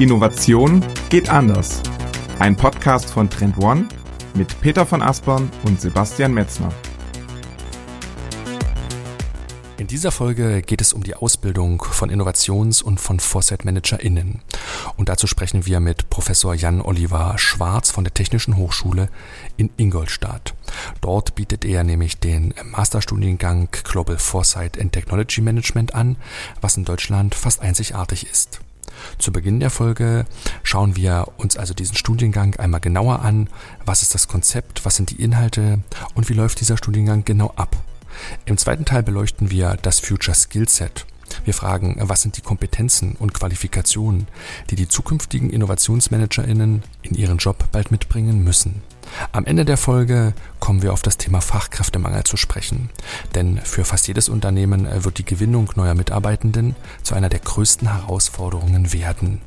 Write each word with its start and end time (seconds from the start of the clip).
Innovation 0.00 0.82
geht 1.10 1.28
anders. 1.28 1.82
Ein 2.38 2.56
Podcast 2.56 3.10
von 3.10 3.28
Trend 3.28 3.58
One 3.58 3.86
mit 4.32 4.58
Peter 4.62 4.86
von 4.86 5.02
Aspern 5.02 5.50
und 5.64 5.78
Sebastian 5.78 6.32
Metzner. 6.32 6.72
In 9.76 9.88
dieser 9.88 10.10
Folge 10.10 10.62
geht 10.62 10.80
es 10.80 10.94
um 10.94 11.02
die 11.02 11.14
Ausbildung 11.14 11.82
von 11.82 12.08
Innovations- 12.08 12.80
und 12.80 12.98
von 12.98 13.20
Foresight-ManagerInnen. 13.20 14.40
Und 14.96 15.10
dazu 15.10 15.26
sprechen 15.26 15.66
wir 15.66 15.80
mit 15.80 16.08
Professor 16.08 16.54
Jan-Oliver 16.54 17.36
Schwarz 17.36 17.90
von 17.90 18.04
der 18.04 18.14
Technischen 18.14 18.56
Hochschule 18.56 19.10
in 19.58 19.68
Ingolstadt. 19.76 20.54
Dort 21.02 21.34
bietet 21.34 21.66
er 21.66 21.84
nämlich 21.84 22.18
den 22.18 22.54
Masterstudiengang 22.64 23.68
Global 23.84 24.16
Foresight 24.16 24.80
and 24.80 24.92
Technology 24.92 25.42
Management 25.42 25.94
an, 25.94 26.16
was 26.62 26.78
in 26.78 26.86
Deutschland 26.86 27.34
fast 27.34 27.60
einzigartig 27.60 28.26
ist. 28.26 28.62
Zu 29.18 29.32
Beginn 29.32 29.60
der 29.60 29.70
Folge 29.70 30.24
schauen 30.62 30.96
wir 30.96 31.28
uns 31.36 31.56
also 31.56 31.74
diesen 31.74 31.96
Studiengang 31.96 32.56
einmal 32.56 32.80
genauer 32.80 33.20
an. 33.20 33.48
Was 33.84 34.02
ist 34.02 34.14
das 34.14 34.28
Konzept? 34.28 34.84
Was 34.84 34.96
sind 34.96 35.10
die 35.10 35.22
Inhalte? 35.22 35.80
Und 36.14 36.28
wie 36.28 36.34
läuft 36.34 36.60
dieser 36.60 36.76
Studiengang 36.76 37.24
genau 37.24 37.52
ab? 37.56 37.76
Im 38.44 38.58
zweiten 38.58 38.84
Teil 38.84 39.02
beleuchten 39.02 39.50
wir 39.50 39.76
das 39.80 40.00
Future 40.00 40.34
Skillset. 40.34 41.06
Wir 41.44 41.54
fragen, 41.54 41.96
was 42.00 42.22
sind 42.22 42.36
die 42.36 42.42
Kompetenzen 42.42 43.14
und 43.18 43.32
Qualifikationen, 43.34 44.26
die 44.70 44.76
die 44.76 44.88
zukünftigen 44.88 45.50
InnovationsmanagerInnen 45.50 46.82
in 47.02 47.14
ihren 47.14 47.38
Job 47.38 47.68
bald 47.72 47.90
mitbringen 47.90 48.42
müssen. 48.42 48.82
Am 49.32 49.44
Ende 49.44 49.64
der 49.64 49.76
Folge 49.76 50.34
kommen 50.58 50.82
wir 50.82 50.92
auf 50.92 51.02
das 51.02 51.16
Thema 51.16 51.40
Fachkräftemangel 51.40 52.24
zu 52.24 52.36
sprechen. 52.36 52.90
Denn 53.34 53.58
für 53.58 53.84
fast 53.84 54.08
jedes 54.08 54.28
Unternehmen 54.28 54.88
wird 55.04 55.18
die 55.18 55.24
Gewinnung 55.24 55.70
neuer 55.76 55.94
Mitarbeitenden 55.94 56.76
zu 57.02 57.14
einer 57.14 57.28
der 57.28 57.40
größten 57.40 57.92
Herausforderungen 57.92 58.92
werden. 58.92 59.40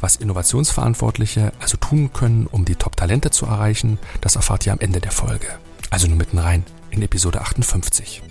Was 0.00 0.16
Innovationsverantwortliche 0.16 1.52
also 1.60 1.76
tun 1.76 2.12
können, 2.12 2.46
um 2.46 2.64
die 2.64 2.76
Top-Talente 2.76 3.30
zu 3.30 3.46
erreichen, 3.46 3.98
das 4.20 4.36
erfahrt 4.36 4.66
ihr 4.66 4.72
am 4.72 4.80
Ende 4.80 5.00
der 5.00 5.12
Folge. 5.12 5.48
Also 5.90 6.08
nur 6.08 6.16
mitten 6.16 6.38
rein 6.38 6.64
in 6.90 7.02
Episode 7.02 7.40
58. 7.40 8.22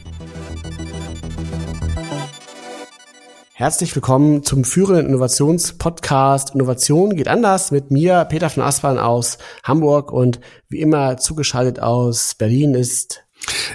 Herzlich 3.58 3.96
willkommen 3.96 4.44
zum 4.44 4.66
führenden 4.66 5.06
Innovationspodcast 5.06 6.56
Innovation 6.56 7.16
geht 7.16 7.30
anders 7.30 7.72
mit 7.72 7.90
mir, 7.90 8.26
Peter 8.26 8.50
von 8.50 8.62
Aspern 8.62 9.00
aus 9.00 9.38
Hamburg 9.64 10.12
und 10.12 10.42
wie 10.68 10.82
immer 10.82 11.16
zugeschaltet 11.16 11.80
aus 11.80 12.36
Berlin 12.36 12.74
ist 12.74 13.24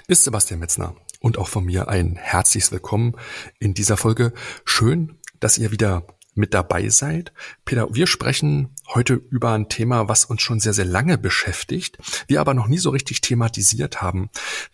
ist 0.06 0.25
Sebastian 0.25 0.61
Metzner 0.61 0.97
und 1.20 1.39
auch 1.39 1.48
von 1.48 1.64
mir 1.64 1.89
ein 1.89 2.17
herzliches 2.17 2.72
Willkommen 2.72 3.14
in 3.59 3.72
dieser 3.72 3.97
Folge. 3.97 4.34
Schön, 4.67 5.17
dass 5.41 5.56
ihr 5.56 5.70
wieder 5.70 6.06
mit 6.34 6.53
dabei 6.53 6.91
seid. 6.91 7.33
Peter, 7.65 7.89
wir 7.94 8.06
sprechen 8.06 8.75
heute 8.94 9.15
über 9.15 9.53
ein 9.53 9.70
Thema, 9.70 10.09
was 10.11 10.27
uns 10.27 10.42
schon 10.42 10.61
sehr, 10.61 10.75
sehr 10.75 10.84
lange 10.84 11.17
beschäftigt, 11.17 11.97
wir 12.27 12.42
aber 12.42 12.53
noch 12.53 12.69
nie 12.69 12.77
so 12.77 12.91
richtig 12.91 13.22
thematisiert 13.22 14.03
haben. 14.03 14.28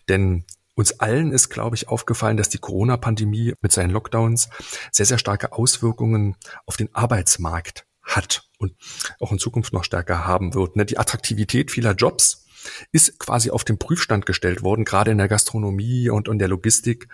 Denn 0.09 0.43
uns 0.77 0.99
allen 0.99 1.31
ist, 1.31 1.49
glaube 1.49 1.75
ich, 1.75 1.89
aufgefallen, 1.89 2.37
dass 2.37 2.49
die 2.49 2.59
Corona-Pandemie 2.59 3.55
mit 3.61 3.71
seinen 3.71 3.89
Lockdowns 3.89 4.47
sehr, 4.91 5.07
sehr 5.07 5.17
starke 5.17 5.51
Auswirkungen 5.51 6.35
auf 6.67 6.77
den 6.77 6.93
Arbeitsmarkt 6.93 7.85
hat 8.03 8.43
und 8.59 8.75
auch 9.19 9.31
in 9.31 9.39
Zukunft 9.39 9.73
noch 9.73 9.83
stärker 9.83 10.25
haben 10.27 10.53
wird. 10.53 10.75
Ne? 10.75 10.85
Die 10.85 10.99
Attraktivität 10.99 11.71
vieler 11.71 11.93
Jobs 11.93 12.45
ist 12.91 13.17
quasi 13.17 13.49
auf 13.49 13.63
den 13.63 13.79
Prüfstand 13.79 14.27
gestellt 14.27 14.61
worden. 14.61 14.85
Gerade 14.85 15.11
in 15.11 15.17
der 15.17 15.27
Gastronomie 15.27 16.09
und 16.09 16.27
in 16.27 16.37
der 16.37 16.47
Logistik 16.47 17.07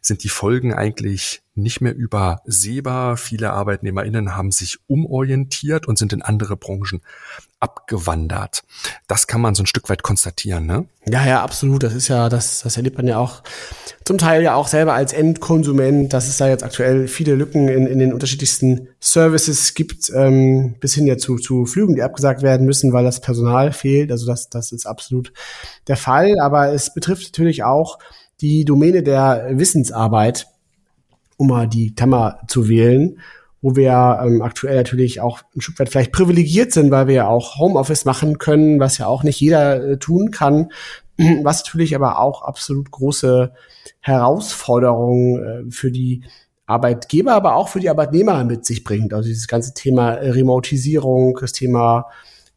sind 0.00 0.24
die 0.24 0.28
Folgen 0.30 0.72
eigentlich 0.72 1.43
nicht 1.54 1.80
mehr 1.80 1.94
übersehbar. 1.94 3.16
Viele 3.16 3.52
ArbeitnehmerInnen 3.52 4.36
haben 4.36 4.50
sich 4.50 4.78
umorientiert 4.86 5.86
und 5.86 5.98
sind 5.98 6.12
in 6.12 6.22
andere 6.22 6.56
Branchen 6.56 7.00
abgewandert. 7.60 8.62
Das 9.06 9.26
kann 9.26 9.40
man 9.40 9.54
so 9.54 9.62
ein 9.62 9.66
Stück 9.66 9.88
weit 9.88 10.02
konstatieren, 10.02 10.66
ne? 10.66 10.84
Ja, 11.06 11.26
ja, 11.26 11.42
absolut. 11.42 11.82
Das 11.82 11.94
ist 11.94 12.08
ja, 12.08 12.28
das, 12.28 12.60
das 12.60 12.76
erlebt 12.76 12.98
man 12.98 13.06
ja 13.06 13.18
auch 13.18 13.42
zum 14.04 14.18
Teil 14.18 14.42
ja 14.42 14.54
auch 14.54 14.68
selber 14.68 14.92
als 14.92 15.14
Endkonsument, 15.14 16.12
dass 16.12 16.28
es 16.28 16.36
da 16.36 16.48
jetzt 16.48 16.62
aktuell 16.62 17.08
viele 17.08 17.34
Lücken 17.34 17.68
in, 17.68 17.86
in 17.86 17.98
den 17.98 18.12
unterschiedlichsten 18.12 18.88
Services 19.00 19.72
gibt, 19.72 20.10
ähm, 20.14 20.74
bis 20.80 20.94
hin 20.94 21.06
ja 21.06 21.16
zu, 21.16 21.36
zu 21.36 21.64
Flügen, 21.64 21.94
die 21.94 22.02
abgesagt 22.02 22.42
werden 22.42 22.66
müssen, 22.66 22.92
weil 22.92 23.04
das 23.04 23.20
Personal 23.20 23.72
fehlt. 23.72 24.10
Also 24.10 24.26
das, 24.26 24.50
das 24.50 24.72
ist 24.72 24.86
absolut 24.86 25.32
der 25.88 25.96
Fall. 25.96 26.38
Aber 26.40 26.72
es 26.72 26.92
betrifft 26.92 27.24
natürlich 27.24 27.64
auch 27.64 27.98
die 28.40 28.66
Domäne 28.66 29.02
der 29.02 29.48
Wissensarbeit, 29.52 30.48
um 31.36 31.48
mal 31.48 31.68
die 31.68 31.94
Klammer 31.94 32.40
zu 32.46 32.68
wählen 32.68 33.18
wo 33.64 33.76
wir 33.76 34.20
ähm, 34.22 34.42
aktuell 34.42 34.76
natürlich 34.76 35.22
auch 35.22 35.40
ein 35.56 35.62
Stück 35.62 35.78
weit 35.78 35.88
vielleicht 35.88 36.12
privilegiert 36.12 36.70
sind, 36.70 36.90
weil 36.90 37.06
wir 37.06 37.14
ja 37.14 37.28
auch 37.28 37.58
Homeoffice 37.58 38.04
machen 38.04 38.36
können, 38.36 38.78
was 38.78 38.98
ja 38.98 39.06
auch 39.06 39.22
nicht 39.22 39.40
jeder 39.40 39.82
äh, 39.82 39.96
tun 39.96 40.30
kann, 40.30 40.70
was 41.42 41.64
natürlich 41.64 41.94
aber 41.96 42.18
auch 42.18 42.42
absolut 42.42 42.90
große 42.90 43.54
Herausforderungen 44.00 45.42
äh, 45.42 45.70
für 45.70 45.90
die 45.90 46.24
Arbeitgeber, 46.66 47.32
aber 47.32 47.56
auch 47.56 47.68
für 47.68 47.80
die 47.80 47.88
Arbeitnehmer 47.88 48.44
mit 48.44 48.66
sich 48.66 48.84
bringt. 48.84 49.14
Also 49.14 49.28
dieses 49.28 49.48
ganze 49.48 49.72
Thema 49.72 50.10
Remotisierung, 50.10 51.38
das 51.40 51.52
Thema 51.52 52.10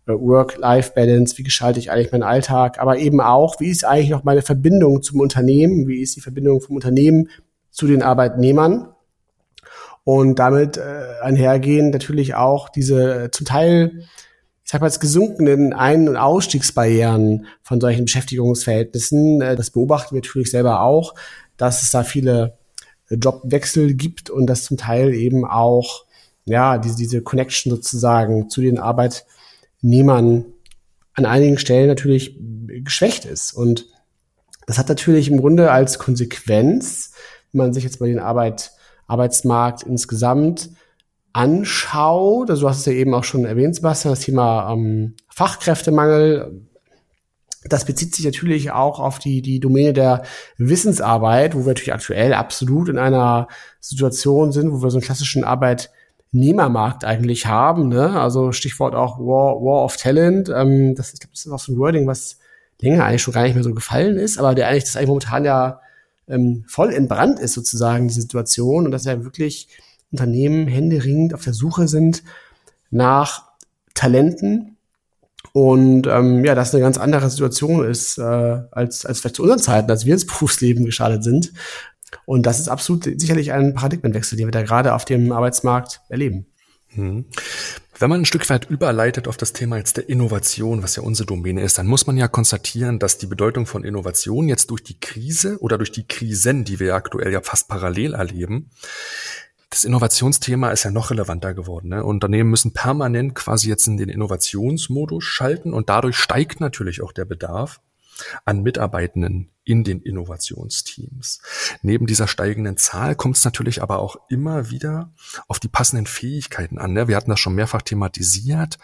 äh, 0.08 0.12
Work-Life-Balance, 0.12 1.38
wie 1.38 1.44
gestalte 1.44 1.80
ich 1.80 1.90
eigentlich 1.90 2.12
meinen 2.12 2.24
Alltag, 2.24 2.80
aber 2.80 2.98
eben 2.98 3.22
auch, 3.22 3.62
wie 3.62 3.70
ist 3.70 3.86
eigentlich 3.86 4.10
noch 4.10 4.26
meine 4.26 4.42
Verbindung 4.42 5.02
zum 5.02 5.22
Unternehmen, 5.22 5.88
wie 5.88 6.02
ist 6.02 6.18
die 6.18 6.22
Verbindung 6.22 6.60
vom 6.60 6.76
Unternehmen 6.76 7.30
zu 7.78 7.86
den 7.86 8.02
Arbeitnehmern 8.02 8.90
und 10.04 10.40
damit 10.40 10.78
äh, 10.78 11.22
einhergehen 11.22 11.92
natürlich 11.92 12.34
auch 12.34 12.70
diese 12.70 13.26
äh, 13.26 13.32
zum 13.32 13.46
Teil, 13.46 14.04
ich 14.64 14.72
sag 14.72 14.82
mal, 14.82 14.90
gesunkenen 14.90 15.74
Ein- 15.74 16.10
und 16.10 16.18
Ausstiegsbarrieren 16.18 17.46
von 17.62 17.80
solchen 17.80 18.06
Beschäftigungsverhältnissen. 18.06 19.42
Äh, 19.42 19.56
das 19.56 19.70
beobachten 19.70 20.16
wir 20.16 20.22
natürlich 20.22 20.50
selber 20.50 20.82
auch, 20.82 21.14
dass 21.56 21.84
es 21.84 21.92
da 21.92 22.04
viele 22.04 22.58
äh, 23.10 23.16
Jobwechsel 23.16 23.94
gibt 23.94 24.32
und 24.32 24.48
dass 24.48 24.64
zum 24.64 24.78
Teil 24.78 25.14
eben 25.14 25.46
auch 25.46 26.06
ja 26.46 26.80
diese, 26.80 26.96
diese 26.96 27.22
Connection 27.22 27.70
sozusagen 27.70 28.50
zu 28.50 28.62
den 28.62 28.80
Arbeitnehmern 28.80 30.46
an 31.14 31.26
einigen 31.26 31.60
Stellen 31.60 31.88
natürlich 31.88 32.40
geschwächt 32.66 33.26
ist. 33.26 33.54
Und 33.54 33.86
das 34.66 34.80
hat 34.80 34.90
natürlich 34.90 35.30
im 35.30 35.40
Grunde 35.40 35.72
als 35.72 36.00
Konsequenz, 36.00 37.12
man 37.58 37.74
sich 37.74 37.84
jetzt 37.84 38.00
mal 38.00 38.08
den 38.08 38.20
Arbeit 38.20 38.72
Arbeitsmarkt 39.08 39.84
insgesamt 39.84 40.70
anschaut, 41.34 42.50
also 42.50 42.64
du 42.64 42.70
hast 42.70 42.80
es 42.80 42.86
ja 42.86 42.94
eben 42.94 43.14
auch 43.14 43.24
schon 43.24 43.46
erwähnt, 43.46 43.76
Sebastian, 43.76 44.14
das 44.14 44.22
Thema 44.22 44.74
ähm, 44.74 45.16
Fachkräftemangel, 45.30 46.68
das 47.64 47.86
bezieht 47.86 48.16
sich 48.16 48.26
natürlich 48.26 48.72
auch 48.72 49.00
auf 49.00 49.20
die, 49.20 49.42
die 49.42 49.60
Domäne 49.60 49.94
der 49.94 50.24
Wissensarbeit, 50.58 51.56
wo 51.56 51.60
wir 51.60 51.68
natürlich 51.68 51.94
aktuell 51.94 52.34
absolut 52.34 52.90
in 52.90 52.98
einer 52.98 53.48
Situation 53.80 54.52
sind, 54.52 54.72
wo 54.72 54.82
wir 54.82 54.90
so 54.90 54.98
einen 54.98 55.06
klassischen 55.06 55.44
Arbeitnehmermarkt 55.44 57.06
eigentlich 57.06 57.46
haben. 57.46 57.90
Ne? 57.90 58.20
Also 58.20 58.52
Stichwort 58.52 58.96
auch 58.96 59.20
War, 59.20 59.56
War 59.62 59.84
of 59.84 59.98
Talent. 59.98 60.50
Ähm, 60.50 60.96
das, 60.96 61.14
ich 61.14 61.20
glaube, 61.20 61.34
das 61.34 61.46
ist 61.46 61.52
auch 61.52 61.60
so 61.60 61.74
ein 61.74 61.78
Wording, 61.78 62.08
was 62.08 62.40
länger 62.80 63.06
eigentlich 63.06 63.22
schon 63.22 63.34
gar 63.34 63.44
nicht 63.44 63.56
mehr 63.56 63.64
so 63.64 63.74
gefallen 63.74 64.18
ist, 64.18 64.38
aber 64.38 64.56
der 64.56 64.68
eigentlich 64.68 64.86
das 64.86 64.96
eigentlich 64.96 65.10
momentan 65.10 65.46
ja 65.46 65.82
ähm, 66.28 66.66
voll 66.68 66.94
entbrannt 66.94 67.40
ist 67.40 67.54
sozusagen, 67.54 68.08
die 68.08 68.14
Situation 68.14 68.86
und 68.86 68.92
dass 68.92 69.06
ja 69.06 69.24
wirklich 69.24 69.68
Unternehmen 70.12 70.68
händeringend 70.68 71.34
auf 71.34 71.44
der 71.44 71.54
Suche 71.54 71.88
sind 71.88 72.24
nach 72.90 73.44
Talenten 73.94 74.78
und 75.54 76.08
ähm, 76.08 76.46
ja, 76.46 76.56
das 76.56 76.74
eine 76.74 76.84
ganz 76.84 76.98
andere 76.98 77.30
Situation 77.30 77.84
ist 77.84 78.18
äh, 78.18 78.22
als, 78.22 79.06
als 79.06 79.20
vielleicht 79.20 79.38
zu 79.38 79.44
unseren 79.44 79.60
Zeiten, 79.60 79.90
als 79.90 80.06
wir 80.06 80.14
ins 80.14 80.26
Berufsleben 80.28 80.86
gestartet 80.86 81.24
sind. 81.24 81.54
Und 82.26 82.46
das 82.46 82.60
ist 82.60 82.70
absolut 82.70 83.06
sicherlich 83.20 83.52
ein 83.52 83.74
Paradigmenwechsel, 83.74 84.38
den 84.38 84.48
wir 84.48 84.52
da 84.52 84.62
gerade 84.62 84.94
auf 84.94 85.04
dem 85.04 85.32
Arbeitsmarkt 85.32 86.02
erleben. 86.10 86.46
Hm. 86.90 87.26
Wenn 88.00 88.12
man 88.12 88.22
ein 88.22 88.26
Stück 88.26 88.48
weit 88.52 88.70
überleitet 88.70 89.28
auf 89.28 89.38
das 89.38 89.54
Thema 89.54 89.78
jetzt 89.78 89.98
der 89.98 90.08
Innovation, 90.08 90.84
was 90.84 90.96
ja 90.96 91.02
unsere 91.02 91.26
Domäne 91.26 91.64
ist, 91.64 91.80
dann 91.80 91.88
muss 91.88 92.06
man 92.06 92.16
ja 92.16 92.28
konstatieren, 92.28 93.00
dass 93.00 93.18
die 93.18 93.26
Bedeutung 93.26 93.66
von 93.66 93.84
Innovation 93.84 94.48
jetzt 94.48 94.70
durch 94.70 94.84
die 94.84 95.00
Krise 95.00 95.58
oder 95.62 95.80
durch 95.80 95.92
die 95.92 96.08
Krisen, 96.08 96.64
die 96.64 96.80
wir 96.80 96.94
aktuell 96.94 97.34
ja 97.34 97.42
fast 97.42 97.68
parallel 97.68 98.14
erleben, 98.14 98.70
das 99.72 99.84
Innovationsthema 99.84 100.70
ist 100.70 100.84
ja 100.84 100.92
noch 100.92 101.10
relevanter 101.10 101.56
geworden. 101.56 101.90
Ne? 101.90 102.04
Unternehmen 102.04 102.52
müssen 102.52 102.72
permanent 102.72 103.34
quasi 103.34 103.68
jetzt 103.68 103.88
in 103.88 103.98
den 103.98 104.10
Innovationsmodus 104.10 105.24
schalten 105.24 105.74
und 105.74 105.90
dadurch 105.90 106.18
steigt 106.18 106.62
natürlich 106.62 107.02
auch 107.02 107.12
der 107.12 107.26
Bedarf 107.26 107.82
an 108.46 108.64
Mitarbeitenden 108.64 109.50
in 109.64 109.84
den 109.84 110.02
Innovationsteams. 110.02 111.42
Neben 111.82 112.08
dieser 112.08 112.28
steigenden 112.28 112.78
Zahl 112.78 113.16
kommt 113.16 113.38
es 113.38 113.46
natürlich 113.46 113.82
aber 113.82 114.00
auch 114.00 114.18
immer 114.30 114.70
wieder 114.70 115.14
auf 115.48 115.60
die 115.60 115.68
passenden 115.68 116.06
Fähigkeiten 116.06 116.80
an. 116.80 116.94
Ne? 116.94 117.08
Wir 117.08 117.18
hatten 117.18 117.30
das 117.30 117.40
schon 117.40 117.56
mehrfach 117.56 117.82
thematisiert. 117.82 118.78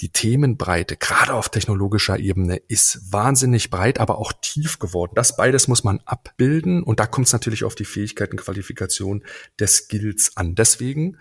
Die 0.00 0.10
Themenbreite, 0.10 0.96
gerade 0.96 1.32
auf 1.32 1.48
technologischer 1.48 2.18
Ebene, 2.18 2.56
ist 2.56 3.12
wahnsinnig 3.12 3.70
breit, 3.70 3.98
aber 3.98 4.18
auch 4.18 4.32
tief 4.42 4.78
geworden. 4.78 5.12
Das 5.14 5.36
beides 5.36 5.68
muss 5.68 5.84
man 5.84 6.00
abbilden 6.04 6.82
und 6.82 7.00
da 7.00 7.06
kommt 7.06 7.28
es 7.28 7.32
natürlich 7.32 7.64
auf 7.64 7.74
die 7.74 7.86
Fähigkeiten, 7.86 8.36
Qualifikation 8.36 9.24
des 9.58 9.76
Skills 9.76 10.36
an. 10.36 10.54
Deswegen 10.54 11.16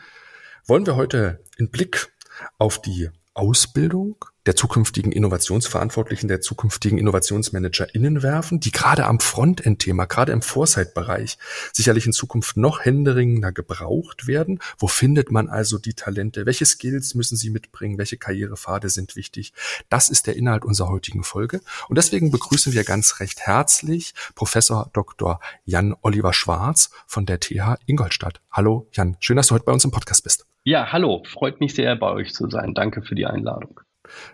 wollen 0.65 0.85
wir 0.85 0.97
heute 0.97 1.41
einen 1.57 1.69
Blick 1.69 2.11
auf 2.57 2.81
die 2.81 3.09
Ausbildung 3.33 4.25
der 4.45 4.55
zukünftigen 4.55 5.11
Innovationsverantwortlichen, 5.11 6.27
der 6.27 6.41
zukünftigen 6.41 6.97
InnovationsmanagerInnen 6.97 8.23
werfen, 8.23 8.59
die 8.59 8.71
gerade 8.71 9.05
am 9.05 9.19
Frontend-Thema, 9.19 10.05
gerade 10.05 10.31
im 10.31 10.41
Foresight-Bereich 10.41 11.37
sicherlich 11.73 12.05
in 12.05 12.13
Zukunft 12.13 12.57
noch 12.57 12.85
händeringender 12.85 13.51
gebraucht 13.51 14.27
werden. 14.27 14.59
Wo 14.77 14.87
findet 14.87 15.31
man 15.31 15.49
also 15.49 15.77
die 15.77 15.93
Talente? 15.93 16.45
Welche 16.45 16.65
Skills 16.65 17.15
müssen 17.15 17.37
sie 17.37 17.49
mitbringen? 17.49 17.97
Welche 17.97 18.17
Karrierepfade 18.17 18.89
sind 18.89 19.15
wichtig? 19.15 19.53
Das 19.89 20.09
ist 20.09 20.27
der 20.27 20.35
Inhalt 20.35 20.65
unserer 20.65 20.89
heutigen 20.89 21.23
Folge. 21.23 21.61
Und 21.87 21.97
deswegen 21.97 22.31
begrüßen 22.31 22.73
wir 22.73 22.83
ganz 22.83 23.19
recht 23.19 23.41
herzlich 23.41 24.13
Professor 24.35 24.89
Dr. 24.93 25.39
Jan 25.63 25.95
Oliver 26.01 26.33
Schwarz 26.33 26.91
von 27.07 27.25
der 27.25 27.39
TH 27.39 27.77
Ingolstadt. 27.85 28.41
Hallo 28.51 28.87
Jan, 28.91 29.17
schön, 29.19 29.37
dass 29.37 29.47
du 29.47 29.55
heute 29.55 29.65
bei 29.65 29.73
uns 29.73 29.85
im 29.85 29.91
Podcast 29.91 30.23
bist. 30.23 30.45
Ja, 30.63 30.91
hallo, 30.91 31.23
freut 31.31 31.59
mich 31.59 31.75
sehr, 31.75 31.95
bei 31.95 32.11
euch 32.11 32.33
zu 32.33 32.49
sein. 32.49 32.73
Danke 32.73 33.03
für 33.03 33.13
die 33.13 33.25
Einladung. 33.25 33.81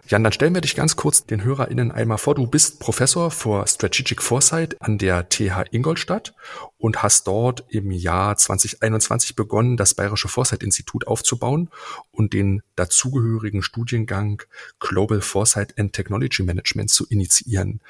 Jan, 0.07 0.23
dann 0.23 0.33
stellen 0.33 0.53
wir 0.53 0.61
dich 0.61 0.75
ganz 0.75 0.95
kurz 0.95 1.25
den 1.25 1.43
HörerInnen 1.43 1.91
einmal 1.91 2.17
vor. 2.17 2.35
Du 2.35 2.47
bist 2.47 2.79
Professor 2.79 3.31
für 3.31 3.65
Strategic 3.67 4.21
Foresight 4.21 4.81
an 4.81 4.97
der 4.97 5.29
TH 5.29 5.65
Ingolstadt 5.71 6.33
und 6.81 7.03
hast 7.03 7.27
dort 7.27 7.63
im 7.69 7.91
Jahr 7.91 8.35
2021 8.35 9.35
begonnen, 9.35 9.77
das 9.77 9.93
Bayerische 9.93 10.27
Foresight-Institut 10.27 11.07
aufzubauen 11.07 11.69
und 12.11 12.33
den 12.33 12.63
dazugehörigen 12.75 13.61
Studiengang 13.61 14.41
Global 14.79 15.21
Foresight 15.21 15.77
and 15.77 15.93
Technology 15.93 16.41
Management 16.41 16.89
zu 16.89 17.05
initiieren. 17.07 17.81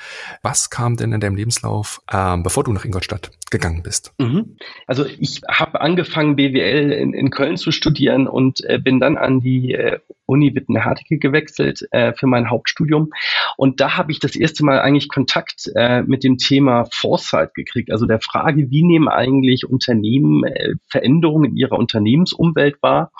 Was 0.41 0.69
kam 0.69 0.97
denn 0.97 1.13
in 1.13 1.21
deinem 1.21 1.37
Lebenslauf, 1.37 2.01
ähm, 2.11 2.43
bevor 2.43 2.65
du 2.65 2.73
nach 2.73 2.83
Ingolstadt 2.83 3.31
gegangen 3.49 3.81
bist? 3.81 4.13
Mhm. 4.19 4.57
Also 4.87 5.05
ich 5.05 5.41
habe 5.49 5.79
angefangen, 5.79 6.35
BWL 6.35 6.91
in, 6.91 7.13
in, 7.13 7.29
Köln 7.29 7.55
zu 7.55 7.71
studieren 7.71 8.27
und 8.27 8.63
äh, 8.65 8.77
bin 8.77 8.99
dann 8.99 9.17
an 9.17 9.39
die 9.39 9.73
äh, 9.73 9.99
Uni 10.25 10.53
Wittenherdecke 10.55 11.17
gewechselt 11.17 11.87
äh, 11.91 12.13
für 12.13 12.27
mein 12.27 12.49
Hauptstudium. 12.49 13.11
Und 13.57 13.79
da 13.81 13.97
habe 13.97 14.11
ich 14.11 14.19
das 14.19 14.35
erste 14.35 14.63
Mal 14.65 14.79
eigentlich 14.79 15.09
Kontakt 15.09 15.69
äh, 15.75 16.01
mit 16.03 16.23
dem 16.23 16.37
Thema 16.37 16.85
Foresight 16.91 17.53
gekriegt, 17.53 17.91
also 17.91 18.05
der 18.05 18.21
Frage, 18.21 18.69
wie 18.69 18.80
wie 18.81 18.87
nehmen 18.87 19.07
eigentlich 19.07 19.67
Unternehmen 19.67 20.43
äh, 20.43 20.73
Veränderungen 20.89 21.51
in 21.51 21.57
ihrer 21.57 21.77
Unternehmensumwelt 21.77 22.81
wahr 22.81 23.11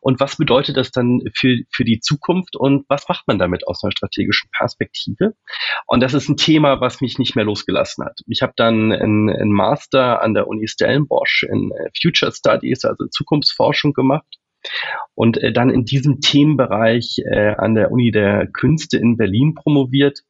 und 0.00 0.20
was 0.20 0.36
bedeutet 0.36 0.76
das 0.76 0.90
dann 0.90 1.22
für, 1.34 1.56
für 1.70 1.84
die 1.84 2.00
Zukunft 2.00 2.56
und 2.56 2.84
was 2.88 3.08
macht 3.08 3.26
man 3.26 3.38
damit 3.38 3.66
aus 3.66 3.82
einer 3.82 3.92
strategischen 3.92 4.50
Perspektive? 4.56 5.34
Und 5.86 6.02
das 6.02 6.14
ist 6.14 6.28
ein 6.28 6.36
Thema, 6.36 6.80
was 6.80 7.00
mich 7.00 7.18
nicht 7.18 7.36
mehr 7.36 7.44
losgelassen 7.44 8.04
hat. 8.04 8.20
Ich 8.26 8.42
habe 8.42 8.52
dann 8.56 8.92
einen 8.92 9.52
Master 9.52 10.22
an 10.22 10.34
der 10.34 10.48
Uni 10.48 10.68
Stellenbosch 10.68 11.44
in 11.44 11.70
äh, 11.70 11.90
Future 12.00 12.32
Studies, 12.32 12.84
also 12.84 13.06
Zukunftsforschung 13.06 13.92
gemacht 13.92 14.26
und 15.14 15.38
äh, 15.38 15.52
dann 15.52 15.70
in 15.70 15.84
diesem 15.84 16.20
Themenbereich 16.20 17.16
äh, 17.24 17.54
an 17.56 17.74
der 17.74 17.90
Uni 17.90 18.10
der 18.10 18.46
Künste 18.46 18.98
in 18.98 19.16
Berlin 19.16 19.54
promoviert 19.54 20.20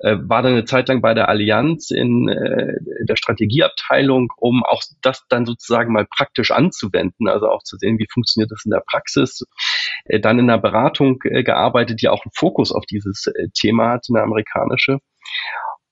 äh, 0.00 0.16
war 0.20 0.42
dann 0.42 0.52
eine 0.52 0.64
Zeit 0.64 0.88
lang 0.88 1.00
bei 1.00 1.14
der 1.14 1.28
Allianz 1.28 1.90
in 1.90 2.28
äh, 2.28 2.74
der 3.04 3.16
Strategieabteilung, 3.16 4.32
um 4.36 4.62
auch 4.64 4.82
das 5.02 5.24
dann 5.28 5.46
sozusagen 5.46 5.92
mal 5.92 6.06
praktisch 6.06 6.50
anzuwenden, 6.50 7.28
also 7.28 7.48
auch 7.48 7.62
zu 7.62 7.76
sehen, 7.76 7.98
wie 7.98 8.06
funktioniert 8.12 8.50
das 8.50 8.64
in 8.64 8.70
der 8.70 8.82
Praxis. 8.86 9.44
Äh, 10.04 10.20
dann 10.20 10.38
in 10.38 10.48
der 10.48 10.58
Beratung 10.58 11.18
äh, 11.24 11.42
gearbeitet, 11.42 12.02
die 12.02 12.08
auch 12.08 12.24
einen 12.24 12.32
Fokus 12.34 12.72
auf 12.72 12.84
dieses 12.86 13.26
äh, 13.26 13.48
Thema 13.54 13.90
hat, 13.90 14.06
eine 14.08 14.22
amerikanische 14.22 14.98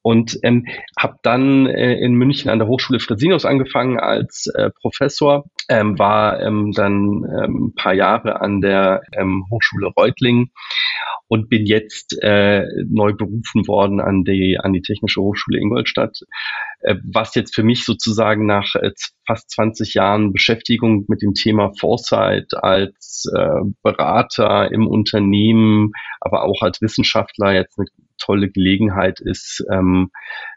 und 0.05 0.39
ähm, 0.43 0.67
habe 0.99 1.17
dann 1.23 1.67
äh, 1.67 1.95
in 1.95 2.13
München 2.13 2.51
an 2.51 2.59
der 2.59 2.69
Hochschule 2.69 3.01
Fresenius 3.01 3.47
angefangen 3.47 3.99
als 3.99 4.47
äh, 4.55 4.69
Professor, 4.83 5.47
ähm, 5.71 5.99
war 5.99 6.43
ähm, 6.43 6.73
dann 6.73 7.25
ähm, 7.25 7.69
ein 7.69 7.75
paar 7.75 7.95
Jahre 7.95 8.43
an 8.43 8.61
der 8.61 9.01
ähm, 9.13 9.47
Hochschule 9.51 9.91
Reutlingen 9.97 10.51
und 11.27 11.49
bin 11.49 11.65
jetzt 11.65 12.19
äh, 12.23 12.67
neu 12.87 13.15
berufen 13.15 13.67
worden 13.67 13.99
an 13.99 14.25
die, 14.25 14.59
an 14.63 14.75
die 14.75 14.83
Technische 14.83 15.23
Hochschule 15.23 15.59
Ingolstadt, 15.59 16.19
äh, 16.81 16.97
was 17.03 17.35
jetzt 17.35 17.55
für 17.55 17.63
mich 17.63 17.87
sozusagen 17.87 18.45
nach 18.45 18.75
äh, 18.75 18.91
fast 19.27 19.51
20 19.53 19.95
Jahren 19.95 20.35
Beschäftigung 20.35 21.07
mit 21.09 21.23
dem 21.23 21.33
Thema 21.33 21.73
Foresight 21.81 22.53
als 22.53 23.25
äh, 23.35 23.61
Berater 23.83 24.71
im 24.71 24.87
Unternehmen, 24.87 25.93
aber 26.21 26.45
auch 26.45 26.61
als 26.61 26.83
Wissenschaftler 26.83 27.55
jetzt 27.55 27.79
eine 27.79 27.87
tolle 28.19 28.51
Gelegenheit 28.51 29.21
ist, 29.21 29.65
ähm, 29.73 30.11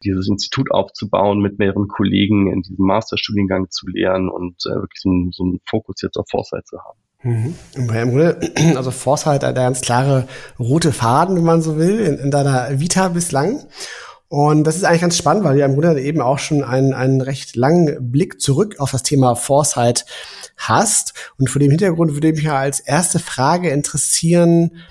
dieses 0.04 0.28
Institut 0.30 0.72
aufzubauen, 0.72 1.40
mit 1.40 1.60
mehreren 1.60 1.88
Kollegen 1.88 2.52
in 2.52 2.62
diesem 2.62 2.86
Masterstudiengang 2.86 3.70
zu 3.70 3.88
lehren 3.88 4.30
und 4.30 4.56
äh, 4.66 4.76
wirklich 4.76 5.02
so, 5.02 5.10
so 5.32 5.44
einen 5.44 5.60
Fokus 5.68 6.02
jetzt 6.02 6.18
auf 6.18 6.28
Foresight 6.30 6.68
zu 6.68 6.78
haben. 6.80 7.00
Mhm. 7.24 7.56
Also 8.76 8.92
Foresight, 8.92 9.42
der 9.42 9.54
ganz 9.54 9.82
klare 9.82 10.28
rote 10.60 10.92
Faden, 10.92 11.36
wenn 11.36 11.44
man 11.44 11.62
so 11.62 11.78
will, 11.78 12.00
in, 12.00 12.18
in 12.18 12.32
deiner 12.32 12.80
Vita 12.80 13.10
bislang. 13.10 13.66
Und 14.30 14.66
das 14.66 14.76
ist 14.76 14.84
eigentlich 14.84 15.02
ganz 15.02 15.18
spannend, 15.18 15.46
weil 15.46 15.54
du 15.54 15.62
ja 15.62 15.66
im 15.66 15.74
Grunde 15.74 16.02
eben 16.02 16.20
auch 16.20 16.38
schon 16.38 16.64
einen, 16.64 16.94
einen 16.94 17.22
recht 17.22 17.56
langen 17.56 18.12
Blick 18.12 18.42
zurück 18.42 18.76
auf 18.80 18.92
das 18.92 19.04
Thema 19.04 19.36
Foresight 19.36 20.06
hast. 20.58 21.14
Und 21.40 21.50
vor 21.50 21.60
dem 21.60 21.72
Hintergrund 21.72 22.14
würde 22.14 22.34
mich 22.34 22.44
ja 22.44 22.58
als 22.58 22.82
erste 22.82 23.20
Frage 23.20 23.70
interessieren, 23.70 24.84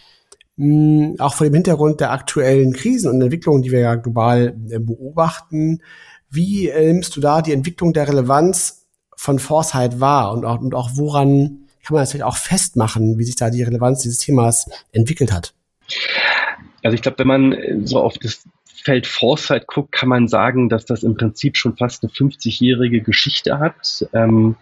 mh, 0.56 1.14
auch 1.18 1.34
vor 1.34 1.46
dem 1.46 1.54
Hintergrund 1.54 2.00
der 2.00 2.12
aktuellen 2.12 2.72
Krisen 2.72 3.10
und 3.10 3.20
Entwicklungen, 3.20 3.62
die 3.62 3.72
wir 3.72 3.80
ja 3.80 3.94
global 3.94 4.56
äh, 4.70 4.78
beobachten, 4.78 5.82
wie 6.30 6.68
äh, 6.68 6.92
nimmst 6.92 7.16
du 7.16 7.20
da 7.20 7.42
die 7.42 7.52
Entwicklung 7.52 7.92
der 7.92 8.08
Relevanz 8.08 8.86
von 9.16 9.38
Foresight 9.38 10.00
wahr 10.00 10.32
und 10.32 10.44
auch, 10.44 10.60
und 10.60 10.74
auch 10.74 10.90
woran 10.94 11.66
kann 11.82 11.94
man 11.94 12.02
das 12.02 12.10
vielleicht 12.10 12.24
auch 12.24 12.36
festmachen, 12.36 13.16
wie 13.18 13.24
sich 13.24 13.36
da 13.36 13.48
die 13.48 13.62
Relevanz 13.62 14.02
dieses 14.02 14.18
Themas 14.18 14.68
entwickelt 14.92 15.32
hat? 15.32 15.54
Also 16.82 16.96
ich 16.96 17.02
glaube, 17.02 17.20
wenn 17.20 17.28
man 17.28 17.86
so 17.86 18.00
auf 18.00 18.18
das 18.18 18.44
Feld 18.64 19.06
Foresight 19.06 19.66
guckt, 19.66 19.92
kann 19.92 20.08
man 20.08 20.28
sagen, 20.28 20.68
dass 20.68 20.84
das 20.84 21.02
im 21.02 21.16
Prinzip 21.16 21.56
schon 21.56 21.76
fast 21.76 22.02
eine 22.02 22.12
50-jährige 22.12 23.02
Geschichte 23.02 23.58
hat. 23.58 24.06
Ähm, 24.12 24.56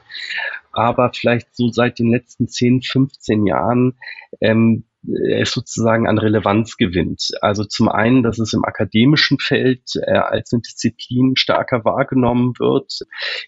aber 0.72 1.12
vielleicht 1.14 1.54
so 1.54 1.70
seit 1.70 1.98
den 1.98 2.10
letzten 2.10 2.48
10, 2.48 2.82
15 2.82 3.46
Jahren 3.46 3.94
ähm, 4.40 4.84
es 5.30 5.52
sozusagen 5.52 6.06
an 6.06 6.18
Relevanz 6.18 6.76
gewinnt. 6.76 7.30
Also 7.40 7.64
zum 7.64 7.88
einen, 7.88 8.22
dass 8.22 8.38
es 8.38 8.52
im 8.52 8.64
akademischen 8.64 9.38
Feld 9.38 9.82
äh, 9.96 10.12
als 10.12 10.52
eine 10.52 10.62
Disziplin 10.62 11.36
stärker 11.36 11.84
wahrgenommen 11.84 12.54
wird. 12.58 13.00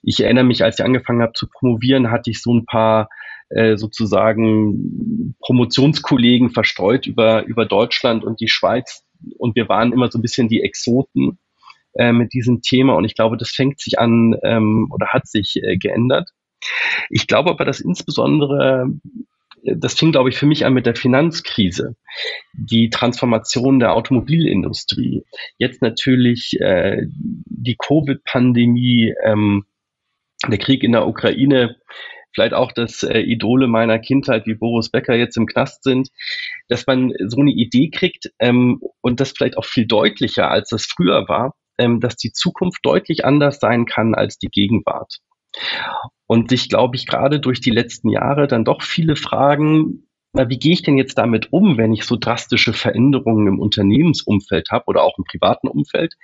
Ich 0.02 0.20
erinnere 0.20 0.44
mich, 0.44 0.62
als 0.62 0.78
ich 0.78 0.84
angefangen 0.84 1.22
habe 1.22 1.32
zu 1.34 1.48
promovieren, 1.48 2.10
hatte 2.10 2.30
ich 2.30 2.42
so 2.42 2.54
ein 2.54 2.66
paar 2.66 3.08
äh, 3.48 3.76
sozusagen 3.76 5.36
Promotionskollegen 5.40 6.50
verstreut 6.50 7.06
über, 7.06 7.44
über 7.44 7.64
Deutschland 7.64 8.24
und 8.24 8.40
die 8.40 8.48
Schweiz. 8.48 9.04
Und 9.38 9.56
wir 9.56 9.68
waren 9.68 9.92
immer 9.92 10.10
so 10.10 10.18
ein 10.18 10.22
bisschen 10.22 10.48
die 10.48 10.62
Exoten 10.62 11.38
äh, 11.94 12.12
mit 12.12 12.32
diesem 12.34 12.60
Thema. 12.60 12.94
Und 12.94 13.04
ich 13.04 13.14
glaube, 13.14 13.36
das 13.36 13.50
fängt 13.50 13.80
sich 13.80 13.98
an 13.98 14.36
ähm, 14.42 14.88
oder 14.92 15.08
hat 15.08 15.26
sich 15.26 15.56
äh, 15.62 15.76
geändert. 15.76 16.30
Ich 17.08 17.26
glaube 17.26 17.50
aber, 17.50 17.64
dass 17.64 17.80
insbesondere 17.80 18.88
das 19.74 19.94
fing, 19.94 20.12
glaube 20.12 20.28
ich, 20.28 20.36
für 20.36 20.46
mich 20.46 20.64
an 20.64 20.74
mit 20.74 20.86
der 20.86 20.94
Finanzkrise, 20.94 21.96
die 22.52 22.90
Transformation 22.90 23.78
der 23.78 23.94
Automobilindustrie, 23.94 25.24
jetzt 25.58 25.82
natürlich 25.82 26.60
äh, 26.60 27.02
die 27.08 27.76
Covid-Pandemie, 27.76 29.14
ähm, 29.24 29.64
der 30.46 30.58
Krieg 30.58 30.82
in 30.82 30.92
der 30.92 31.06
Ukraine, 31.06 31.76
vielleicht 32.32 32.54
auch, 32.54 32.72
dass 32.72 33.02
äh, 33.02 33.20
Idole 33.20 33.66
meiner 33.66 33.98
Kindheit 33.98 34.46
wie 34.46 34.54
Boris 34.54 34.90
Becker 34.90 35.14
jetzt 35.14 35.36
im 35.36 35.46
Knast 35.46 35.82
sind, 35.82 36.10
dass 36.68 36.86
man 36.86 37.12
so 37.26 37.40
eine 37.40 37.50
Idee 37.50 37.90
kriegt 37.90 38.30
ähm, 38.38 38.80
und 39.00 39.20
das 39.20 39.32
vielleicht 39.32 39.56
auch 39.56 39.64
viel 39.64 39.86
deutlicher, 39.86 40.50
als 40.50 40.68
das 40.68 40.84
früher 40.84 41.28
war, 41.28 41.54
ähm, 41.78 42.00
dass 42.00 42.16
die 42.16 42.32
Zukunft 42.32 42.80
deutlich 42.84 43.24
anders 43.24 43.58
sein 43.58 43.86
kann 43.86 44.14
als 44.14 44.38
die 44.38 44.48
Gegenwart. 44.48 45.18
Und 46.26 46.50
sich, 46.50 46.68
glaube 46.68 46.96
ich, 46.96 47.06
gerade 47.06 47.40
durch 47.40 47.60
die 47.60 47.70
letzten 47.70 48.08
Jahre 48.08 48.46
dann 48.46 48.64
doch 48.64 48.82
viele 48.82 49.16
Fragen, 49.16 50.06
na, 50.32 50.50
wie 50.50 50.58
gehe 50.58 50.72
ich 50.72 50.82
denn 50.82 50.98
jetzt 50.98 51.16
damit 51.16 51.52
um, 51.52 51.78
wenn 51.78 51.94
ich 51.94 52.04
so 52.04 52.16
drastische 52.16 52.74
Veränderungen 52.74 53.46
im 53.46 53.58
Unternehmensumfeld 53.58 54.70
habe 54.70 54.84
oder 54.86 55.02
auch 55.02 55.16
im 55.18 55.24
privaten 55.24 55.66
Umfeld? 55.66 56.14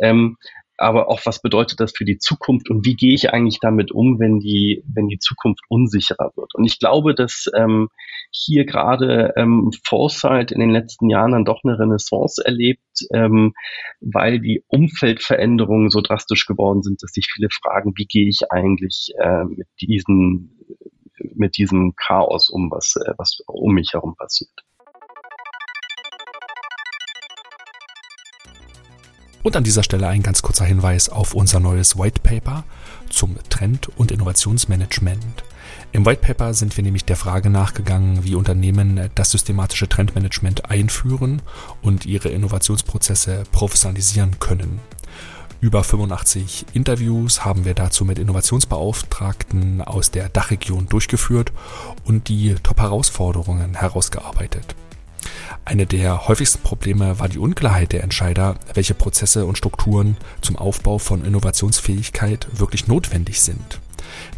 Ähm, 0.00 0.36
aber 0.78 1.08
auch 1.08 1.20
was 1.24 1.42
bedeutet 1.42 1.80
das 1.80 1.92
für 1.94 2.04
die 2.04 2.18
Zukunft 2.18 2.70
und 2.70 2.86
wie 2.86 2.94
gehe 2.94 3.14
ich 3.14 3.32
eigentlich 3.32 3.58
damit 3.60 3.92
um, 3.92 4.18
wenn 4.18 4.38
die, 4.38 4.82
wenn 4.86 5.08
die 5.08 5.18
Zukunft 5.18 5.64
unsicherer 5.68 6.32
wird. 6.36 6.54
Und 6.54 6.64
ich 6.64 6.78
glaube, 6.78 7.14
dass 7.14 7.50
ähm, 7.54 7.88
hier 8.30 8.64
gerade 8.64 9.34
ähm, 9.36 9.70
Foresight 9.84 10.52
in 10.52 10.60
den 10.60 10.70
letzten 10.70 11.10
Jahren 11.10 11.32
dann 11.32 11.44
doch 11.44 11.64
eine 11.64 11.78
Renaissance 11.78 12.42
erlebt, 12.44 12.80
ähm, 13.12 13.54
weil 14.00 14.40
die 14.40 14.64
Umfeldveränderungen 14.68 15.90
so 15.90 16.00
drastisch 16.00 16.46
geworden 16.46 16.82
sind, 16.82 17.02
dass 17.02 17.10
sich 17.10 17.26
viele 17.32 17.48
fragen, 17.50 17.92
wie 17.96 18.06
gehe 18.06 18.28
ich 18.28 18.50
eigentlich 18.50 19.12
äh, 19.18 19.44
mit 19.44 19.68
diesen 19.80 20.54
mit 21.34 21.56
diesem 21.56 21.94
Chaos 21.96 22.48
um, 22.48 22.70
was, 22.70 22.94
äh, 22.96 23.12
was 23.16 23.40
um 23.46 23.74
mich 23.74 23.92
herum 23.92 24.14
passiert. 24.16 24.50
Und 29.48 29.56
an 29.56 29.64
dieser 29.64 29.82
Stelle 29.82 30.06
ein 30.08 30.22
ganz 30.22 30.42
kurzer 30.42 30.66
Hinweis 30.66 31.08
auf 31.08 31.32
unser 31.32 31.58
neues 31.58 31.98
White 31.98 32.20
Paper 32.22 32.64
zum 33.08 33.34
Trend- 33.48 33.88
und 33.96 34.12
Innovationsmanagement. 34.12 35.42
Im 35.92 36.04
White 36.04 36.20
Paper 36.20 36.52
sind 36.52 36.76
wir 36.76 36.84
nämlich 36.84 37.06
der 37.06 37.16
Frage 37.16 37.48
nachgegangen, 37.48 38.24
wie 38.24 38.34
Unternehmen 38.34 39.08
das 39.14 39.30
systematische 39.30 39.88
Trendmanagement 39.88 40.70
einführen 40.70 41.40
und 41.80 42.04
ihre 42.04 42.28
Innovationsprozesse 42.28 43.44
professionalisieren 43.50 44.38
können. 44.38 44.80
Über 45.62 45.82
85 45.82 46.66
Interviews 46.74 47.46
haben 47.46 47.64
wir 47.64 47.72
dazu 47.72 48.04
mit 48.04 48.18
Innovationsbeauftragten 48.18 49.80
aus 49.80 50.10
der 50.10 50.28
Dachregion 50.28 50.90
durchgeführt 50.90 51.54
und 52.04 52.28
die 52.28 52.54
Top-Herausforderungen 52.62 53.76
herausgearbeitet. 53.76 54.76
Eine 55.64 55.86
der 55.86 56.28
häufigsten 56.28 56.62
Probleme 56.62 57.18
war 57.18 57.28
die 57.28 57.38
Unklarheit 57.38 57.92
der 57.92 58.02
Entscheider, 58.02 58.56
welche 58.74 58.94
Prozesse 58.94 59.46
und 59.46 59.58
Strukturen 59.58 60.16
zum 60.40 60.56
Aufbau 60.56 60.98
von 60.98 61.24
Innovationsfähigkeit 61.24 62.46
wirklich 62.52 62.86
notwendig 62.86 63.40
sind. 63.40 63.80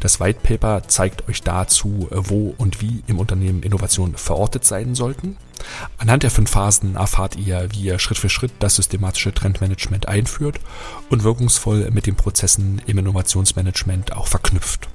Das 0.01 0.21
White 0.21 0.41
Paper 0.43 0.89
zeigt 0.89 1.29
euch 1.29 1.43
dazu, 1.43 2.09
wo 2.11 2.55
und 2.59 2.81
wie 2.81 3.03
im 3.07 3.19
Unternehmen 3.19 3.63
Innovationen 3.63 4.17
verortet 4.17 4.65
sein 4.65 4.95
sollten. 4.95 5.37
Anhand 5.99 6.23
der 6.23 6.31
fünf 6.31 6.51
Phasen 6.51 6.97
erfahrt 6.97 7.37
ihr, 7.37 7.69
wie 7.73 7.83
ihr 7.83 7.99
Schritt 7.99 8.19
für 8.19 8.31
Schritt 8.31 8.53
das 8.59 8.77
systematische 8.77 9.33
Trendmanagement 9.33 10.09
einführt 10.09 10.59
und 11.11 11.23
wirkungsvoll 11.23 11.91
mit 11.91 12.07
den 12.07 12.17
Prozessen 12.17 12.81
im 12.87 12.99
Innovationsmanagement 12.99 14.17
auch 14.17 14.27
verknüpft. 14.27 14.89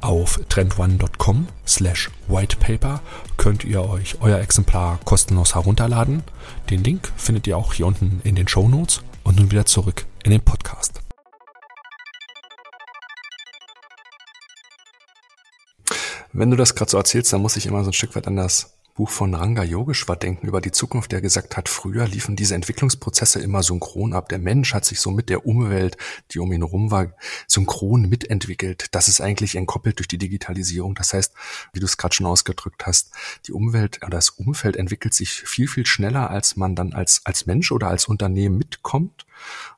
Auf 0.00 0.40
trendone.com 0.48 1.48
slash 1.66 2.10
whitepaper 2.28 3.00
könnt 3.36 3.64
ihr 3.64 3.88
euch 3.88 4.18
euer 4.20 4.38
Exemplar 4.38 4.98
kostenlos 5.04 5.54
herunterladen. 5.54 6.22
Den 6.70 6.84
Link 6.84 7.12
findet 7.16 7.46
ihr 7.46 7.56
auch 7.56 7.74
hier 7.74 7.86
unten 7.86 8.20
in 8.24 8.34
den 8.34 8.48
Show 8.48 8.68
Notes 8.68 9.02
und 9.24 9.36
nun 9.36 9.50
wieder 9.50 9.66
zurück 9.66 10.06
in 10.24 10.30
den 10.30 10.40
Podcast. 10.40 11.00
Wenn 16.32 16.50
du 16.50 16.56
das 16.56 16.74
gerade 16.74 16.90
so 16.90 16.98
erzählst, 16.98 17.32
dann 17.32 17.42
muss 17.42 17.56
ich 17.56 17.66
immer 17.66 17.82
so 17.84 17.90
ein 17.90 17.94
Stück 17.94 18.14
weit 18.14 18.26
an 18.26 18.36
das 18.36 18.77
Buch 18.98 19.10
von 19.10 19.32
Ranga 19.32 19.62
Yogeshwar 19.62 20.16
denken 20.16 20.48
über 20.48 20.60
die 20.60 20.72
Zukunft, 20.72 21.12
der 21.12 21.20
gesagt 21.20 21.56
hat, 21.56 21.68
früher 21.68 22.08
liefen 22.08 22.34
diese 22.34 22.56
Entwicklungsprozesse 22.56 23.38
immer 23.38 23.62
synchron 23.62 24.12
ab. 24.12 24.28
Der 24.28 24.40
Mensch 24.40 24.74
hat 24.74 24.84
sich 24.84 24.98
so 24.98 25.12
mit 25.12 25.28
der 25.28 25.46
Umwelt, 25.46 25.96
die 26.32 26.40
um 26.40 26.50
ihn 26.50 26.62
herum 26.64 26.90
war, 26.90 27.06
synchron 27.46 28.08
mitentwickelt. 28.08 28.86
Das 28.90 29.06
ist 29.06 29.20
eigentlich 29.20 29.54
entkoppelt 29.54 30.00
durch 30.00 30.08
die 30.08 30.18
Digitalisierung. 30.18 30.96
Das 30.96 31.12
heißt, 31.12 31.32
wie 31.72 31.78
du 31.78 31.86
es 31.86 31.96
gerade 31.96 32.12
schon 32.12 32.26
ausgedrückt 32.26 32.86
hast, 32.86 33.12
die 33.46 33.52
Umwelt 33.52 33.98
oder 34.02 34.10
das 34.10 34.30
Umfeld 34.30 34.74
entwickelt 34.74 35.14
sich 35.14 35.30
viel, 35.30 35.68
viel 35.68 35.86
schneller, 35.86 36.28
als 36.28 36.56
man 36.56 36.74
dann 36.74 36.92
als, 36.92 37.20
als 37.22 37.46
Mensch 37.46 37.70
oder 37.70 37.86
als 37.86 38.06
Unternehmen 38.06 38.58
mitkommt. 38.58 39.26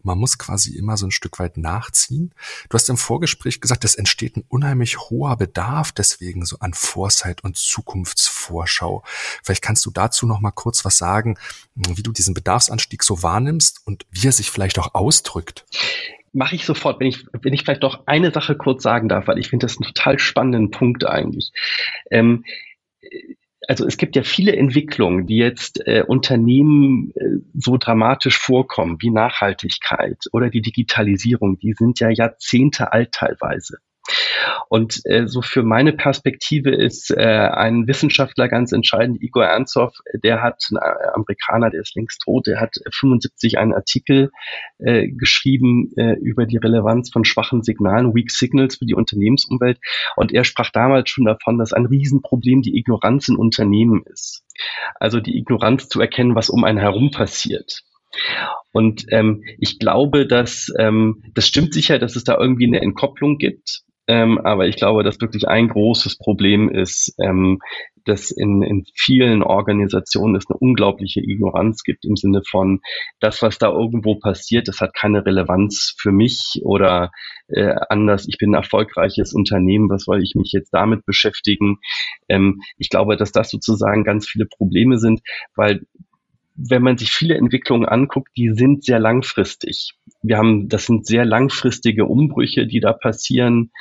Man 0.03 0.19
muss 0.19 0.39
quasi 0.39 0.77
immer 0.77 0.97
so 0.97 1.07
ein 1.07 1.11
Stück 1.11 1.39
weit 1.39 1.57
nachziehen. 1.57 2.33
Du 2.69 2.75
hast 2.75 2.89
im 2.89 2.97
Vorgespräch 2.97 3.61
gesagt, 3.61 3.85
es 3.85 3.95
entsteht 3.95 4.37
ein 4.37 4.45
unheimlich 4.49 4.99
hoher 4.99 5.37
Bedarf 5.37 5.93
deswegen 5.93 6.45
so 6.45 6.59
an 6.61 6.75
Foresight 6.75 7.45
und 7.45 7.57
Zukunftsvorschau. 7.57 9.05
Vielleicht 9.43 9.63
kannst 9.63 9.85
du 9.87 9.91
dazu 9.91 10.27
noch 10.27 10.41
mal 10.41 10.51
kurz 10.51 10.85
was 10.85 10.99
sagen, 10.99 11.37
wie 11.75 12.03
du 12.03 12.13
diesen 12.13 12.35
Bedarfsanstieg 12.35 13.03
so 13.03 13.23
wahrnimmst 13.23 13.81
und 13.87 14.07
wie 14.11 14.29
er 14.29 14.33
sich 14.33 14.51
vielleicht 14.51 14.79
auch 14.79 14.95
ausdrückt. 14.95 15.67
Mache 16.33 16.55
ich 16.55 16.65
sofort, 16.65 17.01
wenn 17.01 17.09
ich, 17.09 17.27
wenn 17.43 17.53
ich 17.53 17.63
vielleicht 17.63 17.83
doch 17.83 18.05
eine 18.07 18.31
Sache 18.31 18.57
kurz 18.57 18.83
sagen 18.83 19.09
darf, 19.09 19.27
weil 19.27 19.39
ich 19.39 19.49
finde 19.49 19.67
das 19.67 19.79
einen 19.79 19.93
total 19.93 20.19
spannenden 20.19 20.71
Punkt 20.71 21.05
eigentlich. 21.05 21.51
Ähm, 22.11 22.45
also 23.69 23.87
es 23.87 23.97
gibt 23.97 24.17
ja 24.17 24.23
viele 24.23 24.57
Entwicklungen, 24.57 25.27
die 25.27 25.37
jetzt 25.37 25.87
äh, 25.87 26.03
Unternehmen 26.07 27.13
äh, 27.15 27.39
so 27.55 27.77
dramatisch 27.77 28.39
vorkommen, 28.39 28.97
wie 29.01 29.11
Nachhaltigkeit 29.11 30.25
oder 30.33 30.51
die 30.51 30.63
Digitalisierung, 30.63 31.59
die 31.59 31.75
sind 31.75 32.01
ja 32.01 32.11
Jahrzehnte 32.11 32.93
alt 32.93 33.13
teilweise. 33.13 33.79
Und 34.69 35.01
äh, 35.05 35.27
so 35.27 35.43
für 35.43 35.63
meine 35.63 35.93
Perspektive 35.93 36.71
ist 36.71 37.11
äh, 37.11 37.21
ein 37.21 37.87
Wissenschaftler 37.87 38.49
ganz 38.49 38.73
entscheidend, 38.73 39.23
Igor 39.23 39.45
Ernsthoff, 39.45 39.95
der 40.23 40.43
hat, 40.43 40.63
ein 40.71 40.79
Amerikaner, 41.15 41.71
der 41.71 41.81
ist 41.81 41.95
längst 41.97 42.23
tot, 42.23 42.47
der 42.47 42.61
hat 42.61 42.77
75 42.93 43.59
einen 43.59 43.75
Artikel 43.75 44.31
äh, 44.79 45.09
geschrieben 45.09 45.93
äh, 45.97 46.15
über 46.21 46.47
die 46.47 46.57
Relevanz 46.57 47.11
von 47.11 47.25
schwachen 47.25 47.63
Signalen, 47.63 48.15
Weak 48.15 48.31
Signals 48.31 48.77
für 48.77 48.87
die 48.87 48.95
Unternehmensumwelt. 48.95 49.79
Und 50.17 50.33
er 50.33 50.45
sprach 50.45 50.71
damals 50.71 51.11
schon 51.11 51.25
davon, 51.25 51.59
dass 51.59 51.73
ein 51.73 51.87
Riesenproblem 51.87 52.63
die 52.63 52.77
Ignoranz 52.77 53.29
in 53.29 53.37
Unternehmen 53.37 54.03
ist. 54.07 54.45
Also 54.99 55.21
die 55.21 55.37
Ignoranz 55.37 55.89
zu 55.89 56.01
erkennen, 56.01 56.35
was 56.35 56.51
um 56.51 56.65
einen 56.65 56.79
herum 56.79 57.11
passiert. 57.11 57.83
Und 58.73 59.07
ähm, 59.11 59.45
ich 59.59 59.79
glaube, 59.79 60.27
dass 60.27 60.73
ähm, 60.79 61.23
das 61.35 61.47
stimmt 61.47 61.75
sicher, 61.75 61.99
dass 61.99 62.17
es 62.17 62.25
da 62.25 62.37
irgendwie 62.39 62.67
eine 62.67 62.81
Entkopplung 62.81 63.39
gibt. 63.39 63.83
Ähm, 64.11 64.41
aber 64.43 64.67
ich 64.67 64.75
glaube, 64.75 65.05
dass 65.05 65.21
wirklich 65.21 65.47
ein 65.47 65.69
großes 65.69 66.19
Problem 66.19 66.69
ist, 66.69 67.15
ähm, 67.23 67.61
dass 68.07 68.33
in, 68.33 68.61
in 68.65 68.85
vielen 68.97 69.45
Organisationen 69.45 70.35
es 70.35 70.51
eine 70.51 70.59
unglaubliche 70.59 71.21
Ignoranz 71.21 71.85
gibt 71.85 72.05
im 72.05 72.17
Sinne 72.17 72.43
von, 72.45 72.81
das, 73.21 73.41
was 73.41 73.59
da 73.59 73.71
irgendwo 73.71 74.17
passiert, 74.17 74.67
das 74.67 74.81
hat 74.81 74.95
keine 74.95 75.25
Relevanz 75.25 75.95
für 75.97 76.11
mich 76.11 76.61
oder 76.65 77.13
äh, 77.47 77.77
anders, 77.89 78.27
ich 78.27 78.37
bin 78.37 78.51
ein 78.51 78.63
erfolgreiches 78.63 79.33
Unternehmen, 79.33 79.89
was 79.89 80.03
soll 80.07 80.25
ich 80.25 80.35
mich 80.35 80.51
jetzt 80.51 80.71
damit 80.71 81.07
beschäftigen? 81.07 81.79
Ähm, 82.29 82.63
ich 82.79 82.89
glaube, 82.89 83.17
dass 83.17 83.31
das 83.31 83.49
sozusagen 83.49 84.03
ganz 84.03 84.27
viele 84.27 84.47
Probleme 84.47 84.99
sind, 84.99 85.21
weil 85.55 85.83
wenn 86.69 86.83
man 86.83 86.99
sich 86.99 87.11
viele 87.11 87.37
Entwicklungen 87.37 87.89
anguckt, 87.89 88.31
die 88.37 88.51
sind 88.53 88.85
sehr 88.85 88.99
langfristig. 88.99 89.95
Wir 90.23 90.37
haben, 90.37 90.69
das 90.69 90.87
sind 90.87 91.07
sehr 91.07 91.25
langfristige 91.25 92.05
Umbrüche, 92.05 92.67
die 92.67 92.81
da 92.81 92.93
passieren. 92.93 93.73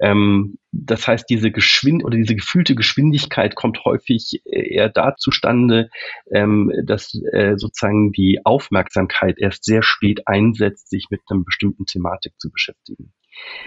Ähm, 0.00 0.58
das 0.72 1.06
heißt, 1.06 1.26
diese 1.30 1.52
Geschwind 1.52 2.04
oder 2.04 2.16
diese 2.16 2.34
gefühlte 2.34 2.74
Geschwindigkeit 2.74 3.54
kommt 3.54 3.84
häufig 3.84 4.40
eher 4.44 4.88
da 4.88 5.14
zustande, 5.16 5.88
ähm, 6.32 6.72
dass 6.84 7.14
äh, 7.32 7.54
sozusagen 7.56 8.10
die 8.10 8.40
Aufmerksamkeit 8.44 9.38
erst 9.38 9.64
sehr 9.64 9.82
spät 9.82 10.26
einsetzt, 10.26 10.90
sich 10.90 11.06
mit 11.10 11.20
einer 11.28 11.44
bestimmten 11.44 11.86
Thematik 11.86 12.32
zu 12.38 12.50
beschäftigen. 12.50 13.12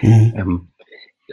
Mhm. 0.02 0.34
Ähm, 0.36 0.68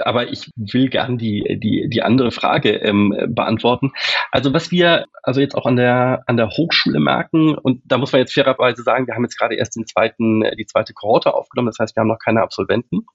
aber 0.01 0.31
ich 0.31 0.51
will 0.55 0.89
gern 0.89 1.17
die, 1.17 1.57
die, 1.61 1.89
die 1.89 2.03
andere 2.03 2.31
Frage 2.31 2.71
ähm, 2.75 3.15
beantworten. 3.29 3.91
Also 4.31 4.53
was 4.53 4.71
wir 4.71 5.05
also 5.23 5.41
jetzt 5.41 5.55
auch 5.55 5.65
an 5.65 5.75
der, 5.75 6.23
an 6.27 6.37
der 6.37 6.49
Hochschule 6.49 6.99
merken, 6.99 7.55
und 7.55 7.81
da 7.85 7.97
muss 7.97 8.11
man 8.11 8.19
jetzt 8.19 8.33
fairerweise 8.33 8.83
sagen, 8.83 9.07
wir 9.07 9.15
haben 9.15 9.23
jetzt 9.23 9.37
gerade 9.37 9.55
erst 9.55 9.75
den 9.75 9.87
zweiten, 9.87 10.43
die 10.57 10.65
zweite 10.65 10.93
Kohorte 10.93 11.33
aufgenommen, 11.33 11.67
das 11.67 11.79
heißt, 11.79 11.95
wir 11.95 12.01
haben 12.01 12.07
noch 12.07 12.19
keine 12.23 12.41
Absolventen. 12.41 13.05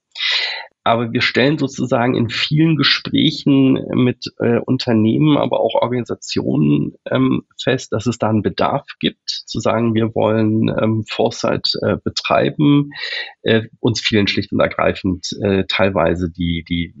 Aber 0.83 1.11
wir 1.11 1.21
stellen 1.21 1.59
sozusagen 1.59 2.15
in 2.15 2.29
vielen 2.29 2.75
Gesprächen 2.75 3.73
mit 3.93 4.25
äh, 4.39 4.57
Unternehmen, 4.59 5.37
aber 5.37 5.59
auch 5.59 5.75
Organisationen 5.75 6.95
ähm, 7.09 7.43
fest, 7.61 7.91
dass 7.91 8.07
es 8.07 8.17
da 8.17 8.29
einen 8.29 8.41
Bedarf 8.41 8.85
gibt, 8.99 9.29
zu 9.45 9.59
sagen, 9.59 9.93
wir 9.93 10.15
wollen 10.15 10.69
ähm, 10.81 11.03
Foresight 11.07 11.71
äh, 11.83 11.97
betreiben, 12.03 12.89
äh, 13.43 13.63
uns 13.79 14.01
vielen 14.01 14.27
schlicht 14.27 14.51
und 14.51 14.59
ergreifend 14.59 15.27
äh, 15.43 15.65
teilweise 15.67 16.31
die, 16.31 16.65
die 16.67 16.95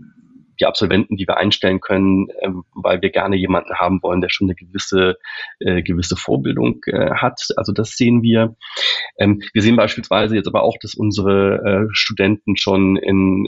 die 0.61 0.65
Absolventen, 0.65 1.17
die 1.17 1.27
wir 1.27 1.37
einstellen 1.37 1.81
können, 1.81 2.27
ähm, 2.41 2.63
weil 2.73 3.01
wir 3.01 3.09
gerne 3.09 3.35
jemanden 3.35 3.75
haben 3.75 4.01
wollen, 4.03 4.21
der 4.21 4.29
schon 4.29 4.47
eine 4.47 4.55
gewisse, 4.55 5.17
äh, 5.59 5.81
gewisse 5.81 6.15
Vorbildung 6.15 6.81
äh, 6.85 7.11
hat. 7.15 7.41
Also 7.57 7.73
das 7.73 7.97
sehen 7.97 8.21
wir. 8.21 8.55
Ähm, 9.17 9.41
wir 9.53 9.61
sehen 9.61 9.75
beispielsweise 9.75 10.35
jetzt 10.35 10.47
aber 10.47 10.63
auch, 10.63 10.77
dass 10.81 10.93
unsere 10.93 11.87
äh, 11.87 11.87
Studenten 11.91 12.55
schon 12.55 12.95
in, 12.95 13.47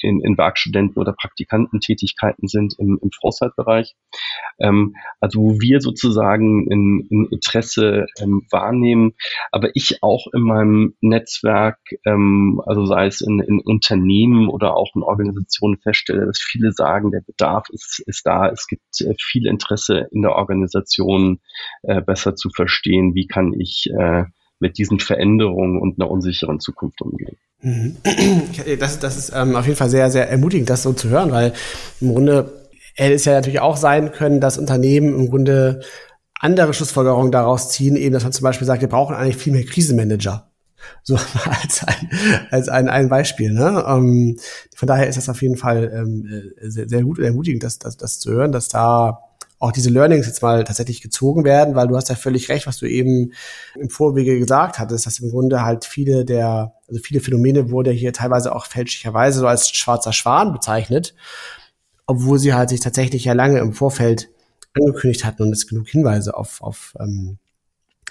in, 0.00 0.20
in 0.20 0.36
Werkstudenten- 0.36 0.98
oder 0.98 1.12
Praktikantentätigkeiten 1.12 2.48
sind 2.48 2.74
im, 2.78 2.98
im 3.02 3.10
Foresight-Bereich. 3.20 3.94
Ähm, 4.58 4.94
also 5.20 5.40
wo 5.40 5.60
wir 5.60 5.80
sozusagen 5.80 6.66
ein, 6.70 7.08
ein 7.10 7.28
Interesse 7.30 8.06
ähm, 8.20 8.46
wahrnehmen, 8.50 9.12
aber 9.52 9.70
ich 9.74 10.02
auch 10.02 10.26
in 10.32 10.42
meinem 10.42 10.94
Netzwerk, 11.00 11.78
ähm, 12.06 12.62
also 12.64 12.86
sei 12.86 13.06
es 13.06 13.20
in, 13.20 13.40
in 13.40 13.60
Unternehmen 13.60 14.48
oder 14.48 14.76
auch 14.76 14.94
in 14.94 15.02
Organisationen 15.02 15.78
feststelle, 15.78 16.24
dass 16.26 16.40
viele 16.54 16.72
sagen, 16.72 17.10
der 17.10 17.20
Bedarf 17.20 17.68
ist, 17.70 18.02
ist 18.06 18.24
da. 18.24 18.48
Es 18.48 18.66
gibt 18.66 19.00
äh, 19.00 19.14
viel 19.20 19.46
Interesse 19.46 20.06
in 20.12 20.22
der 20.22 20.32
Organisation, 20.32 21.40
äh, 21.82 22.00
besser 22.00 22.36
zu 22.36 22.50
verstehen, 22.50 23.14
wie 23.14 23.26
kann 23.26 23.52
ich 23.58 23.90
äh, 23.98 24.24
mit 24.60 24.78
diesen 24.78 25.00
Veränderungen 25.00 25.80
und 25.80 26.00
einer 26.00 26.10
unsicheren 26.10 26.60
Zukunft 26.60 27.02
umgehen. 27.02 27.36
Mhm. 27.60 27.96
Das, 28.78 28.98
das 29.00 29.16
ist 29.16 29.32
ähm, 29.34 29.56
auf 29.56 29.66
jeden 29.66 29.76
Fall 29.76 29.90
sehr, 29.90 30.10
sehr 30.10 30.30
ermutigend, 30.30 30.70
das 30.70 30.84
so 30.84 30.92
zu 30.92 31.08
hören, 31.08 31.32
weil 31.32 31.52
im 32.00 32.14
Grunde 32.14 32.68
hätte 32.94 33.14
es 33.14 33.24
ja 33.24 33.32
natürlich 33.32 33.60
auch 33.60 33.76
sein 33.76 34.12
können, 34.12 34.40
dass 34.40 34.58
Unternehmen 34.58 35.14
im 35.14 35.28
Grunde 35.28 35.80
andere 36.38 36.72
Schlussfolgerungen 36.72 37.32
daraus 37.32 37.70
ziehen, 37.70 37.96
eben, 37.96 38.12
dass 38.12 38.22
man 38.22 38.32
zum 38.32 38.44
Beispiel 38.44 38.66
sagt, 38.66 38.82
wir 38.82 38.88
brauchen 38.88 39.16
eigentlich 39.16 39.36
viel 39.36 39.52
mehr 39.52 39.64
Krisenmanager. 39.64 40.53
So 41.06 41.16
als 41.16 41.84
ein, 41.84 42.48
als 42.50 42.68
ein, 42.70 42.88
ein 42.88 43.10
Beispiel. 43.10 43.52
Ne? 43.52 43.84
Ähm, 43.86 44.38
von 44.74 44.86
daher 44.86 45.06
ist 45.06 45.16
das 45.16 45.28
auf 45.28 45.42
jeden 45.42 45.56
Fall 45.56 45.92
ähm, 45.94 46.52
sehr, 46.62 46.88
sehr 46.88 47.02
gut 47.02 47.18
und 47.18 47.24
ermutigend, 47.24 47.62
das, 47.62 47.78
das, 47.78 47.98
das 47.98 48.20
zu 48.20 48.32
hören, 48.32 48.52
dass 48.52 48.68
da 48.68 49.20
auch 49.58 49.72
diese 49.72 49.90
Learnings 49.90 50.26
jetzt 50.26 50.42
mal 50.42 50.64
tatsächlich 50.64 51.00
gezogen 51.00 51.44
werden, 51.44 51.74
weil 51.74 51.88
du 51.88 51.96
hast 51.96 52.08
ja 52.08 52.16
völlig 52.16 52.48
recht, 52.48 52.66
was 52.66 52.78
du 52.78 52.86
eben 52.86 53.32
im 53.78 53.88
Vorwege 53.88 54.38
gesagt 54.38 54.78
hattest, 54.78 55.06
dass 55.06 55.20
im 55.20 55.30
Grunde 55.30 55.62
halt 55.62 55.84
viele 55.84 56.24
der, 56.24 56.74
also 56.88 57.00
viele 57.02 57.20
Phänomene 57.20 57.70
wurde 57.70 57.90
hier 57.90 58.12
teilweise 58.12 58.54
auch 58.54 58.66
fälschlicherweise 58.66 59.40
so 59.40 59.46
als 59.46 59.70
schwarzer 59.70 60.12
Schwan 60.12 60.52
bezeichnet, 60.52 61.14
obwohl 62.06 62.38
sie 62.38 62.52
halt 62.52 62.68
sich 62.68 62.80
tatsächlich 62.80 63.24
ja 63.24 63.32
lange 63.32 63.58
im 63.58 63.72
Vorfeld 63.72 64.28
angekündigt 64.74 65.24
hatten 65.24 65.44
und 65.44 65.52
es 65.52 65.66
genug 65.66 65.88
Hinweise 65.88 66.36
auf, 66.36 66.60
auf, 66.60 66.94
ähm, 67.00 67.38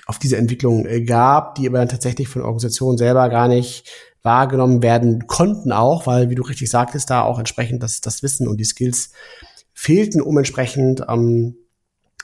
auf 0.05 0.19
diese 0.19 0.38
Entwicklung 0.38 0.86
äh, 0.86 1.01
gab, 1.01 1.55
die 1.55 1.67
aber 1.67 1.79
dann 1.79 1.89
tatsächlich 1.89 2.27
von 2.27 2.41
Organisationen 2.41 2.98
selber 2.98 3.29
gar 3.29 3.48
nicht 3.48 3.89
wahrgenommen 4.22 4.81
werden 4.81 5.27
konnten 5.27 5.72
auch, 5.72 6.07
weil, 6.07 6.29
wie 6.29 6.36
du 6.36 6.43
richtig 6.43 6.69
sagtest, 6.69 7.10
da 7.10 7.24
auch 7.24 7.39
entsprechend 7.39 7.83
das, 7.83 8.01
das 8.01 8.24
Wissen 8.24 8.48
und 8.48 8.57
die 8.57 8.65
Skills 8.65 9.12
fehlten, 9.74 10.22
um 10.22 10.38
entsprechend 10.38 11.03
ähm, 11.10 11.57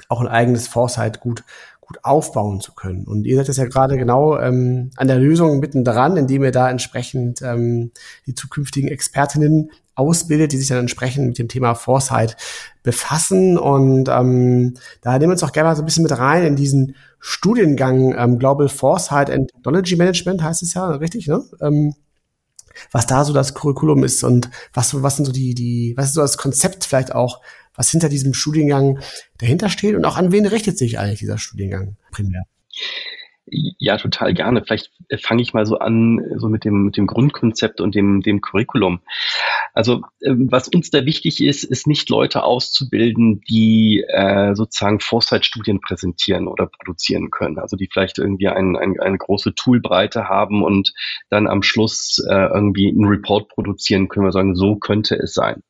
auch 0.08 0.22
ein 0.22 0.28
eigenes 0.28 0.68
Foresight 0.68 1.20
gut, 1.20 1.44
gut 1.82 2.00
aufbauen 2.04 2.62
zu 2.62 2.74
können. 2.74 3.06
Und 3.06 3.26
ihr 3.26 3.36
seid 3.36 3.48
jetzt 3.48 3.58
ja 3.58 3.66
gerade 3.66 3.98
genau 3.98 4.40
ähm, 4.40 4.92
an 4.96 5.08
der 5.08 5.18
Lösung 5.18 5.60
mittendran, 5.60 6.16
indem 6.16 6.44
ihr 6.44 6.52
da 6.52 6.70
entsprechend 6.70 7.42
ähm, 7.42 7.92
die 8.28 8.36
zukünftigen 8.36 8.90
Expertinnen 8.90 9.72
ausbildet, 9.96 10.54
die 10.54 10.58
sich 10.58 10.70
dann 10.70 10.78
entsprechend 10.78 11.28
mit 11.28 11.38
dem 11.38 11.50
Thema 11.50 11.76
Foresight 11.76 12.38
befassen. 12.84 13.58
Und 13.58 14.08
ähm, 14.08 14.76
da 15.02 15.14
nehmen 15.14 15.32
wir 15.32 15.34
uns 15.34 15.44
auch 15.44 15.52
gerne 15.52 15.70
mal 15.70 15.76
so 15.76 15.82
ein 15.82 15.86
bisschen 15.86 16.04
mit 16.04 16.18
rein 16.18 16.46
in 16.46 16.56
diesen 16.56 16.96
Studiengang 17.20 18.16
ähm, 18.18 18.40
Global 18.40 18.70
Foresight 18.70 19.30
and 19.30 19.52
Technology 19.52 19.96
Management, 19.96 20.42
heißt 20.42 20.64
es 20.64 20.74
ja, 20.74 20.90
richtig, 20.92 21.28
ne? 21.28 21.44
Ähm, 21.62 21.96
was 22.92 23.08
da 23.08 23.26
so 23.26 23.34
das 23.34 23.54
Curriculum 23.54 24.04
ist 24.04 24.24
und 24.24 24.50
was, 24.74 25.02
was 25.02 25.18
sind 25.18 25.26
so 25.26 25.32
die, 25.32 25.54
die, 25.54 25.94
was 25.98 26.08
ist 26.08 26.14
so 26.14 26.22
das 26.22 26.38
Konzept 26.38 26.86
vielleicht 26.86 27.14
auch, 27.14 27.42
was 27.76 27.92
hinter 27.92 28.10
diesem 28.10 28.34
Studiengang 28.34 29.00
dahinter 29.38 29.70
steht 29.70 29.96
und 29.96 30.06
auch 30.06 30.18
an 30.18 30.32
wen 30.32 30.46
richtet 30.46 30.78
sich 30.78 31.00
eigentlich 31.00 31.20
dieser 31.20 31.38
Studiengang 31.38 31.98
primär? 32.12 32.44
Ja, 33.52 33.98
total 33.98 34.34
gerne. 34.34 34.64
Vielleicht 34.64 34.92
fange 35.22 35.42
ich 35.42 35.54
mal 35.54 35.66
so 35.66 35.80
an, 35.80 36.22
so 36.38 36.50
mit 36.50 36.66
dem, 36.66 36.84
mit 36.86 36.98
dem 36.98 37.08
Grundkonzept 37.08 37.82
und 37.82 37.96
dem, 37.96 38.22
dem 38.22 38.42
Curriculum. 38.42 39.02
Also 39.74 40.02
ähm, 40.24 40.48
was 40.52 40.68
uns 40.68 40.90
da 40.90 41.06
wichtig 41.06 41.42
ist, 41.44 41.64
ist 41.64 41.88
nicht 41.88 42.10
Leute 42.10 42.44
auszubilden, 42.44 43.42
die 43.50 44.04
äh, 44.08 44.56
sozusagen 44.56 45.00
Foresight-Studien 45.00 45.82
präsentieren 45.82 46.48
oder 46.48 46.68
produzieren 46.68 47.32
können. 47.32 47.60
Also 47.60 47.78
die 47.78 47.90
vielleicht 47.92 48.18
irgendwie 48.18 48.48
ein, 48.48 48.76
ein, 48.76 49.00
eine 49.00 49.18
große 49.18 49.56
Toolbreite 49.56 50.30
haben 50.30 50.64
und 50.64 50.94
dann 51.30 51.48
am 51.48 51.64
Schluss 51.64 52.24
äh, 52.30 52.48
irgendwie 52.54 52.90
einen 52.90 53.06
Report 53.06 53.50
produzieren 53.50 54.08
können 54.10 54.26
wir 54.26 54.32
sagen, 54.32 54.56
so 54.56 54.76
könnte 54.76 55.16
es 55.16 55.34
sein 55.34 55.64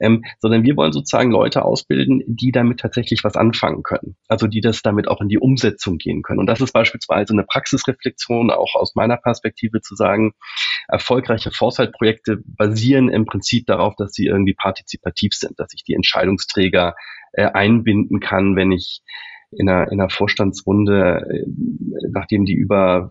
ähm, 0.00 0.24
sondern 0.40 0.64
wir 0.64 0.76
wollen 0.76 0.92
sozusagen 0.92 1.30
Leute 1.30 1.64
ausbilden, 1.64 2.22
die 2.26 2.52
damit 2.52 2.80
tatsächlich 2.80 3.24
was 3.24 3.36
anfangen 3.36 3.82
können. 3.82 4.16
Also 4.28 4.46
die 4.46 4.60
das 4.60 4.82
damit 4.82 5.08
auch 5.08 5.20
in 5.20 5.28
die 5.28 5.38
Umsetzung 5.38 5.98
gehen 5.98 6.22
können. 6.22 6.40
Und 6.40 6.46
das 6.46 6.60
ist 6.60 6.72
beispielsweise 6.72 7.32
eine 7.32 7.44
Praxisreflexion, 7.44 8.50
auch 8.50 8.74
aus 8.74 8.94
meiner 8.94 9.16
Perspektive 9.16 9.80
zu 9.80 9.94
sagen, 9.94 10.32
erfolgreiche 10.88 11.50
Foresight-Projekte 11.50 12.38
basieren 12.44 13.08
im 13.08 13.26
Prinzip 13.26 13.66
darauf, 13.66 13.94
dass 13.96 14.12
sie 14.12 14.26
irgendwie 14.26 14.54
partizipativ 14.54 15.32
sind, 15.34 15.58
dass 15.58 15.72
ich 15.74 15.82
die 15.84 15.94
Entscheidungsträger 15.94 16.94
äh, 17.32 17.46
einbinden 17.46 18.20
kann, 18.20 18.56
wenn 18.56 18.72
ich 18.72 19.02
in 19.50 19.68
einer, 19.68 19.90
in 19.90 20.00
einer 20.00 20.10
Vorstandsrunde, 20.10 21.26
äh, 21.30 21.46
nachdem 22.10 22.44
die 22.44 22.54
über 22.54 23.10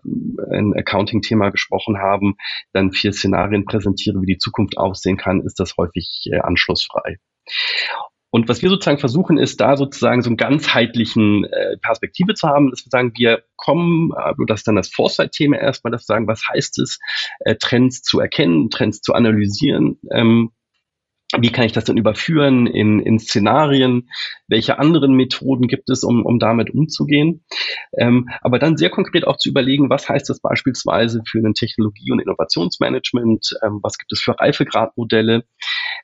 ein 0.50 0.74
Accounting-Thema 0.74 1.50
gesprochen 1.50 1.98
haben, 1.98 2.36
dann 2.72 2.92
vier 2.92 3.12
Szenarien 3.12 3.64
präsentiere, 3.64 4.20
wie 4.22 4.34
die 4.34 4.38
Zukunft 4.38 4.78
aussehen 4.78 5.16
kann, 5.16 5.40
ist 5.42 5.58
das 5.60 5.76
häufig 5.76 6.28
äh, 6.32 6.38
anschlussfrei. 6.38 7.18
Und 8.30 8.48
was 8.48 8.60
wir 8.60 8.68
sozusagen 8.68 8.98
versuchen, 8.98 9.38
ist 9.38 9.60
da 9.60 9.76
sozusagen 9.76 10.20
so 10.20 10.28
einen 10.28 10.36
ganzheitlichen 10.36 11.44
äh, 11.44 11.78
Perspektive 11.80 12.34
zu 12.34 12.48
haben, 12.48 12.70
dass 12.70 12.84
wir 12.84 12.90
sagen, 12.90 13.12
wir 13.16 13.44
kommen, 13.56 14.10
äh, 14.12 14.34
das 14.46 14.60
ist 14.60 14.68
dann 14.68 14.76
das 14.76 14.90
Foresight-Thema 14.90 15.56
erstmal, 15.56 15.90
dass 15.90 16.02
wir 16.02 16.14
sagen, 16.14 16.26
was 16.26 16.42
heißt 16.46 16.78
es, 16.80 16.98
äh, 17.40 17.54
Trends 17.54 18.02
zu 18.02 18.20
erkennen, 18.20 18.68
Trends 18.68 19.00
zu 19.00 19.14
analysieren, 19.14 19.98
ähm, 20.12 20.50
wie 21.38 21.50
kann 21.50 21.66
ich 21.66 21.72
das 21.72 21.84
dann 21.84 21.96
überführen 21.96 22.66
in, 22.66 23.00
in 23.00 23.18
Szenarien? 23.18 24.08
Welche 24.46 24.78
anderen 24.78 25.14
Methoden 25.14 25.66
gibt 25.66 25.90
es, 25.90 26.04
um, 26.04 26.24
um 26.24 26.38
damit 26.38 26.70
umzugehen? 26.70 27.44
Ähm, 27.98 28.28
aber 28.42 28.58
dann 28.60 28.76
sehr 28.76 28.90
konkret 28.90 29.26
auch 29.26 29.36
zu 29.36 29.48
überlegen, 29.48 29.90
was 29.90 30.08
heißt 30.08 30.28
das 30.28 30.40
beispielsweise 30.40 31.22
für 31.28 31.38
ein 31.38 31.54
Technologie- 31.54 32.12
und 32.12 32.20
Innovationsmanagement? 32.20 33.58
Ähm, 33.64 33.80
was 33.82 33.98
gibt 33.98 34.12
es 34.12 34.20
für 34.20 34.38
Reifegradmodelle? 34.38 35.44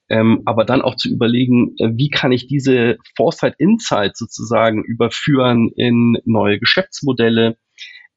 Ähm, 0.08 0.42
aber 0.44 0.64
dann 0.64 0.82
auch 0.82 0.96
zu 0.96 1.08
überlegen, 1.08 1.76
äh, 1.78 1.90
wie 1.94 2.10
kann 2.10 2.32
ich 2.32 2.48
diese 2.48 2.96
Foresight 3.16 3.54
Insights 3.58 4.18
sozusagen 4.18 4.82
überführen 4.82 5.70
in 5.76 6.18
neue 6.24 6.58
Geschäftsmodelle? 6.58 7.56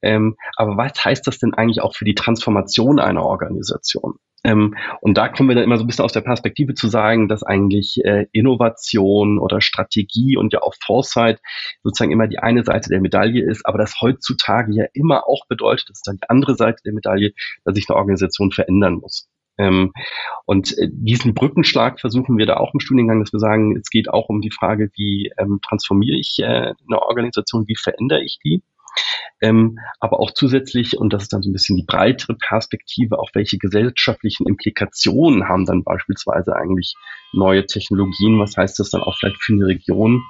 Ähm, 0.01 0.35
aber 0.55 0.75
was 0.77 1.05
heißt 1.05 1.25
das 1.27 1.37
denn 1.37 1.53
eigentlich 1.53 1.81
auch 1.81 1.95
für 1.95 2.05
die 2.05 2.15
Transformation 2.15 2.99
einer 2.99 3.23
Organisation? 3.23 4.15
Ähm, 4.45 4.75
und 5.01 5.17
da 5.17 5.27
kommen 5.27 5.49
wir 5.49 5.55
dann 5.55 5.63
immer 5.63 5.77
so 5.77 5.83
ein 5.83 5.87
bisschen 5.87 6.05
aus 6.05 6.13
der 6.13 6.21
Perspektive 6.21 6.75
zu 6.75 6.87
sagen, 6.87 7.27
dass 7.27 7.41
eigentlich 7.41 7.99
äh, 8.05 8.27
Innovation 8.31 9.39
oder 9.39 9.59
Strategie 9.59 10.37
und 10.37 10.53
ja 10.53 10.61
auch 10.61 10.75
Foresight 10.85 11.41
sozusagen 11.83 12.11
immer 12.11 12.27
die 12.27 12.37
eine 12.37 12.63
Seite 12.63 12.89
der 12.89 13.01
Medaille 13.01 13.43
ist, 13.43 13.65
aber 13.65 13.79
das 13.79 13.99
heutzutage 14.01 14.71
ja 14.73 14.85
immer 14.93 15.27
auch 15.27 15.47
bedeutet, 15.47 15.89
das 15.89 15.97
ist 15.97 16.07
dann 16.07 16.17
die 16.17 16.29
andere 16.29 16.55
Seite 16.55 16.81
der 16.85 16.93
Medaille, 16.93 17.33
dass 17.63 17.75
sich 17.75 17.89
eine 17.89 17.97
Organisation 17.97 18.51
verändern 18.51 18.95
muss. 18.95 19.27
Ähm, 19.57 19.93
und 20.45 20.77
äh, 20.77 20.89
diesen 20.91 21.33
Brückenschlag 21.33 21.99
versuchen 21.99 22.37
wir 22.37 22.45
da 22.45 22.57
auch 22.57 22.73
im 22.73 22.79
Studiengang, 22.79 23.21
dass 23.21 23.33
wir 23.33 23.39
sagen, 23.39 23.75
es 23.77 23.89
geht 23.89 24.09
auch 24.09 24.29
um 24.29 24.41
die 24.41 24.51
Frage, 24.51 24.91
wie 24.95 25.31
ähm, 25.39 25.59
transformiere 25.67 26.17
ich 26.17 26.37
äh, 26.39 26.73
eine 26.87 27.01
Organisation, 27.01 27.67
wie 27.67 27.77
verändere 27.77 28.21
ich 28.23 28.37
die? 28.43 28.61
Ähm, 29.41 29.79
aber 29.99 30.19
auch 30.19 30.31
zusätzlich, 30.31 30.97
und 30.97 31.13
das 31.13 31.23
ist 31.23 31.33
dann 31.33 31.41
so 31.41 31.49
ein 31.49 31.53
bisschen 31.53 31.75
die 31.75 31.85
breitere 31.85 32.35
Perspektive, 32.35 33.19
auch 33.19 33.29
welche 33.33 33.57
gesellschaftlichen 33.57 34.47
Implikationen 34.47 35.47
haben 35.47 35.65
dann 35.65 35.83
beispielsweise 35.83 36.55
eigentlich 36.55 36.95
neue 37.33 37.65
Technologien, 37.65 38.39
was 38.39 38.55
heißt 38.57 38.79
das 38.79 38.89
dann 38.89 39.01
auch 39.01 39.17
vielleicht 39.17 39.41
für 39.43 39.53
eine 39.53 39.67
Region? 39.67 40.23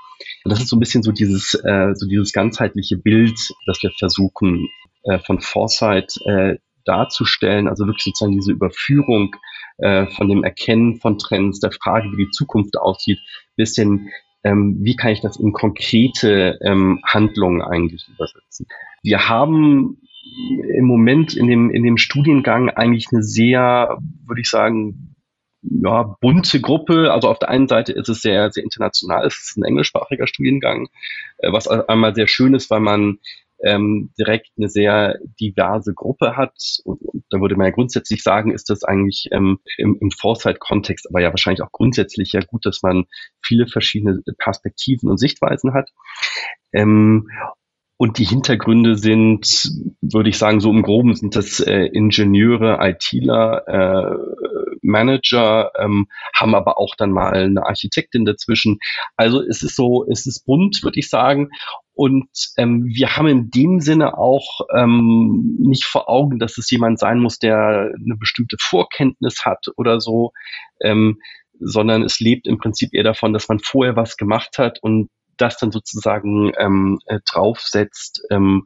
Und 0.43 0.51
das 0.51 0.59
ist 0.59 0.69
so 0.69 0.75
ein 0.75 0.79
bisschen 0.79 1.03
so 1.03 1.11
dieses, 1.11 1.53
äh, 1.63 1.93
so 1.93 2.07
dieses 2.07 2.31
ganzheitliche 2.31 2.97
Bild, 2.97 3.37
das 3.67 3.81
wir 3.83 3.91
versuchen 3.97 4.67
äh, 5.03 5.19
von 5.19 5.39
Foresight 5.39 6.13
äh, 6.25 6.55
darzustellen, 6.85 7.67
also 7.67 7.85
wirklich 7.85 8.03
sozusagen 8.03 8.33
diese 8.33 8.51
Überführung 8.51 9.35
äh, 9.77 10.07
von 10.07 10.29
dem 10.29 10.43
Erkennen 10.43 10.99
von 10.99 11.17
Trends, 11.17 11.59
der 11.59 11.71
Frage, 11.71 12.11
wie 12.11 12.25
die 12.25 12.31
Zukunft 12.31 12.77
aussieht, 12.77 13.19
bis 13.55 13.75
hin 13.75 14.09
ähm, 14.45 14.77
wie 14.79 14.95
kann 14.95 15.11
ich 15.11 15.21
das 15.21 15.37
in 15.37 15.51
konkrete 15.51 16.59
ähm, 16.61 17.01
Handlungen 17.03 17.61
eigentlich 17.61 18.07
übersetzen. 18.07 18.67
Wir 19.01 19.27
haben 19.27 19.97
im 20.77 20.85
Moment 20.85 21.35
in 21.35 21.47
dem, 21.47 21.71
in 21.71 21.83
dem 21.83 21.97
Studiengang 21.97 22.69
eigentlich 22.69 23.07
eine 23.11 23.23
sehr, 23.23 23.97
würde 24.25 24.41
ich 24.41 24.49
sagen, 24.49 25.15
ja, 25.63 26.15
bunte 26.21 26.61
Gruppe. 26.61 27.11
Also 27.11 27.27
auf 27.27 27.39
der 27.39 27.49
einen 27.49 27.67
Seite 27.67 27.91
ist 27.91 28.07
es 28.07 28.21
sehr, 28.21 28.51
sehr 28.51 28.63
international. 28.63 29.25
Es 29.25 29.35
ist 29.35 29.57
ein 29.57 29.63
englischsprachiger 29.63 30.27
Studiengang, 30.27 30.89
äh, 31.39 31.51
was 31.51 31.67
einmal 31.67 32.13
sehr 32.13 32.27
schön 32.27 32.53
ist, 32.53 32.69
weil 32.69 32.81
man 32.81 33.17
ähm, 33.65 34.11
direkt 34.17 34.51
eine 34.57 34.69
sehr 34.69 35.17
diverse 35.39 35.93
Gruppe 35.93 36.37
hat. 36.37 36.55
Und, 36.83 37.01
und 37.01 37.23
da 37.29 37.41
würde 37.41 37.55
man 37.55 37.67
ja 37.67 37.73
grundsätzlich 37.73 38.23
sagen, 38.23 38.51
ist 38.51 38.69
das 38.69 38.83
eigentlich 38.83 39.27
ähm, 39.31 39.59
im, 39.77 39.97
im 39.99 40.11
Foresight-Kontext, 40.11 41.09
aber 41.09 41.21
ja 41.21 41.29
wahrscheinlich 41.29 41.61
auch 41.61 41.71
grundsätzlich 41.71 42.31
ja 42.31 42.41
gut, 42.41 42.65
dass 42.65 42.81
man 42.83 43.05
viele 43.41 43.67
verschiedene 43.67 44.21
Perspektiven 44.37 45.09
und 45.09 45.17
Sichtweisen 45.17 45.73
hat. 45.73 45.89
Ähm, 46.73 47.27
und 47.97 48.17
die 48.17 48.25
Hintergründe 48.25 48.97
sind, 48.97 49.71
würde 50.01 50.29
ich 50.29 50.37
sagen, 50.37 50.59
so 50.59 50.69
im 50.69 50.81
Groben 50.81 51.15
sind 51.15 51.35
das 51.37 51.61
äh, 51.61 51.85
Ingenieure, 51.85 52.79
ITler, 52.81 53.67
äh, 53.67 54.75
Manager, 54.81 55.71
ähm, 55.79 56.07
haben 56.35 56.55
aber 56.55 56.77
auch 56.77 56.95
dann 56.97 57.11
mal 57.11 57.33
eine 57.33 57.65
Architektin 57.65 58.25
dazwischen. 58.25 58.79
Also 59.15 59.41
es 59.41 59.63
ist 59.63 59.77
so, 59.77 60.05
es 60.09 60.25
ist 60.25 60.45
bunt, 60.45 60.81
würde 60.83 60.99
ich 60.99 61.09
sagen. 61.09 61.49
Und 61.95 62.27
ähm, 62.57 62.85
wir 62.85 63.15
haben 63.15 63.27
in 63.27 63.49
dem 63.49 63.79
Sinne 63.79 64.17
auch 64.17 64.61
ähm, 64.75 65.55
nicht 65.59 65.85
vor 65.85 66.09
Augen, 66.09 66.39
dass 66.39 66.57
es 66.57 66.69
jemand 66.69 66.99
sein 66.99 67.19
muss, 67.19 67.39
der 67.39 67.93
eine 67.95 68.17
bestimmte 68.17 68.57
Vorkenntnis 68.59 69.45
hat 69.45 69.67
oder 69.77 70.01
so, 70.01 70.33
ähm, 70.81 71.19
sondern 71.59 72.03
es 72.03 72.19
lebt 72.19 72.47
im 72.47 72.57
Prinzip 72.57 72.93
eher 72.93 73.03
davon, 73.03 73.31
dass 73.31 73.47
man 73.47 73.59
vorher 73.59 73.95
was 73.95 74.17
gemacht 74.17 74.57
hat 74.57 74.83
und 74.83 75.09
das 75.37 75.57
dann 75.57 75.71
sozusagen 75.71 76.51
ähm, 76.57 76.99
äh, 77.05 77.19
draufsetzt, 77.25 78.23
ähm, 78.29 78.65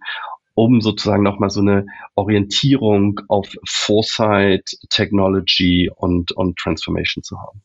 um 0.55 0.81
sozusagen 0.81 1.23
nochmal 1.23 1.51
so 1.51 1.61
eine 1.61 1.85
Orientierung 2.15 3.21
auf 3.27 3.47
Foresight, 3.67 4.71
Technology 4.89 5.89
und, 5.95 6.31
und 6.31 6.57
Transformation 6.57 7.23
zu 7.23 7.39
haben. 7.39 7.61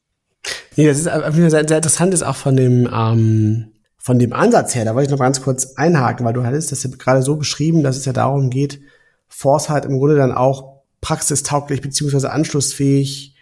Nee, 0.76 0.86
das 0.86 0.98
ist 0.98 1.04
sehr, 1.04 1.68
sehr 1.68 1.78
interessant 1.78 2.12
ist 2.12 2.22
auch 2.22 2.36
von 2.36 2.56
dem 2.56 2.88
ähm, 2.92 3.73
von 4.04 4.18
dem 4.18 4.34
Ansatz 4.34 4.74
her, 4.74 4.84
da 4.84 4.94
wollte 4.94 5.06
ich 5.06 5.10
noch 5.10 5.24
ganz 5.24 5.40
kurz 5.40 5.76
einhaken, 5.76 6.26
weil 6.26 6.34
du 6.34 6.44
hattest 6.44 6.70
das 6.70 6.82
ja 6.82 6.90
gerade 6.90 7.22
so 7.22 7.36
beschrieben, 7.36 7.82
dass 7.82 7.96
es 7.96 8.04
ja 8.04 8.12
darum 8.12 8.50
geht, 8.50 8.82
Foresight 9.28 9.86
im 9.86 9.98
Grunde 9.98 10.16
dann 10.16 10.30
auch 10.30 10.82
praxistauglich 11.00 11.80
beziehungsweise 11.80 12.30
anschlussfähig 12.30 13.34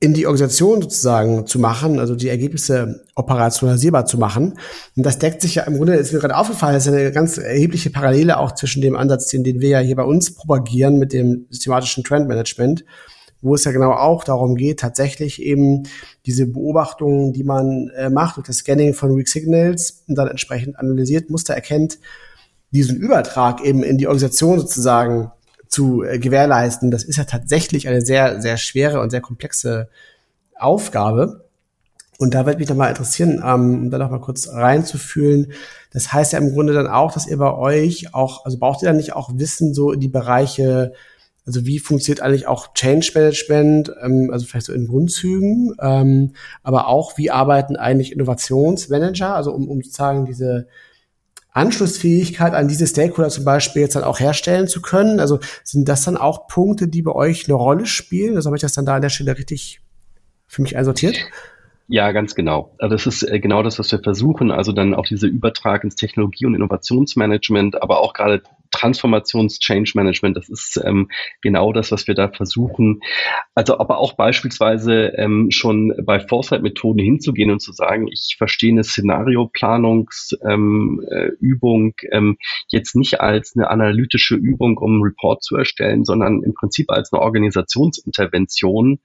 in 0.00 0.12
die 0.12 0.26
Organisation 0.26 0.82
sozusagen 0.82 1.46
zu 1.46 1.58
machen, 1.58 1.98
also 2.00 2.16
die 2.16 2.28
Ergebnisse 2.28 3.02
operationalisierbar 3.14 4.04
zu 4.04 4.18
machen. 4.18 4.58
Und 4.94 5.06
das 5.06 5.18
deckt 5.18 5.40
sich 5.40 5.54
ja 5.54 5.62
im 5.62 5.78
Grunde, 5.78 5.94
ist 5.94 6.12
mir 6.12 6.18
gerade 6.18 6.36
aufgefallen, 6.36 6.76
ist 6.76 6.86
eine 6.86 7.10
ganz 7.10 7.38
erhebliche 7.38 7.88
Parallele 7.88 8.36
auch 8.36 8.52
zwischen 8.52 8.82
dem 8.82 8.96
Ansatz, 8.96 9.28
den, 9.28 9.42
den 9.42 9.62
wir 9.62 9.70
ja 9.70 9.78
hier 9.78 9.96
bei 9.96 10.02
uns 10.02 10.34
propagieren 10.34 10.98
mit 10.98 11.14
dem 11.14 11.46
systematischen 11.48 12.04
Trendmanagement, 12.04 12.84
wo 13.44 13.54
es 13.54 13.64
ja 13.64 13.72
genau 13.72 13.92
auch 13.92 14.24
darum 14.24 14.56
geht, 14.56 14.80
tatsächlich 14.80 15.40
eben 15.42 15.84
diese 16.26 16.46
Beobachtungen, 16.46 17.32
die 17.32 17.44
man 17.44 17.90
äh, 17.96 18.08
macht 18.08 18.36
durch 18.36 18.46
das 18.46 18.58
Scanning 18.58 18.94
von 18.94 19.16
Weak 19.16 19.28
Signals 19.28 20.02
und 20.08 20.16
dann 20.16 20.28
entsprechend 20.28 20.78
analysiert, 20.78 21.30
Muster 21.30 21.54
erkennt, 21.54 21.98
diesen 22.70 22.96
Übertrag 22.96 23.62
eben 23.62 23.82
in 23.82 23.98
die 23.98 24.08
Organisation 24.08 24.58
sozusagen 24.58 25.30
zu 25.68 26.02
äh, 26.02 26.18
gewährleisten, 26.18 26.90
das 26.90 27.04
ist 27.04 27.16
ja 27.16 27.24
tatsächlich 27.24 27.86
eine 27.86 28.00
sehr, 28.00 28.40
sehr 28.40 28.56
schwere 28.56 29.00
und 29.00 29.10
sehr 29.10 29.20
komplexe 29.20 29.88
Aufgabe. 30.58 31.44
Und 32.18 32.32
da 32.32 32.46
wird 32.46 32.58
mich 32.58 32.68
doch 32.68 32.76
mal 32.76 32.88
interessieren, 32.88 33.42
ähm, 33.44 33.82
um 33.82 33.90
da 33.90 33.98
noch 33.98 34.10
mal 34.10 34.20
kurz 34.20 34.48
reinzufühlen. 34.48 35.52
Das 35.92 36.12
heißt 36.12 36.32
ja 36.32 36.38
im 36.38 36.52
Grunde 36.52 36.72
dann 36.72 36.86
auch, 36.86 37.12
dass 37.12 37.26
ihr 37.26 37.36
bei 37.36 37.52
euch 37.52 38.14
auch, 38.14 38.44
also 38.44 38.58
braucht 38.58 38.82
ihr 38.82 38.86
dann 38.86 38.96
nicht 38.96 39.14
auch 39.14 39.30
Wissen 39.34 39.74
so 39.74 39.92
in 39.92 40.00
die 40.00 40.08
Bereiche, 40.08 40.92
also 41.46 41.66
wie 41.66 41.78
funktioniert 41.78 42.22
eigentlich 42.22 42.46
auch 42.46 42.72
Change 42.74 43.10
Management, 43.14 43.92
ähm, 44.02 44.30
also 44.32 44.46
vielleicht 44.46 44.66
so 44.66 44.72
in 44.72 44.86
Grundzügen, 44.86 45.74
ähm, 45.80 46.32
aber 46.62 46.88
auch 46.88 47.18
wie 47.18 47.30
arbeiten 47.30 47.76
eigentlich 47.76 48.12
Innovationsmanager, 48.12 49.34
also 49.34 49.52
um, 49.52 49.68
um 49.68 49.82
sozusagen 49.82 50.24
diese 50.24 50.68
Anschlussfähigkeit 51.54 52.52
an 52.52 52.66
diese 52.66 52.86
Stakeholder 52.86 53.30
zum 53.30 53.44
Beispiel 53.44 53.82
jetzt 53.82 53.94
dann 53.94 54.04
auch 54.04 54.18
herstellen 54.18 54.66
zu 54.66 54.82
können? 54.82 55.20
Also 55.20 55.38
sind 55.62 55.88
das 55.88 56.04
dann 56.04 56.16
auch 56.16 56.48
Punkte, 56.48 56.88
die 56.88 57.02
bei 57.02 57.12
euch 57.12 57.46
eine 57.46 57.54
Rolle 57.54 57.86
spielen? 57.86 58.36
Also 58.36 58.48
habe 58.48 58.56
ich 58.56 58.62
das 58.62 58.74
dann 58.74 58.86
da 58.86 58.96
an 58.96 59.02
der 59.02 59.08
Stelle 59.08 59.38
richtig 59.38 59.80
für 60.48 60.62
mich 60.62 60.76
einsortiert? 60.76 61.16
Ja, 61.86 62.12
ganz 62.12 62.34
genau. 62.34 62.74
Also 62.78 62.94
das 62.94 63.06
ist 63.06 63.22
äh, 63.22 63.38
genau 63.38 63.62
das, 63.62 63.78
was 63.78 63.92
wir 63.92 64.00
versuchen. 64.00 64.50
Also 64.50 64.72
dann 64.72 64.94
auch 64.94 65.06
diese 65.06 65.26
Übertrag 65.26 65.84
ins 65.84 65.94
Technologie- 65.94 66.46
und 66.46 66.54
Innovationsmanagement, 66.54 67.80
aber 67.82 68.00
auch 68.00 68.14
gerade 68.14 68.42
Transformations-Change 68.74 69.92
Management, 69.94 70.36
das 70.36 70.48
ist 70.48 70.80
ähm, 70.84 71.08
genau 71.42 71.72
das, 71.72 71.92
was 71.92 72.06
wir 72.06 72.14
da 72.14 72.28
versuchen. 72.28 73.00
Also 73.54 73.78
aber 73.78 73.98
auch 73.98 74.14
beispielsweise 74.14 75.12
ähm, 75.16 75.50
schon 75.50 75.94
bei 76.04 76.20
Foresight-Methoden 76.20 76.98
hinzugehen 76.98 77.50
und 77.50 77.60
zu 77.60 77.72
sagen, 77.72 78.08
ich 78.08 78.34
verstehe 78.36 78.72
eine 78.72 78.84
Szenarioplanungsübung 78.84 80.34
ähm, 80.50 81.94
äh, 82.10 82.16
ähm, 82.16 82.36
jetzt 82.68 82.96
nicht 82.96 83.20
als 83.20 83.54
eine 83.56 83.70
analytische 83.70 84.34
Übung, 84.34 84.76
um 84.78 84.94
einen 84.94 85.02
Report 85.02 85.42
zu 85.42 85.56
erstellen, 85.56 86.04
sondern 86.04 86.42
im 86.42 86.54
Prinzip 86.54 86.90
als 86.90 87.12
eine 87.12 87.22
Organisationsintervention, 87.22 88.98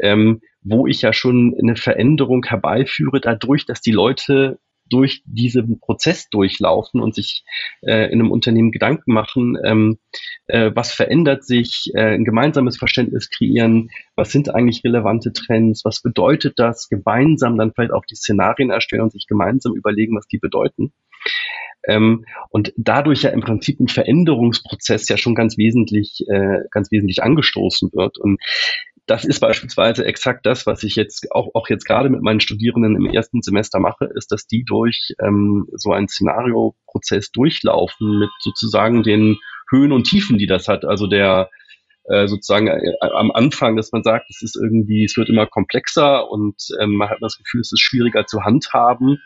ähm, 0.00 0.40
wo 0.62 0.86
ich 0.86 1.02
ja 1.02 1.12
schon 1.12 1.54
eine 1.60 1.76
Veränderung 1.76 2.44
herbeiführe, 2.44 3.20
dadurch, 3.20 3.66
dass 3.66 3.80
die 3.80 3.92
Leute 3.92 4.58
durch 4.90 5.22
diesen 5.26 5.80
Prozess 5.80 6.28
durchlaufen 6.30 7.00
und 7.00 7.14
sich 7.14 7.44
äh, 7.82 8.10
in 8.12 8.20
einem 8.20 8.30
Unternehmen 8.30 8.70
Gedanken 8.70 9.12
machen, 9.12 9.56
ähm, 9.64 9.98
äh, 10.46 10.70
was 10.74 10.92
verändert 10.92 11.44
sich, 11.44 11.90
äh, 11.94 12.14
ein 12.14 12.24
gemeinsames 12.24 12.76
Verständnis 12.76 13.30
kreieren, 13.30 13.90
was 14.16 14.30
sind 14.30 14.54
eigentlich 14.54 14.82
relevante 14.84 15.32
Trends, 15.32 15.84
was 15.84 16.02
bedeutet 16.02 16.54
das, 16.58 16.88
gemeinsam 16.88 17.56
dann 17.56 17.72
vielleicht 17.74 17.92
auch 17.92 18.04
die 18.04 18.16
Szenarien 18.16 18.70
erstellen 18.70 19.02
und 19.02 19.12
sich 19.12 19.26
gemeinsam 19.26 19.74
überlegen, 19.74 20.16
was 20.16 20.26
die 20.26 20.38
bedeuten. 20.38 20.92
Ähm, 21.86 22.24
und 22.50 22.72
dadurch 22.76 23.22
ja 23.22 23.30
im 23.30 23.40
Prinzip 23.40 23.80
ein 23.80 23.88
Veränderungsprozess 23.88 25.08
ja 25.08 25.16
schon 25.16 25.34
ganz 25.34 25.58
wesentlich, 25.58 26.24
äh, 26.28 26.60
ganz 26.70 26.90
wesentlich 26.90 27.22
angestoßen 27.22 27.90
wird. 27.92 28.18
Und 28.18 28.40
das 29.06 29.24
ist 29.24 29.40
beispielsweise 29.40 30.04
exakt 30.04 30.46
das, 30.46 30.66
was 30.66 30.82
ich 30.82 30.96
jetzt 30.96 31.30
auch, 31.32 31.54
auch 31.54 31.68
jetzt 31.68 31.84
gerade 31.84 32.08
mit 32.08 32.22
meinen 32.22 32.40
Studierenden 32.40 32.96
im 32.96 33.06
ersten 33.06 33.42
Semester 33.42 33.78
mache, 33.78 34.08
ist, 34.14 34.32
dass 34.32 34.46
die 34.46 34.64
durch 34.64 35.14
ähm, 35.22 35.66
so 35.72 35.92
einen 35.92 36.08
Szenarioprozess 36.08 37.30
durchlaufen 37.30 38.18
mit 38.18 38.30
sozusagen 38.40 39.02
den 39.02 39.38
Höhen 39.70 39.92
und 39.92 40.04
Tiefen, 40.04 40.38
die 40.38 40.46
das 40.46 40.68
hat. 40.68 40.84
Also 40.84 41.06
der 41.06 41.50
äh, 42.04 42.26
sozusagen 42.26 42.68
äh, 42.68 42.94
am 43.00 43.30
Anfang, 43.30 43.76
dass 43.76 43.92
man 43.92 44.02
sagt, 44.02 44.26
es 44.30 44.42
ist 44.42 44.56
irgendwie, 44.56 45.04
es 45.04 45.16
wird 45.16 45.28
immer 45.28 45.46
komplexer 45.46 46.30
und 46.30 46.56
ähm, 46.80 46.96
man 46.96 47.08
hat 47.10 47.18
das 47.20 47.38
Gefühl, 47.38 47.60
es 47.60 47.72
ist 47.72 47.80
schwieriger 47.80 48.26
zu 48.26 48.42
handhaben 48.44 49.18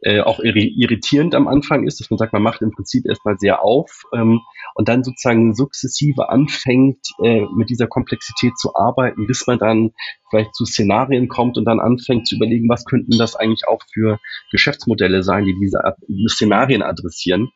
äh, 0.00 0.20
auch 0.20 0.38
irritierend 0.38 1.34
am 1.34 1.48
Anfang 1.48 1.86
ist, 1.86 1.98
dass 2.00 2.10
man 2.10 2.18
sagt, 2.18 2.32
man 2.32 2.42
macht 2.42 2.62
im 2.62 2.70
Prinzip 2.70 3.04
erstmal 3.06 3.36
sehr 3.38 3.62
auf 3.62 4.04
ähm, 4.14 4.40
und 4.74 4.88
dann 4.88 5.02
sozusagen 5.02 5.54
sukzessive 5.54 6.28
anfängt, 6.28 7.00
äh, 7.22 7.44
mit 7.56 7.68
dieser 7.68 7.88
Komplexität 7.88 8.56
zu 8.58 8.76
arbeiten, 8.76 9.26
bis 9.26 9.46
man 9.46 9.58
dann 9.58 9.90
vielleicht 10.30 10.54
zu 10.54 10.64
Szenarien 10.66 11.28
kommt 11.28 11.58
und 11.58 11.64
dann 11.64 11.80
anfängt 11.80 12.28
zu 12.28 12.36
überlegen, 12.36 12.68
was 12.68 12.84
könnten 12.84 13.18
das 13.18 13.34
eigentlich 13.34 13.66
auch 13.66 13.80
für 13.92 14.20
Geschäftsmodelle 14.52 15.22
sein, 15.22 15.46
die 15.46 15.56
diese 15.60 15.80
Szenarien 16.28 16.82
adressieren. 16.82 17.50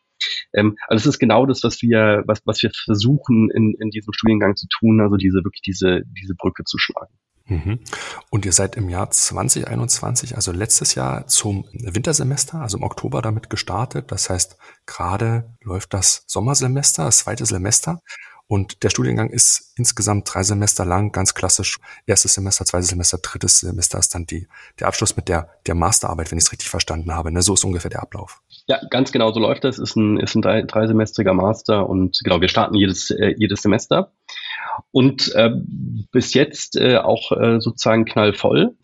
Ähm, 0.52 0.76
also 0.88 1.02
es 1.02 1.14
ist 1.14 1.18
genau 1.18 1.46
das, 1.46 1.62
was 1.62 1.82
wir, 1.82 2.22
was, 2.26 2.40
was 2.44 2.62
wir 2.62 2.70
versuchen 2.84 3.50
in, 3.50 3.74
in 3.80 3.90
diesem 3.90 4.12
Studiengang 4.12 4.56
zu 4.56 4.66
tun, 4.68 5.00
also 5.00 5.16
diese 5.16 5.44
wirklich 5.44 5.62
diese, 5.62 6.02
diese 6.06 6.34
Brücke 6.34 6.64
zu 6.64 6.78
schlagen. 6.78 7.14
Mhm. 7.46 7.80
Und 8.30 8.44
ihr 8.44 8.52
seid 8.52 8.76
im 8.76 8.88
Jahr 8.88 9.10
2021, 9.10 10.36
also 10.36 10.52
letztes 10.52 10.94
Jahr 10.94 11.26
zum 11.26 11.66
Wintersemester, 11.72 12.60
also 12.60 12.78
im 12.78 12.82
Oktober 12.84 13.20
damit 13.22 13.50
gestartet. 13.50 14.10
Das 14.12 14.30
heißt, 14.30 14.56
gerade 14.86 15.50
läuft 15.62 15.92
das 15.92 16.24
Sommersemester, 16.26 17.04
das 17.04 17.18
zweite 17.18 17.46
Semester. 17.46 18.00
Und 18.46 18.82
der 18.82 18.90
Studiengang 18.90 19.30
ist 19.30 19.72
insgesamt 19.76 20.32
drei 20.32 20.42
Semester 20.42 20.84
lang, 20.84 21.10
ganz 21.12 21.34
klassisch. 21.34 21.78
Erstes 22.06 22.34
Semester, 22.34 22.64
zweites 22.66 22.88
Semester, 22.88 23.18
drittes 23.18 23.60
Semester 23.60 23.98
ist 23.98 24.14
dann 24.14 24.26
die, 24.26 24.46
der 24.78 24.88
Abschluss 24.88 25.16
mit 25.16 25.28
der, 25.28 25.48
der 25.66 25.74
Masterarbeit, 25.74 26.30
wenn 26.30 26.38
ich 26.38 26.44
es 26.44 26.52
richtig 26.52 26.68
verstanden 26.68 27.14
habe. 27.14 27.32
Ne? 27.32 27.40
So 27.40 27.54
ist 27.54 27.64
ungefähr 27.64 27.90
der 27.90 28.02
Ablauf. 28.02 28.42
Ja, 28.68 28.80
ganz 28.90 29.12
genau 29.12 29.32
so 29.32 29.40
läuft 29.40 29.64
das. 29.64 29.78
Ist 29.78 29.96
ein, 29.96 30.18
ist 30.18 30.34
ein 30.34 30.42
drei, 30.42 30.62
dreisemestriger 30.62 31.34
Master 31.34 31.88
und 31.88 32.20
genau, 32.22 32.40
wir 32.40 32.48
starten 32.48 32.74
jedes, 32.74 33.10
äh, 33.10 33.34
jedes 33.36 33.62
Semester 33.62 34.12
und 34.90 35.34
äh, 35.34 35.50
bis 36.12 36.34
jetzt 36.34 36.76
äh, 36.76 36.96
auch 36.98 37.32
äh, 37.32 37.60
sozusagen 37.60 38.04
knallvoll. 38.04 38.76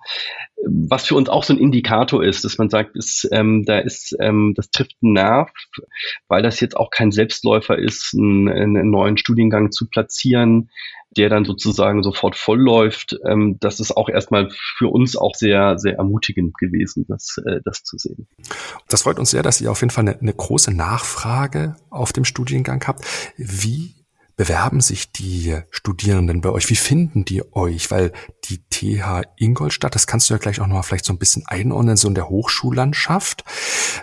Was 0.65 1.07
für 1.07 1.15
uns 1.15 1.29
auch 1.29 1.45
so 1.45 1.53
ein 1.53 1.59
Indikator 1.59 2.25
ist, 2.25 2.45
dass 2.45 2.59
man 2.59 2.69
sagt, 2.69 2.97
ist, 2.97 3.29
ähm, 3.31 3.65
da 3.65 3.79
ist, 3.79 4.17
ähm, 4.21 4.55
das 4.57 4.71
trifft 4.71 4.97
einen 5.03 5.13
Nerv, 5.13 5.51
weil 6.29 6.43
das 6.43 6.61
jetzt 6.61 6.77
auch 6.77 6.91
kein 6.91 7.13
Selbstläufer 7.13 7.79
ist, 7.79 8.15
einen, 8.15 8.49
einen 8.49 8.91
neuen 8.91 9.17
Studiengang 9.17 9.71
zu 9.71 9.89
platzieren, 9.89 10.71
der 11.17 11.29
dann 11.29 11.45
sozusagen 11.45 12.03
sofort 12.03 12.37
voll 12.37 12.61
läuft. 12.61 13.19
Ähm, 13.27 13.57
das 13.61 13.81
ist 13.81 13.97
auch 13.97 14.09
erstmal 14.09 14.51
für 14.51 14.89
uns 14.89 15.17
auch 15.17 15.35
sehr, 15.35 15.79
sehr 15.79 15.97
ermutigend 15.97 16.57
gewesen, 16.59 17.07
das, 17.09 17.37
äh, 17.45 17.61
das 17.65 17.83
zu 17.83 17.97
sehen. 17.99 18.27
Das 18.89 19.03
freut 19.03 19.19
uns 19.19 19.31
sehr, 19.31 19.43
dass 19.43 19.61
ihr 19.61 19.71
auf 19.71 19.81
jeden 19.81 19.91
Fall 19.91 20.09
eine, 20.09 20.19
eine 20.19 20.35
große 20.35 20.73
Nachfrage 20.73 21.77
auf 21.91 22.13
dem 22.13 22.25
Studiengang 22.25 22.85
habt. 22.87 23.05
Wie 23.37 23.98
bewerben 24.39 24.81
sich 24.81 25.11
die 25.11 25.59
Studierenden 25.71 26.41
bei 26.41 26.51
euch? 26.51 26.71
Wie 26.71 26.77
finden 26.77 27.25
die 27.25 27.43
euch? 27.55 27.91
Weil 27.91 28.13
die 28.45 28.61
TH 28.71 29.23
Ingolstadt, 29.37 29.97
das 29.97 30.07
kannst 30.07 30.31
du 30.31 30.35
ja 30.35 30.39
gleich 30.39 30.61
auch 30.61 30.69
noch 30.69 30.77
mal 30.77 30.83
vielleicht 30.83 31.05
so 31.05 31.13
ein 31.13 31.19
bisschen 31.19 31.43
einordnen, 31.47 31.97
so 31.97 32.07
in 32.07 32.15
der 32.15 32.29
Hochschullandschaft. 32.29 33.45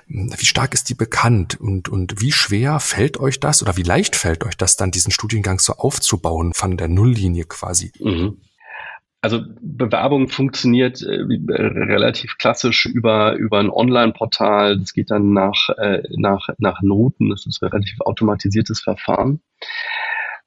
Wie 0.08 0.46
stark 0.46 0.74
ist 0.74 0.90
die 0.90 0.94
bekannt 0.94 1.60
und, 1.60 1.88
und 1.88 2.22
wie 2.22 2.34
schwer 2.34 2.82
fällt 2.82 3.18
euch 3.18 3.40
das 3.40 3.64
oder 3.64 3.78
wie 3.78 3.84
leicht 3.84 4.18
fällt 4.18 4.44
euch 4.44 4.58
das 4.58 4.76
dann, 4.76 4.92
diesen 4.92 5.12
Studiengang 5.12 5.60
so 5.60 5.74
aufzubauen 5.74 6.52
von 6.54 6.76
der 6.76 6.90
Nulllinie 6.90 7.46
quasi? 7.46 7.94
Mhm. 8.00 8.38
Also 9.22 9.42
Bewerbung 9.60 10.28
funktioniert 10.28 11.02
äh, 11.02 11.22
relativ 11.22 12.38
klassisch 12.38 12.86
über, 12.86 13.34
über 13.34 13.60
ein 13.60 13.72
Online-Portal. 13.72 14.78
Das 14.78 14.94
geht 14.94 15.10
dann 15.10 15.34
nach, 15.34 15.70
äh, 15.78 16.04
nach, 16.16 16.50
nach 16.60 16.82
Noten. 16.84 17.32
Das 17.32 17.48
ist 17.48 17.64
ein 17.64 17.70
relativ 17.70 18.02
automatisiertes 18.02 18.82
Verfahren. 18.82 19.40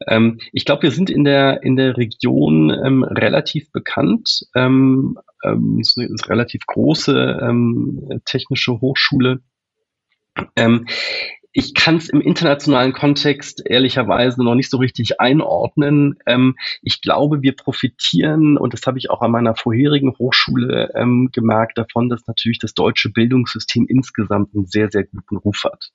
Ähm, 0.06 0.38
ich 0.52 0.64
glaube, 0.64 0.82
wir 0.82 0.90
sind 0.90 1.10
in 1.10 1.24
der, 1.24 1.62
in 1.62 1.76
der 1.76 1.96
Region 1.96 2.70
ähm, 2.70 3.02
relativ 3.02 3.70
bekannt. 3.72 4.46
Ähm, 4.54 5.18
ähm, 5.44 5.78
ist 5.80 5.98
eine, 5.98 6.08
relativ 6.26 6.62
große 6.66 7.40
ähm, 7.42 8.20
technische 8.24 8.80
Hochschule. 8.80 9.40
Ähm, 10.56 10.86
ich 11.52 11.74
kann 11.74 11.96
es 11.96 12.08
im 12.08 12.20
internationalen 12.20 12.92
Kontext 12.92 13.62
ehrlicherweise 13.64 14.44
noch 14.44 14.54
nicht 14.54 14.70
so 14.70 14.76
richtig 14.76 15.20
einordnen. 15.20 16.18
Ähm, 16.26 16.56
ich 16.82 17.00
glaube, 17.00 17.42
wir 17.42 17.56
profitieren, 17.56 18.58
und 18.58 18.74
das 18.74 18.86
habe 18.86 18.98
ich 18.98 19.10
auch 19.10 19.22
an 19.22 19.30
meiner 19.30 19.56
vorherigen 19.56 20.14
Hochschule 20.18 20.90
ähm, 20.94 21.30
gemerkt, 21.32 21.78
davon, 21.78 22.08
dass 22.08 22.26
natürlich 22.26 22.58
das 22.58 22.74
deutsche 22.74 23.10
Bildungssystem 23.10 23.86
insgesamt 23.88 24.54
einen 24.54 24.66
sehr, 24.66 24.90
sehr 24.90 25.04
guten 25.04 25.36
Ruf 25.36 25.64
hat. 25.64 25.90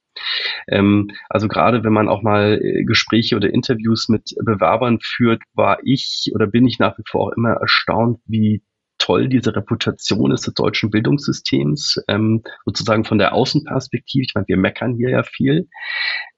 Ähm, 0.67 1.11
also 1.29 1.47
gerade 1.47 1.83
wenn 1.83 1.93
man 1.93 2.09
auch 2.09 2.23
mal 2.23 2.59
äh, 2.61 2.83
Gespräche 2.83 3.35
oder 3.35 3.53
Interviews 3.53 4.09
mit 4.09 4.35
Bewerbern 4.43 4.99
führt, 5.01 5.43
war 5.53 5.79
ich 5.83 6.31
oder 6.33 6.47
bin 6.47 6.65
ich 6.65 6.79
nach 6.79 6.97
wie 6.97 7.03
vor 7.07 7.21
auch 7.21 7.37
immer 7.37 7.51
erstaunt, 7.53 8.19
wie 8.25 8.63
toll 9.03 9.27
diese 9.27 9.53
Reputation 9.53 10.31
ist 10.31 10.47
des 10.47 10.53
deutschen 10.53 10.89
Bildungssystems, 10.89 12.01
ähm, 12.07 12.41
sozusagen 12.65 13.03
von 13.03 13.17
der 13.17 13.33
Außenperspektive. 13.33 14.23
Ich 14.23 14.31
meine, 14.33 14.47
wir 14.47 14.57
meckern 14.57 14.95
hier 14.95 15.09
ja 15.09 15.23
viel, 15.23 15.67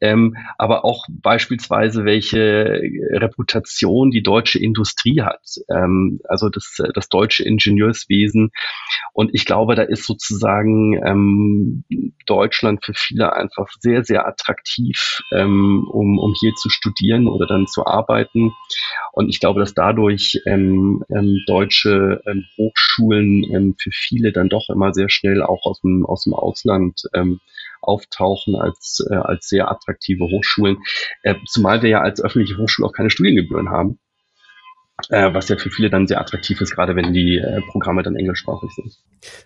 ähm, 0.01 0.35
aber 0.57 0.83
auch 0.83 1.05
beispielsweise, 1.09 2.05
welche 2.05 2.81
Reputation 3.11 4.09
die 4.09 4.23
deutsche 4.23 4.57
Industrie 4.57 5.21
hat, 5.21 5.43
ähm, 5.69 6.19
also 6.27 6.49
das, 6.49 6.81
das 6.95 7.07
deutsche 7.07 7.43
Ingenieurswesen. 7.43 8.49
Und 9.13 9.29
ich 9.33 9.45
glaube, 9.45 9.75
da 9.75 9.83
ist 9.83 10.05
sozusagen 10.05 10.99
ähm, 11.05 11.83
Deutschland 12.25 12.83
für 12.83 12.93
viele 12.95 13.33
einfach 13.33 13.67
sehr, 13.79 14.03
sehr 14.03 14.27
attraktiv, 14.27 15.21
ähm, 15.31 15.87
um, 15.87 16.17
um 16.17 16.33
hier 16.39 16.53
zu 16.55 16.69
studieren 16.69 17.27
oder 17.27 17.45
dann 17.45 17.67
zu 17.67 17.85
arbeiten. 17.85 18.53
Und 19.13 19.29
ich 19.29 19.39
glaube, 19.39 19.59
dass 19.59 19.73
dadurch 19.73 20.41
ähm, 20.47 21.03
ähm, 21.15 21.39
deutsche 21.47 22.21
ähm, 22.25 22.45
Hochschulen 22.57 23.43
ähm, 23.43 23.75
für 23.77 23.91
viele 23.91 24.31
dann 24.31 24.49
doch 24.49 24.69
immer 24.69 24.93
sehr 24.93 25.09
schnell 25.09 25.41
auch 25.41 25.65
aus 25.65 25.81
dem, 25.81 26.05
aus 26.05 26.23
dem 26.23 26.33
Ausland 26.33 27.03
ähm, 27.13 27.39
auftauchen 27.81 28.55
als, 28.55 29.05
äh, 29.09 29.15
als 29.15 29.47
sehr 29.47 29.69
attraktive 29.69 30.25
Hochschulen, 30.25 30.77
äh, 31.23 31.35
zumal 31.47 31.81
wir 31.81 31.89
ja 31.89 32.01
als 32.01 32.21
öffentliche 32.21 32.57
Hochschule 32.57 32.87
auch 32.87 32.93
keine 32.93 33.09
Studiengebühren 33.09 33.69
haben. 33.69 33.99
Äh, 35.09 35.33
was 35.33 35.49
ja 35.49 35.57
für 35.57 35.69
viele 35.69 35.89
dann 35.89 36.07
sehr 36.07 36.21
attraktiv 36.21 36.61
ist, 36.61 36.73
gerade 36.73 36.95
wenn 36.95 37.11
die 37.11 37.37
äh, 37.37 37.59
Programme 37.69 38.01
dann 38.01 38.15
englischsprachig 38.15 38.71
sind. 38.75 38.97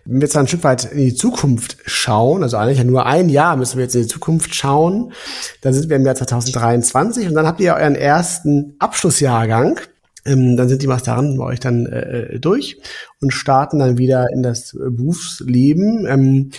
Wenn 0.04 0.20
wir 0.20 0.22
jetzt 0.22 0.36
ein 0.36 0.46
Stück 0.46 0.62
weit 0.62 0.84
in 0.92 0.98
die 0.98 1.14
Zukunft 1.14 1.76
schauen, 1.86 2.44
also 2.44 2.56
eigentlich 2.56 2.78
ja 2.78 2.84
nur 2.84 3.04
ein 3.04 3.28
Jahr 3.28 3.56
müssen 3.56 3.76
wir 3.76 3.82
jetzt 3.82 3.96
in 3.96 4.02
die 4.02 4.08
Zukunft 4.08 4.54
schauen, 4.54 5.12
dann 5.60 5.74
sind 5.74 5.90
wir 5.90 5.96
im 5.96 6.06
Jahr 6.06 6.14
2023 6.14 7.26
und 7.26 7.34
dann 7.34 7.46
habt 7.46 7.58
ihr 7.58 7.74
euren 7.74 7.96
ersten 7.96 8.76
Abschlussjahrgang. 8.78 9.80
Ähm, 10.24 10.56
dann 10.56 10.68
sind 10.68 10.82
die 10.82 10.86
Masteranden 10.86 11.38
bei 11.38 11.44
euch 11.44 11.60
dann 11.60 11.86
äh, 11.86 12.38
durch 12.38 12.78
und 13.20 13.32
starten 13.32 13.78
dann 13.78 13.98
wieder 13.98 14.26
in 14.32 14.42
das 14.42 14.76
Berufsleben. 14.78 16.06
Ähm, 16.06 16.50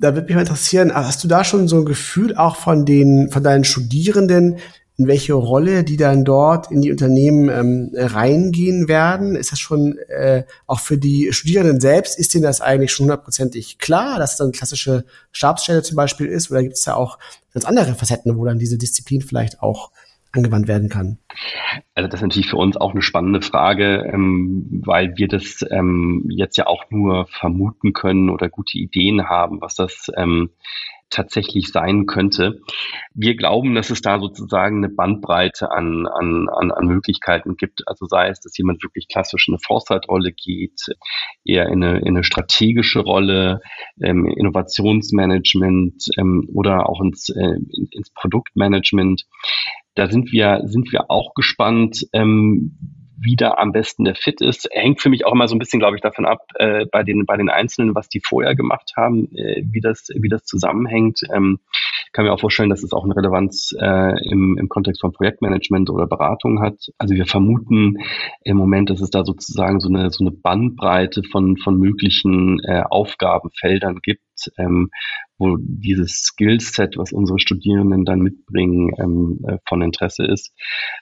da 0.00 0.14
würde 0.14 0.26
mich 0.26 0.34
mal 0.34 0.42
interessieren, 0.42 0.94
hast 0.94 1.24
du 1.24 1.28
da 1.28 1.42
schon 1.44 1.68
so 1.68 1.78
ein 1.78 1.84
Gefühl 1.84 2.36
auch 2.36 2.56
von 2.56 2.84
den, 2.84 3.30
von 3.30 3.42
deinen 3.42 3.64
Studierenden, 3.64 4.58
in 4.96 5.06
welche 5.06 5.32
Rolle 5.34 5.84
die 5.84 5.96
dann 5.96 6.24
dort 6.24 6.72
in 6.72 6.82
die 6.82 6.90
Unternehmen 6.90 7.48
ähm, 7.48 7.90
reingehen 7.94 8.88
werden? 8.88 9.36
Ist 9.36 9.52
das 9.52 9.60
schon 9.60 9.96
äh, 10.08 10.42
auch 10.66 10.80
für 10.80 10.98
die 10.98 11.32
Studierenden 11.32 11.80
selbst, 11.80 12.18
ist 12.18 12.34
denen 12.34 12.42
das 12.42 12.60
eigentlich 12.60 12.92
schon 12.92 13.04
hundertprozentig 13.04 13.78
klar, 13.78 14.18
dass 14.18 14.32
es 14.32 14.38
dann 14.38 14.52
klassische 14.52 15.04
Stabsstelle 15.30 15.82
zum 15.82 15.96
Beispiel 15.96 16.26
ist? 16.26 16.50
Oder 16.50 16.62
gibt 16.62 16.74
es 16.74 16.82
da 16.82 16.94
auch 16.94 17.18
ganz 17.52 17.64
andere 17.64 17.94
Facetten, 17.94 18.36
wo 18.36 18.44
dann 18.44 18.58
diese 18.58 18.76
Disziplin 18.76 19.22
vielleicht 19.22 19.62
auch 19.62 19.92
angewandt 20.32 20.68
werden 20.68 20.88
kann? 20.88 21.18
Also 21.94 22.08
das 22.08 22.20
ist 22.20 22.22
natürlich 22.22 22.48
für 22.48 22.56
uns 22.56 22.76
auch 22.76 22.92
eine 22.92 23.02
spannende 23.02 23.42
Frage, 23.42 24.08
ähm, 24.12 24.82
weil 24.84 25.16
wir 25.16 25.28
das 25.28 25.64
ähm, 25.70 26.26
jetzt 26.28 26.56
ja 26.56 26.66
auch 26.66 26.84
nur 26.90 27.26
vermuten 27.26 27.92
können 27.92 28.30
oder 28.30 28.48
gute 28.48 28.78
Ideen 28.78 29.28
haben, 29.28 29.60
was 29.60 29.74
das 29.74 30.10
ähm, 30.16 30.50
tatsächlich 31.10 31.68
sein 31.68 32.06
könnte. 32.06 32.60
Wir 33.14 33.36
glauben, 33.36 33.74
dass 33.74 33.90
es 33.90 34.02
da 34.02 34.18
sozusagen 34.18 34.78
eine 34.78 34.92
Bandbreite 34.92 35.70
an, 35.70 36.06
an, 36.06 36.48
an, 36.48 36.70
an 36.70 36.86
Möglichkeiten 36.86 37.56
gibt. 37.56 37.82
Also 37.86 38.06
sei 38.06 38.28
es, 38.28 38.40
dass 38.40 38.56
jemand 38.56 38.82
wirklich 38.82 39.08
klassisch 39.08 39.48
in 39.48 39.54
eine 39.54 39.60
Vorzeitrolle 39.64 40.32
geht, 40.32 40.80
eher 41.44 41.66
in 41.66 41.82
eine, 41.82 41.98
in 42.00 42.08
eine 42.08 42.24
strategische 42.24 43.00
Rolle, 43.00 43.60
ähm, 44.02 44.26
Innovationsmanagement 44.26 46.08
ähm, 46.18 46.48
oder 46.52 46.88
auch 46.88 47.00
ins, 47.00 47.28
äh, 47.30 47.56
ins 47.90 48.10
Produktmanagement. 48.14 49.24
Da 49.94 50.08
sind 50.08 50.32
wir, 50.32 50.62
sind 50.64 50.92
wir 50.92 51.10
auch 51.10 51.34
gespannt, 51.34 52.06
ähm, 52.12 52.97
wie 53.20 53.36
da 53.36 53.54
am 53.54 53.72
besten 53.72 54.04
der 54.04 54.14
Fit 54.14 54.40
ist. 54.40 54.68
Hängt 54.72 55.00
für 55.00 55.10
mich 55.10 55.26
auch 55.26 55.32
immer 55.32 55.48
so 55.48 55.54
ein 55.54 55.58
bisschen, 55.58 55.80
glaube 55.80 55.96
ich, 55.96 56.02
davon 56.02 56.26
ab, 56.26 56.40
äh, 56.54 56.86
bei 56.90 57.02
den, 57.02 57.26
bei 57.26 57.36
den 57.36 57.48
Einzelnen, 57.48 57.94
was 57.94 58.08
die 58.08 58.20
vorher 58.20 58.54
gemacht 58.54 58.92
haben, 58.96 59.34
äh, 59.36 59.62
wie 59.64 59.80
das, 59.80 60.08
wie 60.14 60.28
das 60.28 60.44
zusammenhängt. 60.44 61.20
Ähm, 61.34 61.58
kann 62.12 62.24
mir 62.24 62.32
auch 62.32 62.40
vorstellen, 62.40 62.70
dass 62.70 62.82
es 62.82 62.92
auch 62.92 63.04
eine 63.04 63.16
Relevanz 63.16 63.74
äh, 63.78 64.30
im, 64.30 64.56
im 64.58 64.68
Kontext 64.68 65.00
von 65.00 65.12
Projektmanagement 65.12 65.90
oder 65.90 66.06
Beratung 66.06 66.60
hat. 66.62 66.76
Also 66.98 67.14
wir 67.14 67.26
vermuten 67.26 67.98
im 68.42 68.56
Moment, 68.56 68.90
dass 68.90 69.00
es 69.00 69.10
da 69.10 69.24
sozusagen 69.24 69.80
so 69.80 69.88
eine, 69.88 70.10
so 70.10 70.24
eine 70.24 70.30
Bandbreite 70.30 71.22
von, 71.30 71.56
von 71.56 71.78
möglichen 71.78 72.60
äh, 72.64 72.82
Aufgabenfeldern 72.88 73.98
gibt, 74.02 74.22
ähm, 74.58 74.90
wo 75.38 75.56
dieses 75.60 76.22
Skillset, 76.22 76.96
was 76.96 77.12
unsere 77.12 77.38
Studierenden 77.38 78.04
dann 78.04 78.20
mitbringen, 78.20 78.90
ähm, 78.98 79.40
äh, 79.46 79.58
von 79.66 79.82
Interesse 79.82 80.24
ist. 80.24 80.52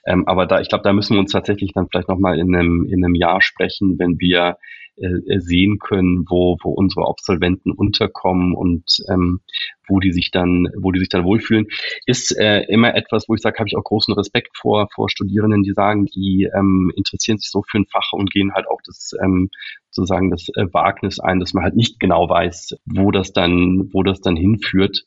Ähm, 0.05 0.27
aber 0.27 0.45
da, 0.45 0.61
ich 0.61 0.69
glaube, 0.69 0.83
da 0.83 0.93
müssen 0.93 1.13
wir 1.13 1.19
uns 1.19 1.31
tatsächlich 1.31 1.73
dann 1.73 1.87
vielleicht 1.89 2.09
nochmal 2.09 2.39
in 2.39 2.53
einem, 2.55 2.85
in 2.85 3.03
einem 3.03 3.15
Jahr 3.15 3.41
sprechen, 3.41 3.97
wenn 3.99 4.19
wir 4.19 4.57
äh, 4.99 5.33
äh, 5.33 5.39
sehen 5.39 5.77
können, 5.77 6.25
wo, 6.27 6.57
wo 6.63 6.71
unsere 6.71 7.07
Absolventen 7.07 7.71
unterkommen 7.71 8.55
und 8.55 8.83
ähm, 9.11 9.41
wo 9.87 9.99
die 9.99 10.11
sich 10.11 10.31
dann, 10.31 10.69
wo 10.75 10.91
die 10.91 10.99
sich 10.99 11.09
dann 11.09 11.23
wohlfühlen, 11.23 11.67
ist 12.07 12.35
äh, 12.35 12.63
immer 12.67 12.95
etwas, 12.95 13.29
wo 13.29 13.35
ich 13.35 13.41
sage, 13.41 13.59
habe 13.59 13.69
ich 13.69 13.77
auch 13.77 13.83
großen 13.83 14.15
Respekt 14.15 14.57
vor, 14.57 14.87
vor 14.95 15.07
Studierenden, 15.07 15.61
die 15.61 15.73
sagen, 15.73 16.05
die 16.05 16.49
ähm, 16.51 16.91
interessieren 16.95 17.37
sich 17.37 17.51
so 17.51 17.61
für 17.61 17.77
ein 17.77 17.85
Fach 17.85 18.11
und 18.13 18.31
gehen 18.31 18.53
halt 18.55 18.67
auch 18.67 18.81
das 18.85 19.11
ähm, 19.23 19.51
sozusagen 19.91 20.31
das 20.31 20.47
äh, 20.55 20.65
Wagnis 20.73 21.19
ein, 21.19 21.39
dass 21.39 21.53
man 21.53 21.63
halt 21.63 21.75
nicht 21.75 21.99
genau 21.99 22.27
weiß, 22.27 22.77
wo 22.85 23.11
das 23.11 23.33
dann, 23.33 23.89
wo 23.93 24.01
das 24.01 24.19
dann 24.19 24.35
hinführt. 24.35 25.05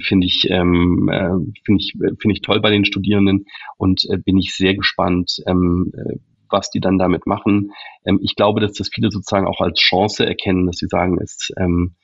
Finde 0.00 0.26
ich 0.26 0.48
ähm, 0.48 1.08
äh, 1.08 1.30
finde 1.64 1.80
ich 1.80 1.94
finde 1.98 2.34
ich 2.34 2.42
toll 2.42 2.60
bei 2.60 2.70
den 2.70 2.84
Studierenden 2.84 3.46
und 3.78 4.04
äh, 4.10 4.16
bin 4.16 4.38
ich 4.38 4.54
sehr 4.54 4.74
gespannt, 4.74 5.42
ähm, 5.46 5.92
äh, 5.96 6.18
was 6.50 6.70
die 6.70 6.80
dann 6.80 6.98
damit 6.98 7.26
machen. 7.26 7.72
Ähm, 8.04 8.18
ich 8.22 8.36
glaube, 8.36 8.60
dass 8.60 8.72
das 8.72 8.88
viele 8.92 9.10
sozusagen 9.10 9.46
auch 9.46 9.60
als 9.60 9.78
Chance 9.78 10.26
erkennen, 10.26 10.66
dass 10.66 10.76
sie 10.76 10.88
sagen, 10.88 11.18
es 11.22 11.50
ähm, 11.58 11.96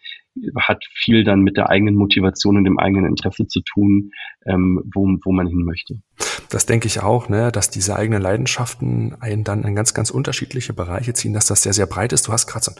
hat 0.56 0.84
viel 0.92 1.24
dann 1.24 1.40
mit 1.40 1.56
der 1.56 1.68
eigenen 1.68 1.96
Motivation 1.96 2.56
und 2.56 2.64
dem 2.64 2.78
eigenen 2.78 3.06
Interesse 3.06 3.46
zu 3.46 3.60
tun, 3.62 4.12
ähm, 4.46 4.82
wo, 4.94 5.06
wo 5.24 5.32
man 5.32 5.46
hin 5.46 5.64
möchte. 5.64 6.00
Das 6.48 6.66
denke 6.66 6.86
ich 6.86 7.02
auch, 7.02 7.28
ne, 7.28 7.50
dass 7.52 7.70
diese 7.70 7.96
eigenen 7.96 8.22
Leidenschaften 8.22 9.16
einen 9.20 9.44
dann 9.44 9.64
in 9.64 9.74
ganz, 9.74 9.94
ganz 9.94 10.10
unterschiedliche 10.10 10.72
Bereiche 10.72 11.14
ziehen, 11.14 11.32
dass 11.32 11.46
das 11.46 11.62
sehr, 11.62 11.72
sehr 11.72 11.86
breit 11.86 12.12
ist. 12.12 12.28
Du 12.28 12.32
hast 12.32 12.46
gerade 12.46 12.64
so, 12.64 12.72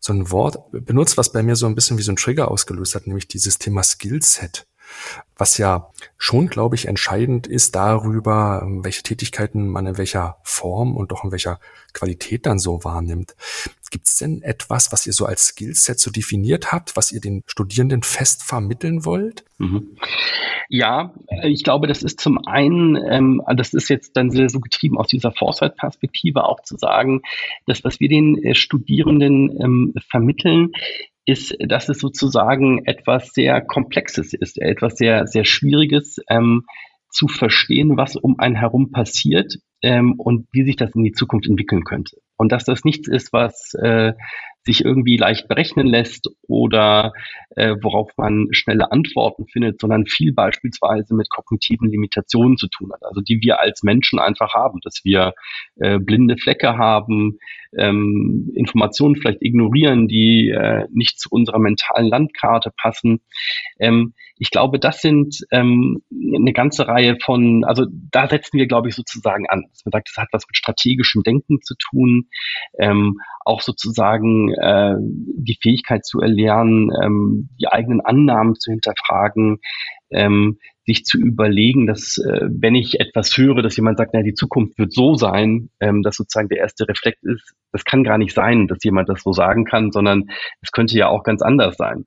so 0.00 0.12
ein 0.12 0.30
Wort 0.30 0.58
benutzt, 0.72 1.16
was 1.16 1.32
bei 1.32 1.42
mir 1.42 1.56
so 1.56 1.66
ein 1.66 1.74
bisschen 1.74 1.98
wie 1.98 2.02
so 2.02 2.12
ein 2.12 2.16
Trigger 2.16 2.50
ausgelöst 2.50 2.94
hat, 2.94 3.06
nämlich 3.06 3.28
dieses 3.28 3.58
Thema 3.58 3.82
Skillset 3.82 4.66
was 5.36 5.58
ja 5.58 5.90
schon, 6.16 6.46
glaube 6.48 6.76
ich, 6.76 6.86
entscheidend 6.86 7.46
ist 7.46 7.74
darüber, 7.74 8.66
welche 8.66 9.02
Tätigkeiten 9.02 9.68
man 9.68 9.86
in 9.86 9.98
welcher 9.98 10.36
Form 10.42 10.96
und 10.96 11.12
auch 11.12 11.24
in 11.24 11.32
welcher 11.32 11.58
Qualität 11.92 12.46
dann 12.46 12.58
so 12.58 12.84
wahrnimmt. 12.84 13.34
Gibt 13.90 14.06
es 14.06 14.16
denn 14.16 14.42
etwas, 14.42 14.90
was 14.92 15.06
ihr 15.06 15.12
so 15.12 15.26
als 15.26 15.46
Skillset 15.46 16.00
so 16.00 16.10
definiert 16.10 16.72
habt, 16.72 16.96
was 16.96 17.12
ihr 17.12 17.20
den 17.20 17.42
Studierenden 17.46 18.02
fest 18.02 18.42
vermitteln 18.42 19.04
wollt? 19.04 19.44
Mhm. 19.58 19.96
Ja, 20.68 21.14
ich 21.44 21.62
glaube, 21.62 21.86
das 21.86 22.02
ist 22.02 22.20
zum 22.20 22.44
einen, 22.46 22.96
ähm, 22.96 23.42
das 23.56 23.74
ist 23.74 23.88
jetzt 23.88 24.16
dann 24.16 24.30
sehr 24.30 24.48
so 24.48 24.60
getrieben 24.60 24.98
aus 24.98 25.08
dieser 25.08 25.32
Foresight-Perspektive 25.32 26.44
auch 26.44 26.60
zu 26.62 26.76
sagen, 26.76 27.22
dass 27.66 27.84
was 27.84 28.00
wir 28.00 28.08
den 28.08 28.42
äh, 28.42 28.54
Studierenden 28.54 29.60
ähm, 29.60 29.94
vermitteln, 30.10 30.72
ist, 31.26 31.54
dass 31.58 31.88
es 31.88 31.98
sozusagen 31.98 32.84
etwas 32.84 33.30
sehr 33.30 33.60
Komplexes 33.60 34.34
ist, 34.34 34.60
etwas 34.60 34.96
sehr, 34.96 35.26
sehr 35.26 35.44
Schwieriges 35.44 36.18
ähm, 36.28 36.64
zu 37.10 37.28
verstehen, 37.28 37.96
was 37.96 38.16
um 38.16 38.38
einen 38.38 38.56
herum 38.56 38.90
passiert 38.90 39.58
ähm, 39.82 40.14
und 40.18 40.46
wie 40.52 40.64
sich 40.64 40.76
das 40.76 40.94
in 40.94 41.04
die 41.04 41.12
Zukunft 41.12 41.48
entwickeln 41.48 41.84
könnte. 41.84 42.16
Und 42.36 42.52
dass 42.52 42.64
das 42.64 42.84
nichts 42.84 43.08
ist, 43.08 43.32
was 43.32 43.74
äh, 43.74 44.12
sich 44.64 44.84
irgendwie 44.84 45.16
leicht 45.16 45.48
berechnen 45.48 45.86
lässt 45.86 46.28
oder 46.48 47.12
äh, 47.56 47.74
worauf 47.82 48.10
man 48.16 48.48
schnelle 48.50 48.90
Antworten 48.90 49.46
findet, 49.46 49.80
sondern 49.80 50.06
viel 50.06 50.32
beispielsweise 50.32 51.14
mit 51.14 51.30
kognitiven 51.30 51.90
Limitationen 51.90 52.56
zu 52.56 52.68
tun 52.68 52.90
hat, 52.92 53.04
also 53.04 53.20
die 53.20 53.40
wir 53.42 53.60
als 53.60 53.82
Menschen 53.82 54.18
einfach 54.18 54.54
haben, 54.54 54.80
dass 54.82 55.04
wir 55.04 55.34
äh, 55.76 55.98
blinde 55.98 56.36
Flecke 56.36 56.78
haben, 56.78 57.38
ähm, 57.76 58.50
Informationen 58.54 59.16
vielleicht 59.16 59.42
ignorieren, 59.42 60.08
die 60.08 60.48
äh, 60.48 60.86
nicht 60.92 61.18
zu 61.18 61.28
unserer 61.30 61.58
mentalen 61.58 62.08
Landkarte 62.08 62.72
passen. 62.76 63.20
Ähm, 63.78 64.14
ich 64.36 64.50
glaube, 64.50 64.78
das 64.78 65.00
sind 65.00 65.38
ähm, 65.52 66.02
eine 66.10 66.52
ganze 66.52 66.88
Reihe 66.88 67.16
von, 67.22 67.64
also 67.64 67.86
da 68.10 68.28
setzen 68.28 68.58
wir, 68.58 68.66
glaube 68.66 68.88
ich, 68.88 68.94
sozusagen 68.94 69.46
an. 69.48 69.60
Man 69.84 69.92
sagt, 69.92 70.08
das 70.08 70.22
hat 70.22 70.28
was 70.32 70.46
mit 70.48 70.56
strategischem 70.56 71.22
Denken 71.22 71.60
zu 71.62 71.74
tun, 71.76 72.28
ähm, 72.78 73.18
auch 73.44 73.60
sozusagen 73.60 74.52
äh, 74.54 74.96
die 74.98 75.58
Fähigkeit 75.62 76.04
zu 76.04 76.20
erlernen, 76.20 76.90
ähm, 77.02 77.48
die 77.60 77.68
eigenen 77.68 78.00
Annahmen 78.00 78.56
zu 78.56 78.72
hinterfragen, 78.72 79.58
ähm, 80.10 80.58
sich 80.86 81.04
zu 81.04 81.18
überlegen, 81.18 81.86
dass 81.86 82.18
äh, 82.18 82.46
wenn 82.50 82.74
ich 82.74 83.00
etwas 83.00 83.36
höre, 83.36 83.62
dass 83.62 83.76
jemand 83.76 83.98
sagt, 83.98 84.10
na 84.14 84.22
die 84.22 84.34
Zukunft 84.34 84.78
wird 84.78 84.92
so 84.92 85.14
sein, 85.14 85.70
ähm, 85.80 86.02
dass 86.02 86.16
sozusagen 86.16 86.48
der 86.48 86.58
erste 86.58 86.88
Reflekt 86.88 87.22
ist, 87.22 87.54
das 87.72 87.84
kann 87.84 88.04
gar 88.04 88.18
nicht 88.18 88.34
sein, 88.34 88.66
dass 88.66 88.82
jemand 88.82 89.08
das 89.08 89.22
so 89.22 89.32
sagen 89.32 89.64
kann, 89.64 89.92
sondern 89.92 90.24
es 90.60 90.72
könnte 90.72 90.96
ja 90.98 91.08
auch 91.08 91.22
ganz 91.22 91.40
anders 91.40 91.76
sein. 91.76 92.04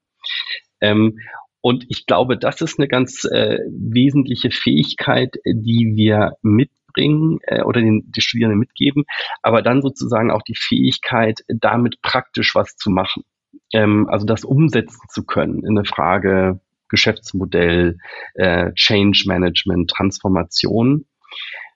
Ähm, 0.79 1.17
und 1.67 1.85
ich 1.89 2.05
glaube, 2.05 2.37
das 2.37 2.61
ist 2.61 2.79
eine 2.79 2.87
ganz 2.87 3.25
äh, 3.25 3.59
wesentliche 3.69 4.51
Fähigkeit, 4.51 5.35
die 5.45 5.93
wir 5.97 6.31
mit 6.41 6.71
beibringen 6.97 7.39
äh, 7.43 7.61
oder 7.61 7.81
den, 7.81 8.09
die 8.09 8.21
Studierenden 8.21 8.57
mitgeben, 8.57 9.03
aber 9.41 9.61
dann 9.61 9.81
sozusagen 9.81 10.31
auch 10.31 10.41
die 10.41 10.55
Fähigkeit, 10.55 11.41
damit 11.47 12.01
praktisch 12.01 12.55
was 12.55 12.77
zu 12.77 12.89
machen. 12.89 13.23
Ähm, 13.73 14.07
also 14.09 14.25
das 14.25 14.45
umsetzen 14.45 15.07
zu 15.09 15.25
können 15.25 15.59
in 15.59 15.77
eine 15.77 15.83
Frage 15.83 16.61
Geschäftsmodell, 16.89 17.97
äh, 18.35 18.71
Change 18.73 19.25
Management, 19.27 19.89
Transformation. 19.89 21.05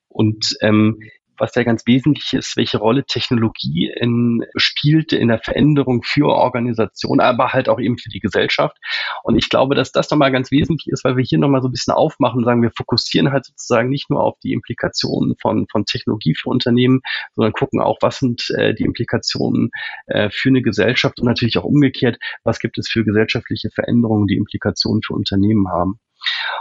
Und 0.07 0.55
ähm, 0.61 0.99
was 1.41 1.55
ja 1.55 1.63
ganz 1.63 1.85
wesentlich 1.87 2.33
ist, 2.33 2.55
welche 2.55 2.77
Rolle 2.77 3.03
Technologie 3.03 3.91
in, 3.93 4.45
spielte 4.55 5.17
in 5.17 5.27
der 5.27 5.39
Veränderung 5.39 6.03
für 6.03 6.27
Organisationen, 6.27 7.19
aber 7.19 7.51
halt 7.51 7.67
auch 7.67 7.79
eben 7.79 7.97
für 7.97 8.09
die 8.09 8.19
Gesellschaft. 8.19 8.77
Und 9.23 9.37
ich 9.37 9.49
glaube, 9.49 9.75
dass 9.75 9.91
das 9.91 10.09
nochmal 10.11 10.31
ganz 10.31 10.51
wesentlich 10.51 10.87
ist, 10.91 11.03
weil 11.03 11.17
wir 11.17 11.23
hier 11.23 11.39
nochmal 11.39 11.61
so 11.61 11.67
ein 11.67 11.71
bisschen 11.71 11.93
aufmachen 11.93 12.39
und 12.39 12.45
sagen, 12.45 12.61
wir 12.61 12.71
fokussieren 12.71 13.31
halt 13.31 13.45
sozusagen 13.45 13.89
nicht 13.89 14.09
nur 14.09 14.21
auf 14.21 14.37
die 14.43 14.53
Implikationen 14.53 15.35
von, 15.41 15.65
von 15.71 15.85
Technologie 15.85 16.35
für 16.35 16.49
Unternehmen, 16.49 17.01
sondern 17.33 17.53
gucken 17.53 17.81
auch, 17.81 17.97
was 18.01 18.19
sind 18.19 18.49
äh, 18.57 18.75
die 18.75 18.83
Implikationen 18.83 19.71
äh, 20.05 20.29
für 20.31 20.49
eine 20.49 20.61
Gesellschaft 20.61 21.19
und 21.19 21.25
natürlich 21.25 21.57
auch 21.57 21.63
umgekehrt, 21.63 22.17
was 22.43 22.59
gibt 22.59 22.77
es 22.77 22.87
für 22.87 23.03
gesellschaftliche 23.03 23.71
Veränderungen, 23.71 24.27
die 24.27 24.37
Implikationen 24.37 25.01
für 25.01 25.13
Unternehmen 25.13 25.67
haben. 25.69 25.99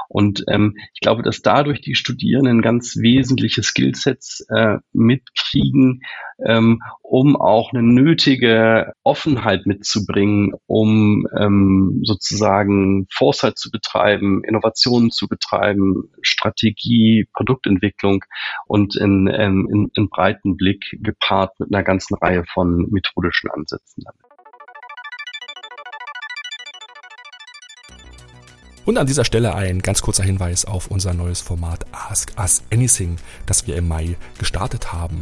Und 0.09 0.44
ähm, 0.49 0.77
ich 0.94 1.01
glaube, 1.01 1.23
dass 1.23 1.42
dadurch 1.42 1.81
die 1.81 1.94
Studierenden 1.94 2.62
ganz 2.62 2.96
wesentliche 2.96 3.62
Skillsets 3.62 4.44
äh, 4.49 4.79
mitkriegen, 4.92 6.03
ähm, 6.44 6.81
um 7.03 7.37
auch 7.37 7.73
eine 7.73 7.83
nötige 7.83 8.92
Offenheit 9.05 9.66
mitzubringen, 9.66 10.53
um 10.66 11.27
ähm, 11.38 12.01
sozusagen 12.03 13.07
Foresight 13.12 13.59
zu 13.59 13.70
betreiben, 13.70 14.42
Innovationen 14.44 15.11
zu 15.11 15.29
betreiben, 15.29 16.11
Strategie, 16.23 17.29
Produktentwicklung 17.33 18.25
und 18.66 18.96
in, 18.96 19.29
ähm, 19.33 19.68
in, 19.70 19.90
in 19.94 20.09
breiten 20.09 20.57
Blick 20.57 20.85
gepaart 20.92 21.59
mit 21.61 21.73
einer 21.73 21.85
ganzen 21.85 22.16
Reihe 22.16 22.44
von 22.53 22.88
methodischen 22.90 23.51
Ansätzen. 23.51 24.03
Damit. 24.05 24.30
Und 28.87 28.97
an 28.97 29.07
dieser 29.07 29.27
Stelle 29.27 29.55
ein 29.55 29.81
ganz 29.81 30.01
kurzer 30.01 30.25
Hinweis 30.25 30.64
auf 30.64 30.87
unser 30.87 31.12
neues 31.12 31.40
Format 31.40 31.85
Ask 31.93 32.33
Us 32.38 32.62
Anything, 32.73 33.16
das 33.45 33.66
wir 33.66 33.77
im 33.77 33.87
Mai 33.87 34.16
gestartet 34.38 34.93
haben. 34.93 35.21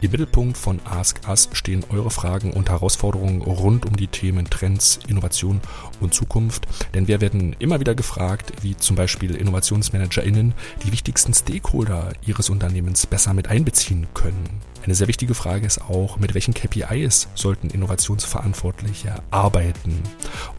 Im 0.00 0.12
Mittelpunkt 0.12 0.56
von 0.56 0.80
Ask 0.84 1.20
Us 1.28 1.48
stehen 1.52 1.84
eure 1.90 2.10
Fragen 2.10 2.52
und 2.52 2.70
Herausforderungen 2.70 3.42
rund 3.42 3.86
um 3.86 3.96
die 3.96 4.06
Themen 4.06 4.48
Trends, 4.48 5.00
Innovation 5.08 5.60
und 6.00 6.14
Zukunft. 6.14 6.66
Denn 6.94 7.08
wir 7.08 7.20
werden 7.20 7.56
immer 7.58 7.80
wieder 7.80 7.96
gefragt, 7.96 8.52
wie 8.62 8.76
zum 8.76 8.94
Beispiel 8.94 9.34
InnovationsmanagerInnen 9.34 10.54
die 10.84 10.92
wichtigsten 10.92 11.34
Stakeholder 11.34 12.12
ihres 12.24 12.50
Unternehmens 12.50 13.06
besser 13.06 13.34
mit 13.34 13.48
einbeziehen 13.48 14.06
können. 14.14 14.62
Eine 14.84 14.96
sehr 14.96 15.06
wichtige 15.06 15.34
Frage 15.34 15.64
ist 15.64 15.80
auch, 15.80 16.16
mit 16.18 16.34
welchen 16.34 16.54
KPIs 16.54 17.28
sollten 17.36 17.70
Innovationsverantwortliche 17.70 19.22
arbeiten? 19.30 20.02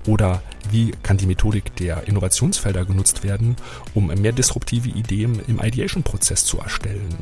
Oder 0.07 0.41
wie 0.71 0.91
kann 1.03 1.17
die 1.17 1.25
Methodik 1.25 1.75
der 1.75 2.07
Innovationsfelder 2.07 2.86
genutzt 2.86 3.23
werden, 3.23 3.57
um 3.93 4.07
mehr 4.07 4.31
disruptive 4.31 4.89
Ideen 4.89 5.41
im 5.47 5.59
Ideation-Prozess 5.59 6.45
zu 6.45 6.57
erstellen? 6.57 7.17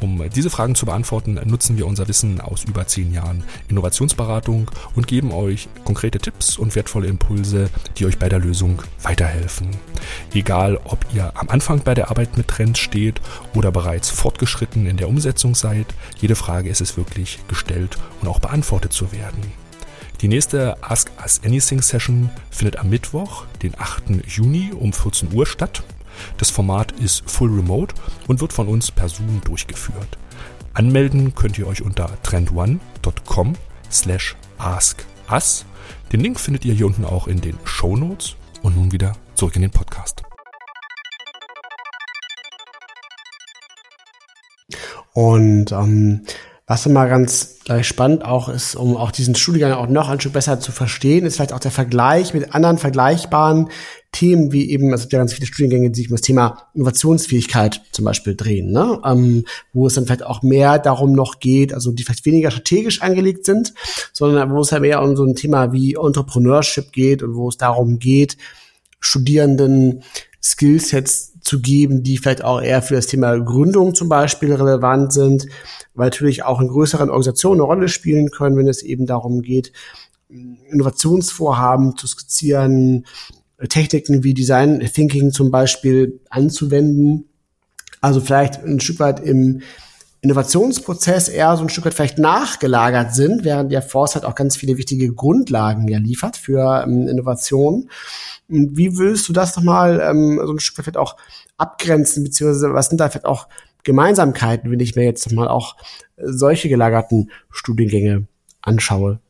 Um 0.00 0.22
diese 0.30 0.50
Fragen 0.50 0.74
zu 0.74 0.86
beantworten, 0.86 1.40
nutzen 1.44 1.78
wir 1.78 1.86
unser 1.86 2.06
Wissen 2.08 2.40
aus 2.40 2.64
über 2.64 2.86
zehn 2.86 3.12
Jahren 3.12 3.44
Innovationsberatung 3.68 4.70
und 4.94 5.06
geben 5.06 5.32
euch 5.32 5.68
konkrete 5.84 6.18
Tipps 6.18 6.58
und 6.58 6.74
wertvolle 6.74 7.08
Impulse, 7.08 7.70
die 7.96 8.06
euch 8.06 8.18
bei 8.18 8.28
der 8.28 8.38
Lösung 8.38 8.82
weiterhelfen. 9.02 9.68
Egal, 10.34 10.78
ob 10.84 11.06
ihr 11.14 11.32
am 11.36 11.48
Anfang 11.48 11.80
bei 11.80 11.94
der 11.94 12.10
Arbeit 12.10 12.36
mit 12.36 12.48
Trends 12.48 12.78
steht 12.78 13.20
oder 13.54 13.72
bereits 13.72 14.10
fortgeschritten 14.10 14.86
in 14.86 14.98
der 14.98 15.08
Umsetzung 15.08 15.54
seid, 15.54 15.86
jede 16.20 16.36
Frage 16.36 16.68
ist 16.68 16.80
es 16.80 16.96
wirklich 16.96 17.38
gestellt 17.48 17.96
und 18.20 18.28
auch 18.28 18.40
beantwortet 18.40 18.92
zu 18.92 19.12
werden. 19.12 19.52
Die 20.20 20.28
nächste 20.28 20.82
Ask 20.82 21.10
Us 21.22 21.40
Anything 21.44 21.82
Session 21.82 22.30
findet 22.50 22.78
am 22.78 22.88
Mittwoch, 22.88 23.44
den 23.62 23.78
8. 23.78 24.26
Juni 24.26 24.72
um 24.72 24.92
14 24.92 25.32
Uhr 25.32 25.44
statt. 25.46 25.82
Das 26.38 26.50
Format 26.50 26.92
ist 26.92 27.28
full 27.30 27.50
remote 27.50 27.94
und 28.28 28.40
wird 28.40 28.52
von 28.52 28.68
uns 28.68 28.90
per 28.90 29.08
Zoom 29.08 29.40
durchgeführt. 29.44 30.18
Anmelden 30.74 31.34
könnt 31.34 31.58
ihr 31.58 31.66
euch 31.66 31.82
unter 31.82 32.10
trendone.com 32.22 33.54
slash 33.90 34.36
askus. 34.58 35.64
Den 36.12 36.20
Link 36.20 36.38
findet 36.38 36.64
ihr 36.64 36.74
hier 36.74 36.86
unten 36.86 37.04
auch 37.04 37.26
in 37.26 37.40
den 37.40 37.58
Show 37.64 37.96
Notes. 37.96 38.36
Und 38.62 38.76
nun 38.76 38.90
wieder 38.90 39.12
zurück 39.34 39.54
in 39.56 39.62
den 39.62 39.70
Podcast. 39.70 40.22
Und 45.12 45.72
ähm, 45.72 46.26
was 46.68 46.84
immer 46.84 47.06
ganz 47.06 47.58
gleich 47.64 47.86
spannend 47.86 48.24
auch 48.24 48.48
ist, 48.48 48.74
um 48.74 48.96
auch 48.96 49.12
diesen 49.12 49.36
Studiengang 49.36 49.72
auch 49.72 49.88
noch 49.88 50.08
ein 50.08 50.18
Stück 50.18 50.32
besser 50.32 50.58
zu 50.58 50.72
verstehen, 50.72 51.24
ist 51.24 51.36
vielleicht 51.36 51.52
auch 51.52 51.60
der 51.60 51.70
Vergleich 51.70 52.34
mit 52.34 52.54
anderen 52.56 52.78
vergleichbaren 52.78 53.68
Themen, 54.10 54.50
wie 54.50 54.70
eben, 54.70 54.92
es 54.92 55.02
gibt 55.02 55.12
ja 55.12 55.20
ganz 55.20 55.32
viele 55.32 55.46
Studiengänge, 55.46 55.90
die 55.90 56.00
sich 56.00 56.10
um 56.10 56.16
das 56.16 56.22
Thema 56.22 56.68
Innovationsfähigkeit 56.74 57.82
zum 57.92 58.04
Beispiel 58.04 58.34
drehen, 58.34 58.72
ne? 58.72 59.00
Ähm, 59.04 59.44
wo 59.72 59.86
es 59.86 59.94
dann 59.94 60.06
vielleicht 60.06 60.24
auch 60.24 60.42
mehr 60.42 60.80
darum 60.80 61.12
noch 61.12 61.38
geht, 61.38 61.72
also 61.72 61.92
die 61.92 62.02
vielleicht 62.02 62.26
weniger 62.26 62.50
strategisch 62.50 63.00
angelegt 63.00 63.44
sind, 63.44 63.72
sondern 64.12 64.50
wo 64.50 64.60
es 64.60 64.70
ja 64.70 64.80
mehr 64.80 65.02
um 65.02 65.14
so 65.14 65.24
ein 65.24 65.36
Thema 65.36 65.72
wie 65.72 65.94
Entrepreneurship 65.94 66.92
geht 66.92 67.22
und 67.22 67.36
wo 67.36 67.48
es 67.48 67.58
darum 67.58 68.00
geht, 68.00 68.36
Studierenden 68.98 70.02
Skillsets 70.46 71.32
zu 71.40 71.60
geben, 71.60 72.02
die 72.02 72.18
vielleicht 72.18 72.44
auch 72.44 72.60
eher 72.60 72.82
für 72.82 72.94
das 72.94 73.08
Thema 73.08 73.36
Gründung 73.38 73.94
zum 73.94 74.08
Beispiel 74.08 74.52
relevant 74.52 75.12
sind, 75.12 75.46
weil 75.94 76.06
natürlich 76.06 76.44
auch 76.44 76.60
in 76.60 76.68
größeren 76.68 77.08
Organisationen 77.08 77.60
eine 77.60 77.66
Rolle 77.66 77.88
spielen 77.88 78.30
können, 78.30 78.56
wenn 78.56 78.68
es 78.68 78.82
eben 78.82 79.06
darum 79.06 79.42
geht, 79.42 79.72
Innovationsvorhaben 80.28 81.96
zu 81.96 82.06
skizzieren, 82.06 83.06
Techniken 83.68 84.22
wie 84.22 84.34
Design 84.34 84.80
Thinking 84.80 85.32
zum 85.32 85.50
Beispiel 85.50 86.20
anzuwenden. 86.30 87.28
Also 88.00 88.20
vielleicht 88.20 88.62
ein 88.62 88.80
Stück 88.80 89.00
weit 89.00 89.20
im 89.20 89.62
Innovationsprozess 90.26 91.28
eher 91.28 91.56
so 91.56 91.62
ein 91.62 91.68
Stück 91.68 91.84
weit 91.84 91.94
vielleicht 91.94 92.18
nachgelagert 92.18 93.14
sind, 93.14 93.44
während 93.44 93.70
der 93.70 93.82
Force 93.82 94.16
halt 94.16 94.24
auch 94.24 94.34
ganz 94.34 94.56
viele 94.56 94.76
wichtige 94.76 95.12
Grundlagen 95.14 95.86
ja 95.88 95.98
liefert 95.98 96.36
für 96.36 96.82
ähm, 96.84 97.06
Innovation. 97.06 97.88
Und 98.48 98.76
wie 98.76 98.98
willst 98.98 99.28
du 99.28 99.32
das 99.32 99.56
nochmal 99.56 100.00
ähm, 100.00 100.40
so 100.44 100.52
ein 100.52 100.58
Stück 100.58 100.78
weit 100.78 100.84
vielleicht 100.84 100.98
auch 100.98 101.16
abgrenzen, 101.56 102.24
beziehungsweise 102.24 102.74
was 102.74 102.88
sind 102.88 103.00
da 103.00 103.08
vielleicht 103.08 103.26
auch 103.26 103.48
Gemeinsamkeiten, 103.84 104.70
wenn 104.70 104.80
ich 104.80 104.96
mir 104.96 105.04
jetzt 105.04 105.30
mal 105.32 105.48
auch 105.48 105.76
äh, 106.16 106.24
solche 106.26 106.68
gelagerten 106.68 107.30
Studiengänge 107.50 108.26
anschaue? 108.62 109.20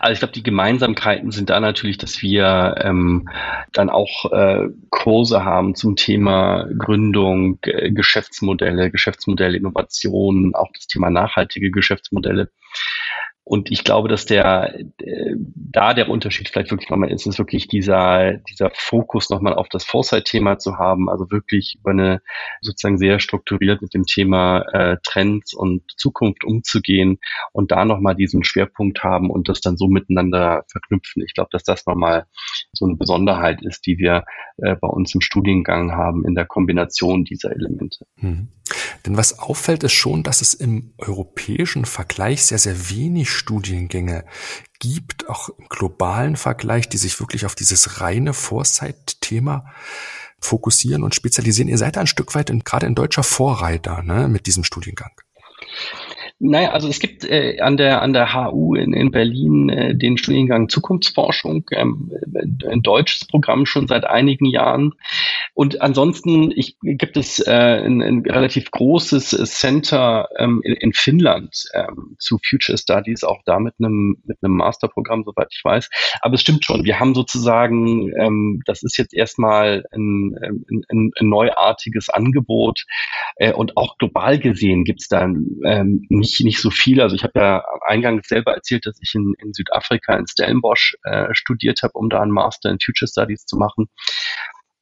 Also 0.00 0.12
ich 0.12 0.18
glaube, 0.18 0.32
die 0.32 0.42
Gemeinsamkeiten 0.42 1.30
sind 1.30 1.50
da 1.50 1.60
natürlich, 1.60 1.98
dass 1.98 2.22
wir 2.22 2.76
ähm, 2.78 3.28
dann 3.72 3.90
auch 3.90 4.30
äh, 4.32 4.68
Kurse 4.90 5.44
haben 5.44 5.74
zum 5.74 5.96
Thema 5.96 6.66
Gründung, 6.78 7.58
äh, 7.62 7.90
Geschäftsmodelle, 7.90 8.90
Geschäftsmodelle, 8.90 9.56
Innovation, 9.56 10.54
auch 10.54 10.70
das 10.74 10.86
Thema 10.86 11.10
nachhaltige 11.10 11.70
Geschäftsmodelle. 11.70 12.50
Und 13.48 13.70
ich 13.70 13.84
glaube, 13.84 14.08
dass 14.08 14.26
der 14.26 14.74
äh, 14.98 15.36
da 15.54 15.94
der 15.94 16.08
Unterschied 16.08 16.48
vielleicht 16.48 16.72
wirklich 16.72 16.90
nochmal 16.90 17.12
ist, 17.12 17.26
ist 17.26 17.38
wirklich 17.38 17.68
dieser, 17.68 18.38
dieser 18.38 18.72
Fokus 18.74 19.30
nochmal 19.30 19.54
auf 19.54 19.68
das 19.68 19.84
Foresight-Thema 19.84 20.58
zu 20.58 20.78
haben, 20.78 21.08
also 21.08 21.30
wirklich 21.30 21.76
über 21.78 21.92
eine 21.92 22.22
sozusagen 22.60 22.98
sehr 22.98 23.20
strukturiert 23.20 23.82
mit 23.82 23.94
dem 23.94 24.02
Thema 24.02 24.62
äh, 24.72 24.96
Trends 25.04 25.54
und 25.54 25.82
Zukunft 25.96 26.42
umzugehen 26.42 27.20
und 27.52 27.70
da 27.70 27.84
nochmal 27.84 28.16
diesen 28.16 28.42
Schwerpunkt 28.42 29.04
haben 29.04 29.30
und 29.30 29.48
das 29.48 29.60
dann 29.60 29.76
so 29.76 29.86
miteinander 29.86 30.64
verknüpfen. 30.68 31.22
Ich 31.24 31.32
glaube, 31.32 31.50
dass 31.52 31.62
das 31.62 31.86
nochmal 31.86 32.26
so 32.72 32.84
eine 32.84 32.96
Besonderheit 32.96 33.62
ist, 33.62 33.86
die 33.86 33.96
wir 33.98 34.24
äh, 34.56 34.74
bei 34.74 34.88
uns 34.88 35.14
im 35.14 35.20
Studiengang 35.20 35.92
haben 35.92 36.26
in 36.26 36.34
der 36.34 36.46
Kombination 36.46 37.24
dieser 37.24 37.52
Elemente. 37.52 38.06
Hm. 38.16 38.48
Denn 39.06 39.16
was 39.16 39.38
auffällt, 39.38 39.84
ist 39.84 39.92
schon, 39.92 40.24
dass 40.24 40.42
es 40.42 40.52
im 40.52 40.92
europäischen 40.98 41.84
Vergleich 41.84 42.44
sehr, 42.44 42.58
sehr 42.58 42.90
wenig 42.90 43.30
Studiengänge 43.30 44.24
gibt, 44.80 45.28
auch 45.28 45.48
im 45.48 45.68
globalen 45.68 46.36
Vergleich, 46.36 46.88
die 46.88 46.98
sich 46.98 47.18
wirklich 47.20 47.46
auf 47.46 47.54
dieses 47.54 48.00
reine 48.00 48.34
Foresight-Thema 48.34 49.64
fokussieren 50.40 51.04
und 51.04 51.14
spezialisieren. 51.14 51.68
Ihr 51.68 51.78
seid 51.78 51.96
da 51.96 52.00
ein 52.00 52.06
Stück 52.06 52.34
weit 52.34 52.50
in, 52.50 52.60
gerade 52.64 52.86
in 52.86 52.94
deutscher 52.94 53.22
Vorreiter 53.22 54.02
ne, 54.02 54.28
mit 54.28 54.46
diesem 54.46 54.64
Studiengang. 54.64 55.12
Naja, 56.38 56.72
also 56.72 56.88
es 56.88 57.00
gibt 57.00 57.24
äh, 57.24 57.60
an 57.60 57.78
der 57.78 58.02
an 58.02 58.12
der 58.12 58.34
HU 58.34 58.74
in, 58.74 58.92
in 58.92 59.10
Berlin 59.10 59.70
äh, 59.70 59.94
den 59.94 60.18
Studiengang 60.18 60.68
Zukunftsforschung, 60.68 61.64
ähm, 61.72 62.12
ein 62.68 62.82
deutsches 62.82 63.26
Programm 63.26 63.64
schon 63.64 63.86
seit 63.86 64.04
einigen 64.04 64.44
Jahren. 64.44 64.92
Und 65.54 65.80
ansonsten 65.80 66.52
ich, 66.54 66.76
gibt 66.82 67.16
es 67.16 67.38
äh, 67.38 67.50
ein, 67.50 68.02
ein 68.02 68.20
relativ 68.26 68.70
großes 68.70 69.30
Center 69.30 70.28
ähm, 70.38 70.60
in, 70.62 70.74
in 70.74 70.92
Finnland 70.92 71.64
ähm, 71.72 72.16
zu 72.18 72.38
Future 72.46 72.76
Studies, 72.76 73.24
auch 73.24 73.40
da 73.46 73.58
mit 73.58 73.72
einem 73.78 74.18
mit 74.24 74.36
einem 74.42 74.56
Masterprogramm, 74.56 75.24
soweit 75.24 75.48
ich 75.50 75.64
weiß. 75.64 75.88
Aber 76.20 76.34
es 76.34 76.42
stimmt 76.42 76.66
schon, 76.66 76.84
wir 76.84 77.00
haben 77.00 77.14
sozusagen, 77.14 78.12
ähm, 78.20 78.60
das 78.66 78.82
ist 78.82 78.98
jetzt 78.98 79.14
erstmal 79.14 79.86
ein, 79.90 80.36
ein, 80.42 80.84
ein, 80.90 81.10
ein 81.18 81.28
neuartiges 81.30 82.10
Angebot 82.10 82.84
äh, 83.36 83.54
und 83.54 83.78
auch 83.78 83.96
global 83.96 84.38
gesehen 84.38 84.84
gibt 84.84 85.00
es 85.00 85.08
da 85.08 85.22
ähm, 85.24 86.06
nicht, 86.26 86.44
nicht 86.44 86.60
so 86.60 86.70
viel. 86.70 87.00
Also 87.00 87.14
ich 87.14 87.22
habe 87.22 87.38
ja 87.38 87.64
eingangs 87.86 88.28
selber 88.28 88.54
erzählt, 88.54 88.86
dass 88.86 88.98
ich 89.00 89.14
in, 89.14 89.34
in 89.38 89.52
Südafrika 89.52 90.16
in 90.16 90.26
Stellenbosch 90.26 90.96
äh, 91.04 91.28
studiert 91.32 91.82
habe, 91.82 91.92
um 91.94 92.08
da 92.10 92.20
einen 92.20 92.32
Master 92.32 92.70
in 92.70 92.78
Future 92.84 93.08
Studies 93.08 93.46
zu 93.46 93.56
machen. 93.56 93.86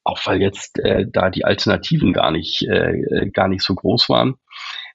Auch 0.03 0.19
weil 0.25 0.41
jetzt 0.41 0.79
äh, 0.79 1.05
da 1.07 1.29
die 1.29 1.45
Alternativen 1.45 2.13
gar 2.13 2.31
nicht, 2.31 2.63
äh, 2.63 3.29
gar 3.31 3.47
nicht 3.47 3.63
so 3.63 3.75
groß 3.75 4.09
waren. 4.09 4.35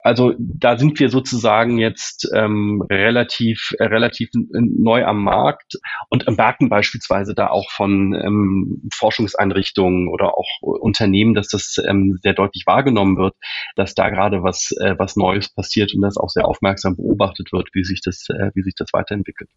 Also 0.03 0.33
da 0.39 0.79
sind 0.79 0.99
wir 0.99 1.11
sozusagen 1.11 1.79
jetzt 1.79 2.31
ähm, 2.35 2.83
relativ, 2.91 3.73
äh, 3.79 3.85
relativ 3.85 4.31
neu 4.33 5.05
am 5.05 5.23
Markt 5.23 5.75
und 6.09 6.27
merken 6.37 6.69
beispielsweise 6.69 7.35
da 7.35 7.49
auch 7.49 7.71
von 7.71 8.15
ähm, 8.15 8.89
Forschungseinrichtungen 8.95 10.09
oder 10.09 10.37
auch 10.39 10.49
Unternehmen, 10.61 11.35
dass 11.35 11.49
das 11.49 11.77
ähm, 11.87 12.19
sehr 12.23 12.35
deutlich 12.35 12.65
wahrgenommen 12.67 13.17
wird, 13.17 13.35
dass 13.77 13.95
da 13.95 14.09
gerade 14.09 14.43
was, 14.43 14.73
äh, 14.81 14.95
was 14.99 15.17
Neues 15.17 15.49
passiert 15.51 15.95
und 15.95 16.03
das 16.03 16.17
auch 16.17 16.31
sehr 16.31 16.47
aufmerksam 16.47 16.97
beobachtet 16.97 17.53
wird, 17.53 17.69
wie 17.75 17.85
sich 17.85 18.01
das, 18.03 18.27
äh, 18.31 18.51
wie 18.55 18.63
sich 18.63 18.75
das 18.75 18.89
weiterentwickelt. 18.93 19.51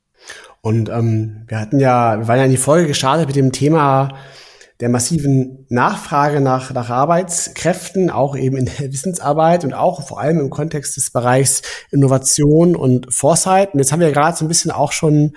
Und 0.61 0.89
ähm, 0.89 1.43
wir 1.47 1.59
hatten 1.59 1.79
ja, 1.79 2.19
wir 2.19 2.27
waren 2.27 2.39
ja 2.39 2.45
in 2.45 2.51
die 2.51 2.57
Folge 2.57 2.87
gestartet 2.87 3.27
mit 3.27 3.35
dem 3.35 3.51
Thema 3.51 4.17
der 4.79 4.89
massiven 4.89 5.65
Nachfrage 5.69 6.41
nach, 6.41 6.73
nach 6.73 6.89
Arbeitskräften, 6.89 8.09
auch 8.09 8.35
eben 8.35 8.57
in 8.57 8.65
der 8.65 8.91
Wissensarbeit 8.91 9.63
und 9.63 9.73
auch 9.73 10.07
vor 10.07 10.19
allem 10.19 10.39
im 10.39 10.49
Kontext 10.49 10.97
des 10.97 11.11
Bereichs 11.11 11.61
Innovation 11.91 12.75
und 12.75 13.13
Foresight. 13.13 13.73
Und 13.73 13.79
jetzt 13.79 13.91
haben 13.91 13.99
wir 13.99 14.11
gerade 14.11 14.37
so 14.37 14.45
ein 14.45 14.49
bisschen 14.49 14.71
auch 14.71 14.91
schon 14.91 15.33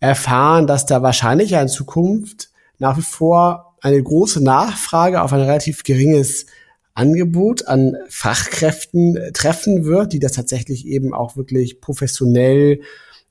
erfahren, 0.00 0.66
dass 0.66 0.86
da 0.86 1.02
wahrscheinlich 1.02 1.50
ja 1.50 1.60
in 1.60 1.68
Zukunft 1.68 2.50
nach 2.78 2.96
wie 2.96 3.02
vor 3.02 3.76
eine 3.80 4.02
große 4.02 4.42
Nachfrage 4.42 5.22
auf 5.22 5.32
ein 5.32 5.40
relativ 5.40 5.82
geringes 5.82 6.46
Angebot 6.94 7.66
an 7.68 7.96
Fachkräften 8.08 9.32
treffen 9.32 9.84
wird, 9.84 10.12
die 10.12 10.18
das 10.18 10.32
tatsächlich 10.32 10.86
eben 10.86 11.14
auch 11.14 11.36
wirklich 11.36 11.80
professionell 11.80 12.80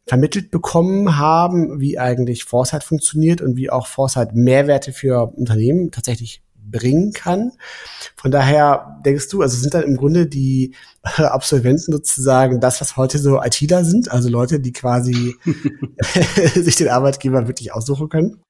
vermittelt 0.08 0.52
bekommen 0.52 1.18
haben, 1.18 1.80
wie 1.80 2.00
eigentlich 2.00 2.46
Foresight 2.46 2.84
funktioniert 2.84 3.42
und 3.42 3.58
wie 3.58 3.70
auch 3.70 3.88
Foresight 3.88 4.34
Mehrwerte 4.34 4.94
für 4.94 5.34
Unternehmen 5.36 5.92
tatsächlich 5.92 6.42
bringen 6.70 7.14
kann. 7.14 7.52
Von 8.16 8.32
daher 8.32 9.00
denkst 9.06 9.30
du, 9.30 9.42
also 9.42 9.58
sind 9.58 9.74
dann 9.74 9.84
im 9.84 9.98
Grunde 9.98 10.28
die 10.28 10.74
Absolventen 11.02 11.92
sozusagen 11.92 12.60
das, 12.60 12.82
was 12.82 12.98
heute 12.98 13.20
so 13.20 13.42
ITler 13.42 13.86
sind, 13.86 14.12
also 14.12 14.30
Leute, 14.30 14.60
die 14.60 14.74
quasi 14.74 15.36
sich 16.56 16.76
den 16.76 16.90
Arbeitgeber 16.90 17.48
wirklich 17.48 17.74
aussuchen 17.74 18.10
können? 18.10 18.42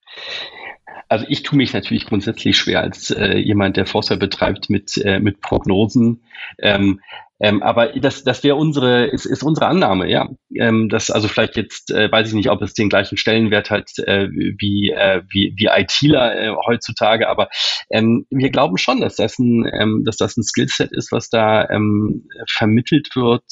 Also 1.10 1.26
ich 1.30 1.43
tue 1.43 1.58
mich 1.58 1.74
natürlich 1.74 2.05
grundsätzlich 2.05 2.58
schwer 2.58 2.82
als 2.82 3.12
äh, 3.12 3.38
jemand, 3.38 3.78
der 3.78 3.86
Foresight 3.86 4.20
betreibt 4.20 4.70
mit, 4.70 4.97
äh, 4.97 5.20
mit 5.20 5.39
Prognosen. 5.41 6.22
Ähm, 6.60 6.99
ähm, 7.40 7.62
aber 7.62 7.90
das, 8.00 8.24
das 8.24 8.44
wäre 8.44 8.56
unsere, 8.56 9.06
ist, 9.06 9.26
ist 9.26 9.44
unsere 9.44 9.68
Annahme, 9.68 10.10
ja. 10.10 10.28
Ähm, 10.56 10.90
das, 10.90 11.12
also 11.12 11.28
vielleicht 11.28 11.56
jetzt 11.56 11.92
äh, 11.92 12.12
weiß 12.12 12.30
ich 12.30 12.34
nicht, 12.34 12.50
ob 12.50 12.62
es 12.62 12.74
den 12.74 12.90
gleichen 12.90 13.18
Stellenwert 13.18 13.70
hat 13.70 13.92
äh, 14.00 14.28
wie, 14.32 14.90
äh, 14.90 15.22
wie, 15.30 15.54
wie 15.56 15.68
ITler 15.68 16.36
äh, 16.36 16.56
heutzutage, 16.66 17.30
aber 17.30 17.50
ähm, 17.92 18.26
wir 18.32 18.50
glauben 18.50 18.78
schon, 18.78 19.02
dass 19.02 19.18
das 19.18 19.38
ein, 19.38 19.70
ähm, 19.72 20.04
dass 20.04 20.18
das 20.18 20.36
ein 20.38 20.44
Skillset 20.44 20.92
ist, 20.92 21.12
was 21.12 21.30
da 21.30 21.70
ähm, 21.70 22.28
vermittelt 22.50 23.16
wird, 23.16 23.44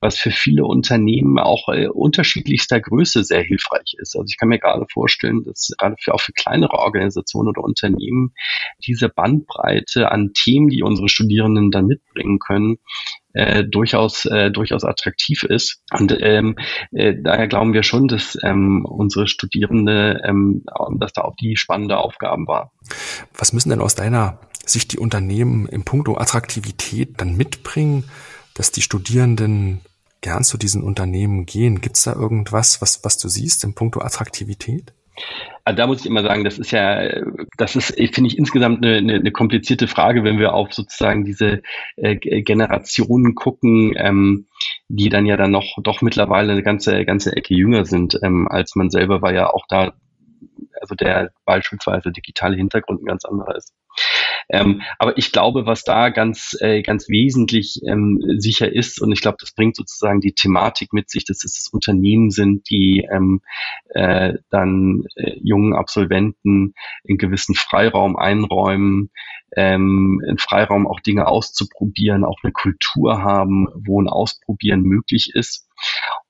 was 0.00 0.16
für 0.18 0.30
viele 0.30 0.64
Unternehmen 0.64 1.38
auch 1.38 1.68
äh, 1.68 1.88
unterschiedlichster 1.88 2.80
Größe 2.80 3.24
sehr 3.24 3.42
hilfreich 3.42 3.96
ist. 3.98 4.14
Also 4.14 4.26
ich 4.28 4.38
kann 4.38 4.48
mir 4.48 4.60
gerade 4.60 4.86
vorstellen, 4.92 5.42
dass 5.44 5.72
gerade 5.76 5.96
für 6.00 6.14
auch 6.14 6.20
für 6.20 6.32
kleinere 6.32 6.78
Organisationen 6.78 7.48
oder 7.48 7.64
Unternehmen 7.64 8.32
diese 8.86 9.08
Bandbreite 9.08 10.12
an 10.12 10.32
Themen, 10.34 10.68
die 10.68 10.82
unsere 10.82 11.08
Studierenden 11.08 11.70
dann 11.70 11.86
mitbringen 11.86 12.38
können, 12.38 12.78
äh, 13.34 13.64
durchaus 13.64 14.24
äh, 14.24 14.50
durchaus 14.50 14.84
attraktiv 14.84 15.42
ist. 15.42 15.82
Und 15.92 16.16
ähm, 16.20 16.56
äh, 16.92 17.14
daher 17.20 17.48
glauben 17.48 17.74
wir 17.74 17.82
schon, 17.82 18.08
dass 18.08 18.38
ähm, 18.42 18.84
unsere 18.84 19.26
Studierende, 19.26 20.22
ähm, 20.24 20.64
dass 20.98 21.12
da 21.12 21.22
auch 21.22 21.36
die 21.36 21.56
spannende 21.56 21.98
Aufgaben 21.98 22.46
war. 22.46 22.72
Was 23.36 23.52
müssen 23.52 23.70
denn 23.70 23.80
aus 23.80 23.94
deiner 23.94 24.38
Sicht 24.64 24.92
die 24.92 24.98
Unternehmen 24.98 25.66
im 25.66 25.84
Punkto 25.84 26.16
Attraktivität 26.16 27.20
dann 27.20 27.36
mitbringen, 27.36 28.04
dass 28.54 28.72
die 28.72 28.82
Studierenden 28.82 29.80
gern 30.20 30.44
zu 30.44 30.56
diesen 30.56 30.82
Unternehmen 30.82 31.44
gehen? 31.44 31.80
Gibt 31.80 31.96
es 31.96 32.04
da 32.04 32.14
irgendwas, 32.14 32.80
was, 32.80 33.04
was 33.04 33.18
du 33.18 33.28
siehst 33.28 33.64
im 33.64 33.74
Punkto 33.74 34.00
Attraktivität? 34.00 34.92
Also 35.64 35.76
da 35.76 35.86
muss 35.86 36.00
ich 36.00 36.06
immer 36.06 36.22
sagen, 36.22 36.44
das 36.44 36.58
ist 36.58 36.72
ja, 36.72 37.08
das 37.56 37.76
ist, 37.76 37.94
finde 38.14 38.28
ich, 38.28 38.38
insgesamt 38.38 38.84
eine, 38.84 38.96
eine, 38.96 39.14
eine 39.14 39.32
komplizierte 39.32 39.88
Frage, 39.88 40.24
wenn 40.24 40.38
wir 40.38 40.52
auf 40.52 40.72
sozusagen 40.72 41.24
diese 41.24 41.62
äh, 41.96 42.16
Generationen 42.16 43.34
gucken, 43.34 43.94
ähm, 43.96 44.46
die 44.88 45.08
dann 45.08 45.26
ja 45.26 45.36
dann 45.36 45.50
noch 45.50 45.78
doch 45.82 46.02
mittlerweile 46.02 46.52
eine 46.52 46.62
ganze, 46.62 47.04
ganze 47.04 47.34
Ecke 47.34 47.54
jünger 47.54 47.84
sind, 47.84 48.18
ähm, 48.22 48.48
als 48.48 48.74
man 48.74 48.90
selber 48.90 49.22
war 49.22 49.32
ja 49.32 49.48
auch 49.48 49.66
da, 49.68 49.94
also 50.80 50.94
der 50.94 51.30
beispielsweise 51.44 52.12
digitale 52.12 52.56
Hintergrund 52.56 53.02
ein 53.02 53.06
ganz 53.06 53.24
anderer 53.24 53.56
ist. 53.56 53.72
Ähm, 54.48 54.82
aber 54.98 55.16
ich 55.18 55.32
glaube, 55.32 55.66
was 55.66 55.84
da 55.84 56.10
ganz, 56.10 56.56
äh, 56.60 56.82
ganz 56.82 57.08
wesentlich 57.08 57.80
ähm, 57.86 58.20
sicher 58.38 58.72
ist, 58.72 59.00
und 59.00 59.12
ich 59.12 59.20
glaube, 59.20 59.38
das 59.40 59.52
bringt 59.52 59.76
sozusagen 59.76 60.20
die 60.20 60.32
Thematik 60.32 60.92
mit 60.92 61.10
sich, 61.10 61.24
dass 61.24 61.44
es 61.44 61.54
das 61.54 61.68
Unternehmen 61.72 62.30
sind, 62.30 62.68
die 62.70 63.06
ähm, 63.10 63.40
äh, 63.90 64.34
dann 64.50 65.04
äh, 65.16 65.38
jungen 65.42 65.74
Absolventen 65.74 66.74
in 67.04 67.18
gewissen 67.18 67.54
Freiraum 67.54 68.16
einräumen, 68.16 69.10
ähm, 69.56 70.22
in 70.26 70.38
Freiraum 70.38 70.86
auch 70.86 71.00
Dinge 71.00 71.26
auszuprobieren, 71.26 72.24
auch 72.24 72.38
eine 72.42 72.52
Kultur 72.52 73.22
haben, 73.22 73.68
wo 73.74 74.00
ein 74.00 74.08
Ausprobieren 74.08 74.82
möglich 74.82 75.30
ist 75.34 75.68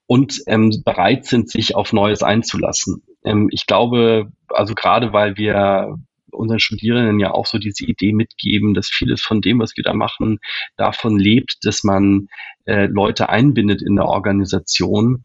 und 0.06 0.42
ähm, 0.46 0.82
bereit 0.84 1.24
sind, 1.24 1.50
sich 1.50 1.74
auf 1.74 1.92
Neues 1.92 2.22
einzulassen. 2.22 3.02
Ähm, 3.24 3.48
ich 3.50 3.66
glaube, 3.66 4.32
also 4.48 4.74
gerade 4.74 5.12
weil 5.12 5.36
wir 5.36 5.98
unseren 6.34 6.58
Studierenden 6.58 7.20
ja 7.20 7.30
auch 7.30 7.46
so 7.46 7.58
diese 7.58 7.84
Idee 7.84 8.12
mitgeben, 8.12 8.74
dass 8.74 8.88
vieles 8.88 9.22
von 9.22 9.40
dem, 9.40 9.58
was 9.58 9.76
wir 9.76 9.84
da 9.84 9.94
machen, 9.94 10.38
davon 10.76 11.18
lebt, 11.18 11.58
dass 11.62 11.84
man 11.84 12.28
äh, 12.66 12.86
Leute 12.86 13.28
einbindet 13.28 13.82
in 13.82 13.96
der 13.96 14.06
Organisation, 14.06 15.24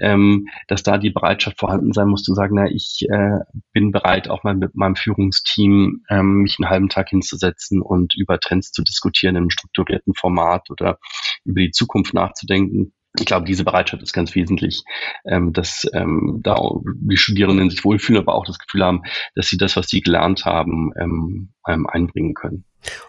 ähm, 0.00 0.48
dass 0.68 0.82
da 0.82 0.98
die 0.98 1.10
Bereitschaft 1.10 1.58
vorhanden 1.58 1.92
sein 1.92 2.08
muss, 2.08 2.22
zu 2.22 2.34
sagen, 2.34 2.56
na, 2.56 2.66
ich 2.66 3.06
äh, 3.08 3.38
bin 3.72 3.92
bereit, 3.92 4.28
auch 4.28 4.42
mal 4.42 4.54
mit 4.54 4.74
meinem 4.74 4.96
Führungsteam 4.96 6.02
ähm, 6.10 6.42
mich 6.42 6.56
einen 6.58 6.70
halben 6.70 6.88
Tag 6.88 7.10
hinzusetzen 7.10 7.80
und 7.80 8.14
über 8.16 8.40
Trends 8.40 8.72
zu 8.72 8.82
diskutieren 8.82 9.36
einem 9.36 9.50
strukturierten 9.50 10.14
Format 10.14 10.70
oder 10.70 10.98
über 11.44 11.60
die 11.60 11.70
Zukunft 11.70 12.14
nachzudenken 12.14 12.92
ich 13.18 13.26
glaube, 13.26 13.44
diese 13.44 13.64
Bereitschaft 13.64 14.02
ist 14.02 14.12
ganz 14.12 14.34
wesentlich, 14.34 14.84
ähm, 15.26 15.52
dass 15.52 15.86
ähm, 15.92 16.40
da 16.42 16.58
die 16.84 17.16
Studierenden 17.16 17.68
sich 17.68 17.84
wohlfühlen, 17.84 18.22
aber 18.22 18.34
auch 18.34 18.46
das 18.46 18.58
Gefühl 18.58 18.84
haben, 18.84 19.02
dass 19.34 19.48
sie 19.48 19.58
das, 19.58 19.76
was 19.76 19.88
sie 19.88 20.00
gelernt 20.00 20.44
haben, 20.44 20.92
ähm, 20.98 21.52
ähm, 21.68 21.86
einbringen 21.86 22.34
können. 22.34 22.64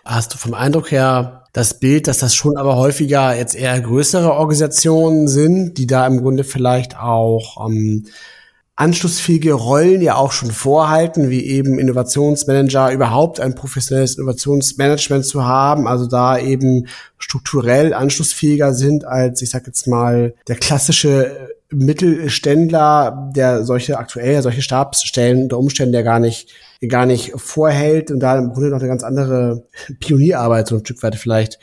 Hast 0.06 0.34
du 0.34 0.38
vom 0.38 0.54
Eindruck 0.54 0.91
her 0.91 1.45
das 1.54 1.80
Bild, 1.80 2.08
dass 2.08 2.20
das 2.20 2.36
schon 2.36 2.58
aber 2.58 2.76
häufiger 2.76 3.36
jetzt 3.36 3.56
eher 3.56 3.80
größere 3.80 4.34
Organisationen 4.34 5.28
sind, 5.28 5.78
die 5.78 5.88
da 5.88 6.06
im 6.06 6.22
Grunde 6.22 6.43
vielleicht 6.43 6.97
auch 6.97 7.66
ähm, 7.66 8.06
anschlussfähige 8.76 9.53
Rollen 9.53 10.01
ja 10.01 10.15
auch 10.15 10.32
schon 10.32 10.51
vorhalten, 10.51 11.30
wie 11.30 11.45
eben 11.45 11.78
Innovationsmanager, 11.78 12.91
überhaupt 12.91 13.39
ein 13.39 13.53
professionelles 13.53 14.15
Innovationsmanagement 14.15 15.26
zu 15.26 15.45
haben, 15.45 15.88
also 15.88 16.07
da 16.07 16.39
eben 16.39 16.88
strukturell 17.19 17.93
anschlussfähiger 17.93 18.74
sind 18.74 19.05
als, 19.05 19.41
ich 19.43 19.51
sag 19.51 19.67
jetzt 19.67 19.88
mal, 19.88 20.34
der 20.47 20.55
klassische 20.55 21.53
Mittelständler, 21.69 23.32
der 23.36 23.63
solche 23.63 23.97
aktuell, 23.97 24.41
solche 24.41 24.61
Stabsstellen 24.61 25.43
unter 25.43 25.59
Umständen 25.59 25.93
der 25.93 26.03
gar 26.03 26.19
nicht, 26.19 26.49
gar 26.88 27.05
nicht 27.05 27.34
vorhält 27.36 28.09
und 28.09 28.19
da 28.19 28.38
im 28.38 28.53
Grunde 28.53 28.69
noch 28.69 28.80
eine 28.80 28.88
ganz 28.88 29.03
andere 29.03 29.65
Pionierarbeit 29.99 30.67
so 30.67 30.76
ein 30.76 30.86
Stück 30.86 31.03
weit 31.03 31.15
vielleicht 31.15 31.59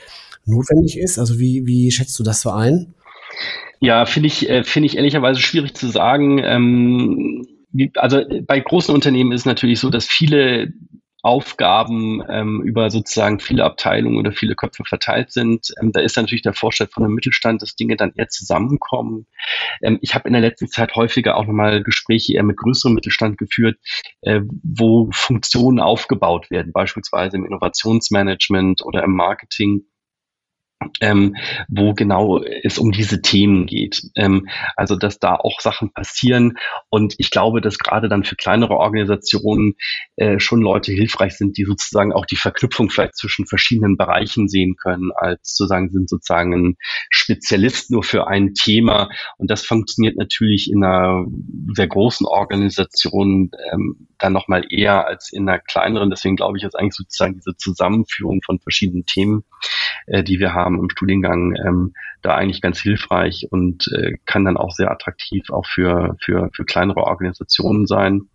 notwendig 0.47 0.99
ist. 0.99 1.19
Also 1.19 1.39
wie, 1.39 1.67
wie 1.67 1.91
schätzt 1.91 2.19
du 2.19 2.23
das 2.23 2.41
so 2.41 2.51
ein? 2.51 2.95
Ja, 3.81 4.05
finde 4.05 4.27
ich, 4.27 4.49
äh, 4.49 4.63
finde 4.63 4.87
ich 4.87 4.97
ehrlicherweise 4.97 5.41
schwierig 5.41 5.75
zu 5.75 5.89
sagen. 5.89 6.39
Ähm, 6.45 7.47
also 7.97 8.23
bei 8.47 8.61
großen 8.61 8.95
Unternehmen 8.95 9.33
ist 9.33 9.43
es 9.43 9.47
natürlich 9.47 9.81
so, 9.81 9.91
dass 9.91 10.07
viele 10.07 10.73
Aufgaben 11.23 12.23
ähm, 12.31 12.63
über 12.63 12.91
sozusagen 12.91 13.41
viele 13.41 13.65
Abteilungen 13.65 14.19
oder 14.19 14.33
viele 14.33 14.55
Köpfe 14.55 14.85
verteilt 14.85 15.33
sind. 15.33 15.69
Ähm, 15.81 15.93
da 15.93 16.01
ist 16.01 16.17
natürlich 16.17 16.43
der 16.43 16.55
Vorstellung 16.55 16.93
von 16.93 17.05
einem 17.05 17.15
Mittelstand, 17.15 17.61
dass 17.61 17.77
Dinge 17.77 17.97
dann 17.97 18.13
eher 18.15 18.29
zusammenkommen. 18.29 19.27
Ähm, 19.83 19.99
ich 20.01 20.15
habe 20.15 20.29
in 20.29 20.33
der 20.33 20.43
letzten 20.43 20.69
Zeit 20.69 20.95
häufiger 20.97 21.37
auch 21.37 21.47
nochmal 21.47 21.83
Gespräche 21.83 22.35
eher 22.35 22.43
mit 22.43 22.57
größerem 22.57 22.95
Mittelstand 22.95 23.37
geführt, 23.37 23.79
äh, 24.23 24.41
wo 24.63 25.11
Funktionen 25.13 25.79
aufgebaut 25.81 26.51
werden, 26.51 26.73
beispielsweise 26.73 27.37
im 27.37 27.45
Innovationsmanagement 27.45 28.83
oder 28.83 29.05
im 29.05 29.13
Marketing 29.13 29.85
ähm, 31.01 31.37
wo 31.69 31.95
genau 31.95 32.43
es 32.63 32.79
um 32.79 32.93
diese 32.93 33.21
Themen 33.23 33.67
geht. 33.67 34.03
Ähm, 34.17 34.49
also 34.77 34.97
dass 34.97 35.19
da 35.19 35.35
auch 35.35 35.61
Sachen 35.61 35.93
passieren 35.93 36.59
und 36.89 37.15
ich 37.19 37.31
glaube, 37.31 37.61
dass 37.61 37.79
gerade 37.79 38.09
dann 38.09 38.25
für 38.25 38.37
kleinere 38.37 38.77
Organisationen 38.77 39.75
äh, 40.17 40.39
schon 40.39 40.61
Leute 40.61 40.93
hilfreich 40.93 41.37
sind, 41.37 41.57
die 41.59 41.65
sozusagen 41.65 42.13
auch 42.13 42.27
die 42.27 42.37
Verknüpfung 42.37 42.91
vielleicht 42.91 43.17
zwischen 43.17 43.47
verschiedenen 43.47 43.97
Bereichen 43.97 44.49
sehen 44.49 44.77
können, 44.77 45.11
als 45.15 45.55
zu 45.55 45.67
sagen, 45.67 45.91
sind 45.91 46.09
sozusagen 46.09 46.55
ein 46.55 46.77
Spezialist 47.11 47.91
nur 47.91 48.03
für 48.03 48.27
ein 48.27 48.55
Thema 48.55 49.11
und 49.37 49.51
das 49.51 49.65
funktioniert 49.65 50.17
natürlich 50.17 50.71
in 50.71 50.85
einer 50.85 51.25
sehr 51.75 51.89
großen 51.89 52.27
Organisation 52.27 53.51
ähm, 53.73 54.09
dann 54.19 54.33
nochmal 54.33 54.65
eher 54.71 55.07
als 55.07 55.33
in 55.33 55.49
einer 55.49 55.59
kleineren. 55.59 56.11
Deswegen 56.11 56.37
glaube 56.37 56.59
ich, 56.59 56.65
ist 56.65 56.77
eigentlich 56.77 56.95
sozusagen 56.95 57.35
diese 57.35 57.57
Zusammenführung 57.57 58.41
von 58.45 58.61
verschiedenen 58.61 59.07
Themen, 59.07 59.45
äh, 60.07 60.23
die 60.23 60.39
wir 60.39 60.55
haben 60.55 60.70
im 60.79 60.91
Studiengang, 60.91 61.55
ähm, 61.57 61.93
da 62.23 62.35
eigentlich 62.35 62.61
ganz 62.61 62.81
hilfreich 62.81 63.47
und 63.51 63.89
äh, 63.93 64.17
kann 64.27 64.45
dann 64.45 64.57
auch 64.57 64.73
sehr 64.73 64.91
attraktiv 64.91 65.51
auch 65.51 65.67
für, 65.67 66.17
für, 66.21 66.51
für 66.53 66.65
kleinere 66.65 67.05
Organisationen 67.05 67.87
sein. 67.87 68.29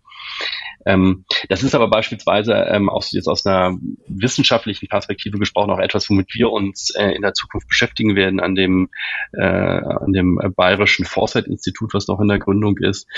Ähm, 0.86 1.24
das 1.48 1.64
ist 1.64 1.74
aber 1.74 1.88
beispielsweise 1.88 2.54
ähm, 2.54 2.88
aus, 2.88 3.10
jetzt 3.12 3.26
aus 3.26 3.44
einer 3.44 3.76
wissenschaftlichen 4.06 4.86
Perspektive 4.86 5.38
gesprochen 5.38 5.70
auch 5.70 5.80
etwas, 5.80 6.08
womit 6.08 6.32
wir 6.34 6.50
uns 6.50 6.94
äh, 6.94 7.10
in 7.10 7.22
der 7.22 7.34
Zukunft 7.34 7.68
beschäftigen 7.68 8.14
werden 8.14 8.38
an 8.38 8.54
dem, 8.54 8.88
äh, 9.32 9.42
an 9.42 10.12
dem 10.12 10.40
Bayerischen 10.54 11.04
Foresight-Institut, 11.04 11.92
was 11.92 12.06
noch 12.06 12.20
in 12.20 12.28
der 12.28 12.38
Gründung 12.38 12.78
ist, 12.78 13.08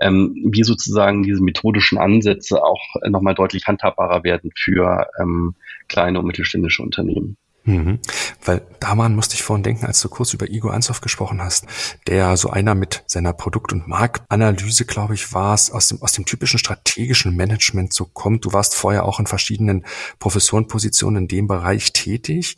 ähm, 0.00 0.34
wie 0.50 0.64
sozusagen 0.64 1.22
diese 1.22 1.42
methodischen 1.42 1.98
Ansätze 1.98 2.62
auch 2.64 2.80
nochmal 3.06 3.34
deutlich 3.34 3.66
handhabbarer 3.66 4.24
werden 4.24 4.50
für 4.56 5.06
ähm, 5.20 5.54
kleine 5.88 6.20
und 6.20 6.26
mittelständische 6.26 6.82
Unternehmen. 6.82 7.36
Mhm. 7.64 7.98
Weil 8.44 8.66
daran 8.80 9.14
musste 9.14 9.34
ich 9.34 9.42
vorhin 9.42 9.62
denken, 9.62 9.84
als 9.86 10.00
du 10.00 10.08
kurz 10.08 10.32
über 10.32 10.48
Igor 10.48 10.72
Ansoff 10.72 11.00
gesprochen 11.00 11.42
hast, 11.42 11.66
der 12.06 12.36
so 12.36 12.50
einer 12.50 12.74
mit 12.74 13.04
seiner 13.06 13.32
Produkt- 13.32 13.72
und 13.72 13.86
Marktanalyse, 13.86 14.86
glaube 14.86 15.14
ich, 15.14 15.32
war 15.32 15.54
es, 15.54 15.70
aus 15.70 15.88
dem, 15.88 16.00
aus 16.02 16.12
dem 16.12 16.24
typischen 16.24 16.58
strategischen 16.58 17.36
Management 17.36 17.92
so 17.92 18.06
kommt. 18.06 18.44
Du 18.44 18.52
warst 18.52 18.74
vorher 18.74 19.04
auch 19.04 19.20
in 19.20 19.26
verschiedenen 19.26 19.84
Professorenpositionen 20.18 21.24
in 21.24 21.28
dem 21.28 21.46
Bereich 21.46 21.92
tätig. 21.92 22.56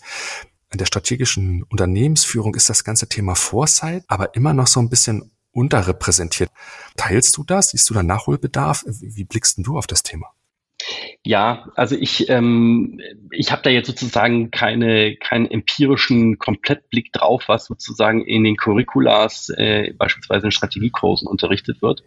In 0.70 0.78
der 0.78 0.86
strategischen 0.86 1.64
Unternehmensführung 1.64 2.54
ist 2.54 2.70
das 2.70 2.84
ganze 2.84 3.08
Thema 3.08 3.34
Foresight, 3.34 4.04
aber 4.06 4.34
immer 4.34 4.54
noch 4.54 4.66
so 4.66 4.80
ein 4.80 4.88
bisschen 4.88 5.32
unterrepräsentiert. 5.50 6.50
Teilst 6.96 7.36
du 7.36 7.44
das? 7.44 7.70
Siehst 7.70 7.90
du 7.90 7.94
da 7.94 8.02
Nachholbedarf? 8.02 8.84
Wie 8.86 9.24
blickst 9.24 9.58
du 9.58 9.76
auf 9.76 9.86
das 9.86 10.02
Thema? 10.02 10.32
Ja, 11.24 11.68
also 11.76 11.94
ich, 11.94 12.28
ähm, 12.30 13.00
ich 13.30 13.52
habe 13.52 13.62
da 13.62 13.70
jetzt 13.70 13.86
sozusagen 13.86 14.50
keine, 14.50 15.14
keinen 15.14 15.48
empirischen 15.48 16.38
Komplettblick 16.38 17.12
drauf, 17.12 17.44
was 17.46 17.66
sozusagen 17.66 18.24
in 18.24 18.42
den 18.42 18.56
Curriculas, 18.56 19.48
äh, 19.50 19.92
beispielsweise 19.96 20.46
in 20.46 20.50
Strategiekursen 20.50 21.28
unterrichtet 21.28 21.80
wird. 21.80 22.02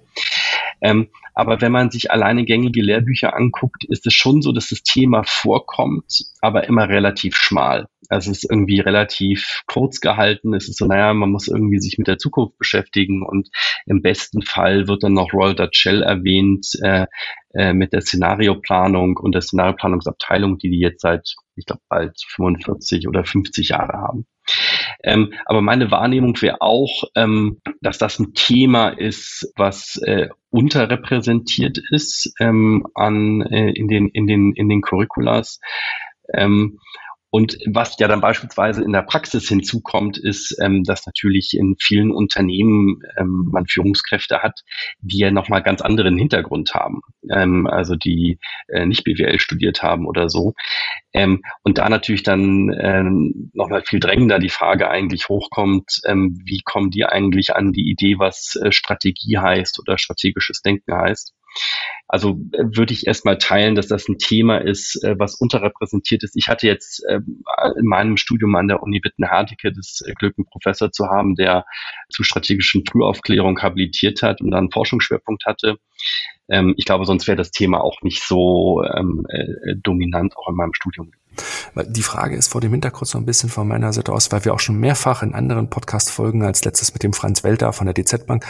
Ähm, 0.82 1.10
aber 1.34 1.60
wenn 1.62 1.72
man 1.72 1.92
sich 1.92 2.12
alleine 2.12 2.46
gängige 2.46 2.82
Lehrbücher 2.82 3.36
anguckt, 3.36 3.84
ist 3.84 4.08
es 4.08 4.14
schon 4.14 4.42
so, 4.42 4.54
dass 4.54 4.70
das 4.70 4.84
Thema 4.84 5.24
vorkommt, 5.24 6.24
aber 6.42 6.68
immer 6.68 6.88
relativ 6.88 7.36
schmal. 7.36 7.88
Also 8.10 8.32
es 8.32 8.44
ist 8.44 8.50
irgendwie 8.50 8.80
relativ 8.80 9.64
kurz 9.68 10.00
gehalten. 10.00 10.54
Es 10.54 10.70
ist 10.70 10.78
so, 10.78 10.86
naja, 10.86 11.14
man 11.14 11.32
muss 11.32 11.48
irgendwie 11.48 11.80
sich 11.80 11.98
mit 11.98 12.08
der 12.08 12.18
Zukunft 12.18 12.58
beschäftigen 12.58 13.24
und 13.24 13.50
im 13.86 14.02
besten 14.02 14.44
Fall 14.44 14.88
wird 14.88 15.04
dann 15.04 15.14
noch 15.14 15.34
Royal 15.34 15.56
Dutch 15.56 15.78
Shell 15.80 16.04
erwähnt 16.04 16.68
äh, 16.82 17.08
äh, 17.54 17.74
mit 17.74 17.94
der 17.94 18.02
Szenarioplanung 18.02 19.18
und 19.18 19.34
der 19.34 19.42
Szenarioplanungsabteilung, 19.42 20.58
die 20.58 20.70
die 20.70 20.80
jetzt 20.80 21.02
seit, 21.02 21.36
ich 21.56 21.66
glaube, 21.66 21.82
bald 21.90 22.18
45 22.28 23.08
oder 23.08 23.26
50 23.26 23.70
Jahre 23.70 23.98
haben. 23.98 24.26
Ähm, 25.04 25.34
aber 25.46 25.62
meine 25.62 25.92
Wahrnehmung 25.92 26.42
wäre 26.42 26.62
auch, 26.62 27.04
ähm, 27.16 27.62
dass 27.82 27.98
das 27.98 28.20
ein 28.20 28.34
Thema 28.34 28.90
ist, 28.90 29.52
was 29.56 29.98
äh, 30.04 30.30
unterrepräsentiert 30.50 31.80
ist 31.92 32.34
ähm, 32.40 32.88
an, 32.96 33.42
äh, 33.42 33.72
in, 33.72 33.88
den, 33.88 34.10
in, 34.10 34.28
den, 34.28 34.54
in 34.54 34.70
den 34.70 34.82
Curriculas. 34.82 35.60
Ähm, 36.34 36.80
und 37.36 37.58
was 37.66 38.00
ja 38.00 38.08
dann 38.08 38.22
beispielsweise 38.22 38.82
in 38.82 38.94
der 38.94 39.02
Praxis 39.02 39.50
hinzukommt, 39.50 40.18
ist, 40.18 40.58
ähm, 40.64 40.86
dass 40.86 41.06
natürlich 41.06 41.54
in 41.54 41.76
vielen 41.78 42.12
Unternehmen 42.12 43.02
ähm, 43.18 43.50
man 43.52 43.66
Führungskräfte 43.68 44.42
hat, 44.42 44.62
die 45.02 45.18
ja 45.18 45.32
nochmal 45.32 45.62
ganz 45.62 45.82
anderen 45.82 46.16
Hintergrund 46.18 46.74
haben, 46.74 47.02
ähm, 47.30 47.68
also 47.68 47.98
die 47.98 48.40
äh, 48.70 48.86
nicht 48.86 49.04
BWL 49.04 49.38
studiert 49.40 49.84
haben 49.84 50.08
oder 50.08 50.30
so. 50.30 50.54
Und 51.64 51.78
da 51.78 51.88
natürlich 51.88 52.24
dann 52.24 52.76
ähm, 52.78 53.50
nochmal 53.54 53.84
viel 53.84 54.02
drängender 54.02 54.38
die 54.38 54.50
Frage 54.50 54.90
eigentlich 54.90 55.30
hochkommt, 55.30 56.02
wie 56.04 56.60
kommen 56.66 56.92
die 56.92 57.06
eigentlich 57.06 57.56
an 57.56 57.72
die 57.72 57.90
Idee, 57.90 58.20
was 58.20 58.60
äh, 58.62 58.74
Strategie 58.74 59.38
heißt 59.38 59.80
oder 59.80 59.98
strategisches 59.98 60.62
Denken 60.62 60.94
heißt. 60.94 61.34
Also 62.08 62.40
äh, 62.52 62.64
würde 62.76 62.94
ich 62.94 63.08
erstmal 63.08 63.38
teilen, 63.38 63.76
dass 63.76 63.88
das 63.88 64.08
ein 64.08 64.18
Thema 64.18 64.58
ist, 64.58 65.04
äh, 65.04 65.16
was 65.18 65.36
unterrepräsentiert 65.36 66.24
ist. 66.24 66.36
Ich 66.36 66.48
hatte 66.48 66.68
jetzt 66.68 67.04
ähm, 67.10 67.44
in 67.78 67.86
meinem 67.86 68.18
Studium 68.18 68.56
an 68.56 68.68
der 68.68 68.84
Uni 68.84 69.02
Witten-Herdecke 69.04 69.72
das 69.72 70.04
Glück, 70.20 70.36
einen 70.38 70.46
Professor 70.46 70.92
zu 70.92 71.08
haben, 71.08 71.36
der 71.36 71.66
zu 72.10 72.24
strategischen 72.24 72.84
Frühaufklärung 72.86 73.62
habilitiert 73.62 74.22
hat 74.22 74.42
und 74.42 74.52
dann 74.52 74.66
einen 74.66 74.72
Forschungsschwerpunkt 74.72 75.46
hatte. 75.46 75.78
Ähm, 76.50 76.76
ich 76.78 76.86
glaube, 76.86 77.06
sonst 77.06 77.28
wäre 77.28 77.38
das 77.38 77.52
Thema 77.52 77.82
auch 77.82 78.02
nicht 78.02 78.22
so 78.24 78.84
ähm, 78.84 79.26
äh, 79.30 79.76
dominant 79.76 80.38
auch 80.38 80.50
in 80.50 80.56
meinem 80.56 80.74
Studium 80.74 81.12
die 81.88 82.04
Frage 82.04 82.36
ist 82.36 82.50
vor 82.50 82.62
dem 82.62 82.72
Hintergrund 82.72 83.08
so 83.08 83.18
ein 83.18 83.26
bisschen 83.26 83.50
von 83.50 83.68
meiner 83.68 83.94
Seite 83.94 84.12
aus, 84.12 84.32
weil 84.32 84.46
wir 84.46 84.54
auch 84.54 84.60
schon 84.60 84.80
mehrfach 84.80 85.24
in 85.24 85.34
anderen 85.34 85.70
Podcast-Folgen 85.70 86.44
als 86.44 86.64
letztes 86.64 86.94
mit 86.94 87.04
dem 87.04 87.14
Franz 87.14 87.44
Welter 87.44 87.74
von 87.74 87.88
der 87.88 87.94
DZ 87.94 88.26
Bank 88.26 88.46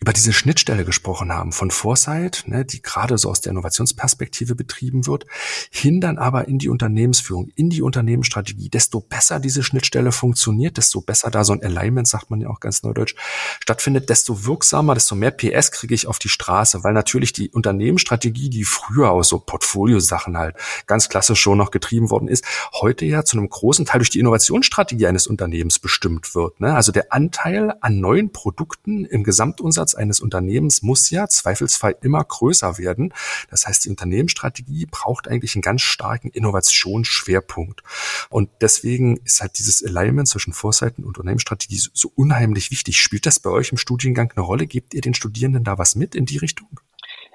über 0.00 0.12
diese 0.12 0.32
Schnittstelle 0.32 0.84
gesprochen 0.84 1.32
haben 1.32 1.52
von 1.52 1.70
Foresight, 1.70 2.44
ne, 2.46 2.64
die 2.64 2.82
gerade 2.82 3.16
so 3.16 3.30
aus 3.30 3.40
der 3.40 3.52
Innovationsperspektive 3.52 4.54
betrieben 4.54 5.06
wird, 5.06 5.26
hin 5.70 6.00
dann 6.00 6.18
aber 6.18 6.48
in 6.48 6.58
die 6.58 6.68
Unternehmensführung, 6.68 7.48
in 7.54 7.70
die 7.70 7.82
Unternehmensstrategie. 7.82 8.68
Desto 8.68 9.00
besser 9.00 9.40
diese 9.40 9.62
Schnittstelle 9.62 10.12
funktioniert, 10.12 10.76
desto 10.76 11.00
besser 11.00 11.30
da 11.30 11.44
so 11.44 11.54
ein 11.54 11.62
Alignment, 11.62 12.06
sagt 12.06 12.30
man 12.30 12.40
ja 12.40 12.48
auch 12.48 12.60
ganz 12.60 12.82
neudeutsch, 12.82 13.14
stattfindet, 13.60 14.10
desto 14.10 14.44
wirksamer, 14.44 14.94
desto 14.94 15.14
mehr 15.14 15.30
PS 15.30 15.72
kriege 15.72 15.94
ich 15.94 16.06
auf 16.06 16.18
die 16.18 16.28
Straße, 16.28 16.84
weil 16.84 16.92
natürlich 16.92 17.32
die 17.32 17.50
Unternehmensstrategie, 17.50 18.50
die 18.50 18.64
früher 18.64 19.10
aus 19.10 19.28
so 19.28 19.38
Portfoliosachen 19.38 20.36
halt 20.36 20.56
ganz 20.86 21.08
klassisch 21.08 21.40
schon 21.40 21.58
noch 21.58 21.70
getrieben 21.70 22.10
worden 22.16 22.28
ist, 22.28 22.44
heute 22.72 23.04
ja 23.04 23.24
zu 23.24 23.38
einem 23.38 23.48
großen 23.48 23.86
Teil 23.86 24.00
durch 24.00 24.10
die 24.10 24.18
Innovationsstrategie 24.18 25.06
eines 25.06 25.28
Unternehmens 25.28 25.78
bestimmt 25.78 26.34
wird. 26.34 26.60
Ne? 26.60 26.74
Also 26.74 26.90
der 26.90 27.12
Anteil 27.12 27.74
an 27.80 28.00
neuen 28.00 28.32
Produkten 28.32 29.04
im 29.04 29.22
Gesamtumsatz 29.22 29.76
Umsatz 29.76 29.94
eines 29.94 30.20
Unternehmens 30.20 30.82
muss 30.82 31.10
ja 31.10 31.28
zweifelsfrei 31.28 31.94
immer 32.00 32.24
größer 32.24 32.78
werden. 32.78 33.12
Das 33.50 33.66
heißt, 33.66 33.84
die 33.84 33.90
Unternehmensstrategie 33.90 34.86
braucht 34.90 35.28
eigentlich 35.28 35.54
einen 35.54 35.60
ganz 35.60 35.82
starken 35.82 36.30
Innovationsschwerpunkt. 36.30 37.82
Und 38.30 38.48
deswegen 38.62 39.18
ist 39.18 39.42
halt 39.42 39.58
dieses 39.58 39.84
Alignment 39.84 40.28
zwischen 40.28 40.54
Foresight 40.54 40.96
und 40.96 41.04
Unternehmensstrategie 41.04 41.78
so 41.92 42.10
unheimlich 42.14 42.70
wichtig. 42.70 42.96
Spielt 42.96 43.26
das 43.26 43.38
bei 43.38 43.50
euch 43.50 43.70
im 43.70 43.76
Studiengang 43.78 44.32
eine 44.34 44.44
Rolle? 44.44 44.66
Gebt 44.66 44.94
ihr 44.94 45.02
den 45.02 45.14
Studierenden 45.14 45.62
da 45.62 45.76
was 45.78 45.94
mit 45.94 46.14
in 46.14 46.24
die 46.24 46.38
Richtung? 46.38 46.80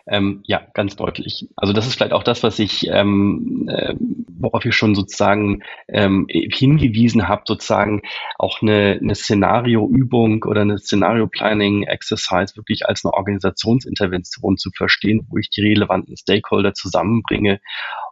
Ähm, 0.08 0.42
ja, 0.46 0.62
ganz 0.74 0.96
deutlich. 0.96 1.48
Also 1.56 1.74
das 1.74 1.86
ist 1.86 1.96
vielleicht 1.96 2.14
auch 2.14 2.24
das, 2.24 2.42
was 2.44 2.60
ich, 2.60 2.88
ähm, 2.88 3.70
äh, 3.72 3.94
worauf 4.40 4.66
ich 4.66 4.76
schon 4.76 4.96
sozusagen 4.96 5.62
ähm, 5.88 6.26
hingewiesen 6.30 7.28
habe, 7.28 7.44
sozusagen 7.46 8.02
auch 8.40 8.62
eine, 8.62 9.00
eine 9.02 9.16
Szenarioübung 9.16 10.44
oder 10.44 10.62
eine 10.62 10.80
Szenario-Planning-Exercise 10.80 12.56
wirklich 12.56 12.88
als 12.88 13.06
eine 13.06 13.14
Organisationsintervention 13.14 14.58
zu 14.58 14.72
verstehen, 14.76 15.28
wo 15.30 15.38
ich 15.38 15.50
die 15.50 15.62
relevanten 15.62 16.18
Stakeholder 16.18 16.74
zusammenbringe 16.74 17.60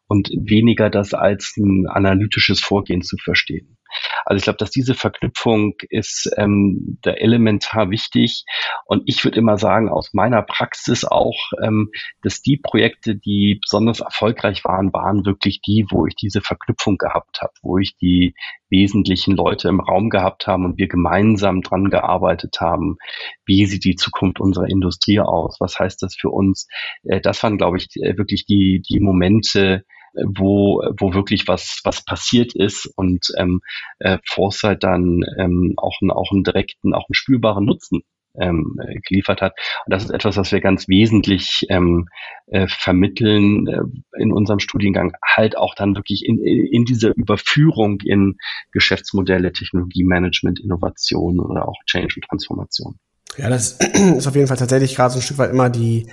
und 0.08 0.30
weniger 0.30 0.90
das 0.90 1.14
als 1.14 1.56
ein 1.58 1.88
analytisches 1.88 2.60
Vorgehen 2.60 3.02
zu 3.02 3.18
verstehen. 3.18 3.79
Also 4.26 4.38
ich 4.38 4.44
glaube, 4.44 4.58
dass 4.58 4.72
diese 4.72 4.96
Verknüpfung 4.96 5.76
ist 5.90 6.32
ähm, 6.38 6.98
da 7.02 7.12
elementar 7.12 7.90
wichtig. 7.90 8.46
Und 8.86 9.04
ich 9.06 9.24
würde 9.24 9.40
immer 9.40 9.58
sagen, 9.58 9.90
aus 9.90 10.14
meiner 10.14 10.42
Praxis 10.42 11.06
auch, 11.06 11.38
ähm, 11.62 11.92
dass 12.22 12.42
die 12.42 12.58
Projekte, 12.58 13.16
die 13.16 13.60
besonders 13.62 14.00
erfolgreich 14.00 14.64
waren, 14.66 14.94
waren 14.94 15.26
wirklich 15.26 15.62
die, 15.62 15.86
wo 15.90 16.06
ich 16.06 16.16
diese 16.16 16.42
Verknüpfung 16.42 16.98
gehabt 16.98 17.42
habe, 17.42 17.54
wo 17.62 17.78
ich 17.78 17.98
die 17.98 18.34
wesentlichen 18.70 19.36
Leute 19.36 19.68
im 19.68 19.80
Raum 19.80 20.10
gehabt 20.10 20.48
haben 20.48 20.66
und 20.66 20.78
wir 20.78 20.88
gemeinsam 20.88 21.62
dran 21.62 21.90
gearbeitet 21.90 22.58
haben, 22.60 22.98
wie 23.46 23.66
sieht 23.66 23.84
die 23.84 23.96
Zukunft 23.96 24.40
unserer 24.40 24.68
Industrie 24.68 25.20
aus, 25.20 25.58
was 25.60 25.80
heißt 25.80 26.02
das 26.04 26.16
für 26.16 26.30
uns. 26.30 26.68
Äh, 27.04 27.22
das 27.22 27.42
waren, 27.44 27.58
glaube 27.58 27.78
ich, 27.78 27.88
äh, 27.96 28.18
wirklich 28.18 28.46
die, 28.46 28.82
die 28.88 29.00
Momente, 29.00 29.86
wo, 30.14 30.84
wo 30.98 31.14
wirklich 31.14 31.48
was, 31.48 31.80
was 31.84 32.04
passiert 32.04 32.54
ist 32.56 32.86
und 32.96 33.28
ähm, 33.38 33.62
äh, 34.00 34.18
Foresight 34.26 34.84
dann 34.84 35.22
ähm, 35.38 35.74
auch, 35.78 35.98
einen, 36.02 36.12
auch 36.12 36.32
einen 36.32 36.44
direkten, 36.44 36.94
auch 36.94 37.08
einen 37.08 37.16
spürbaren 37.16 37.66
Nutzen 37.66 38.02
ähm, 38.40 38.80
äh, 38.82 39.00
geliefert 39.08 39.42
hat. 39.42 39.54
Und 39.86 39.94
das 39.94 40.06
ist 40.06 40.12
etwas, 40.12 40.38
was 40.38 40.52
wir 40.52 40.62
ganz 40.62 40.88
wesentlich 40.88 41.66
ähm, 41.70 42.08
äh, 42.48 42.68
vermitteln 42.68 43.68
äh, 43.68 44.22
in 44.22 44.32
unserem 44.32 44.60
Studiengang, 44.60 45.14
halt 45.26 45.58
auch 45.58 45.76
dann 45.76 45.96
wirklich 45.96 46.26
in, 46.26 46.40
in 46.44 46.86
dieser 46.86 47.16
Überführung 47.16 48.00
in 48.02 48.38
Geschäftsmodelle, 48.72 49.52
Technologiemanagement, 49.52 50.60
Innovation 50.60 51.40
oder 51.40 51.68
auch 51.68 51.76
Change 51.86 52.16
und 52.18 52.26
Transformation. 52.30 52.96
Ja, 53.38 53.50
das 53.50 53.80
ist 54.18 54.28
auf 54.28 54.36
jeden 54.36 54.48
Fall 54.48 54.58
tatsächlich 54.58 54.96
gerade 54.96 55.14
so 55.14 55.20
ein 55.20 55.24
Stück 55.24 55.38
weit 55.38 55.52
immer 55.52 55.70
die, 55.70 56.10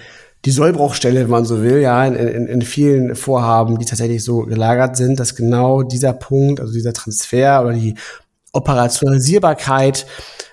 die 0.46 0.52
Sollbruchstelle, 0.52 1.22
wenn 1.22 1.30
man 1.30 1.44
so 1.44 1.60
will, 1.60 1.80
ja, 1.80 2.06
in, 2.06 2.14
in, 2.14 2.46
in 2.46 2.62
vielen 2.62 3.16
Vorhaben, 3.16 3.78
die 3.78 3.84
tatsächlich 3.84 4.22
so 4.22 4.42
gelagert 4.42 4.96
sind, 4.96 5.18
dass 5.18 5.34
genau 5.34 5.82
dieser 5.82 6.12
Punkt, 6.12 6.60
also 6.60 6.72
dieser 6.72 6.92
Transfer 6.92 7.62
oder 7.62 7.72
die 7.72 7.96
Operationalisierbarkeit 8.52 10.06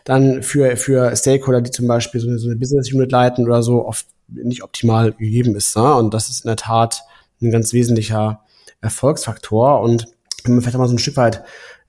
dann 0.04 0.42
für, 0.42 0.78
für 0.78 1.16
Stakeholder, 1.16 1.62
die 1.62 1.70
zum 1.70 1.88
Beispiel 1.88 2.20
so 2.20 2.28
eine, 2.28 2.40
so 2.40 2.50
eine 2.50 2.58
Business 2.58 2.92
Unit 2.92 3.12
leiten 3.12 3.46
oder 3.46 3.62
so, 3.62 3.86
oft 3.86 4.08
nicht 4.28 4.64
optimal 4.64 5.12
gegeben 5.14 5.56
ist. 5.56 5.78
Ne? 5.78 5.94
Und 5.94 6.14
das 6.16 6.28
ist 6.28 6.44
in 6.44 6.48
der 6.50 6.58
Tat 6.58 7.04
ein 7.40 7.52
ganz 7.52 7.72
wesentlicher 7.72 8.42
Erfolgsfaktor. 8.82 9.80
Und 9.82 10.08
wenn 10.44 10.56
man 10.56 10.64
vielleicht 10.64 10.78
mal 10.78 10.88
so 10.88 10.96
ein 10.96 11.00
Stück 11.00 11.18
weit 11.18 11.44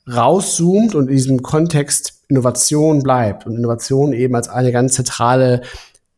rauszoomt 0.07 0.95
und 0.95 1.09
in 1.09 1.17
diesem 1.17 1.43
Kontext 1.43 2.21
Innovation 2.29 3.03
bleibt 3.03 3.47
und 3.47 3.57
Innovation 3.57 4.13
eben 4.13 4.35
als 4.35 4.51
eine 4.51 4.73
ganz 4.73 4.93
zentrale 4.93 5.63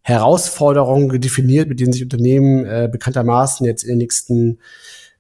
Herausforderung 0.06 1.20
definiert, 1.20 1.68
mit 1.68 1.80
denen 1.80 1.92
sich 1.92 2.04
Unternehmen 2.04 2.64
äh, 2.64 2.88
bekanntermaßen 2.90 3.66
jetzt 3.66 3.82
in 3.82 3.88
den 3.88 3.98
nächsten 3.98 4.58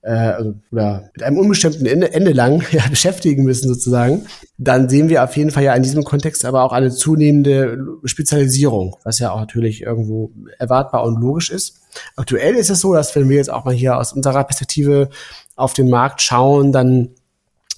äh, 0.02 0.12
also, 0.12 0.54
oder 0.70 1.10
mit 1.12 1.24
einem 1.24 1.38
unbestimmten 1.38 1.86
Ende, 1.86 2.14
Ende 2.14 2.30
lang 2.30 2.62
ja, 2.70 2.84
beschäftigen 2.88 3.42
müssen 3.42 3.66
sozusagen, 3.66 4.26
dann 4.58 4.88
sehen 4.88 5.08
wir 5.08 5.24
auf 5.24 5.36
jeden 5.36 5.50
Fall 5.50 5.64
ja 5.64 5.74
in 5.74 5.82
diesem 5.82 6.04
Kontext 6.04 6.44
aber 6.44 6.62
auch 6.62 6.70
eine 6.70 6.92
zunehmende 6.92 7.84
Spezialisierung, 8.04 8.96
was 9.02 9.18
ja 9.18 9.32
auch 9.32 9.40
natürlich 9.40 9.82
irgendwo 9.82 10.30
erwartbar 10.56 11.02
und 11.02 11.20
logisch 11.20 11.50
ist. 11.50 11.80
Aktuell 12.14 12.54
ist 12.54 12.70
es 12.70 12.80
so, 12.80 12.94
dass 12.94 13.16
wenn 13.16 13.28
wir 13.28 13.38
jetzt 13.38 13.50
auch 13.50 13.64
mal 13.64 13.74
hier 13.74 13.98
aus 13.98 14.12
unserer 14.12 14.44
Perspektive 14.44 15.10
auf 15.56 15.72
den 15.72 15.90
Markt 15.90 16.22
schauen, 16.22 16.70
dann 16.70 17.08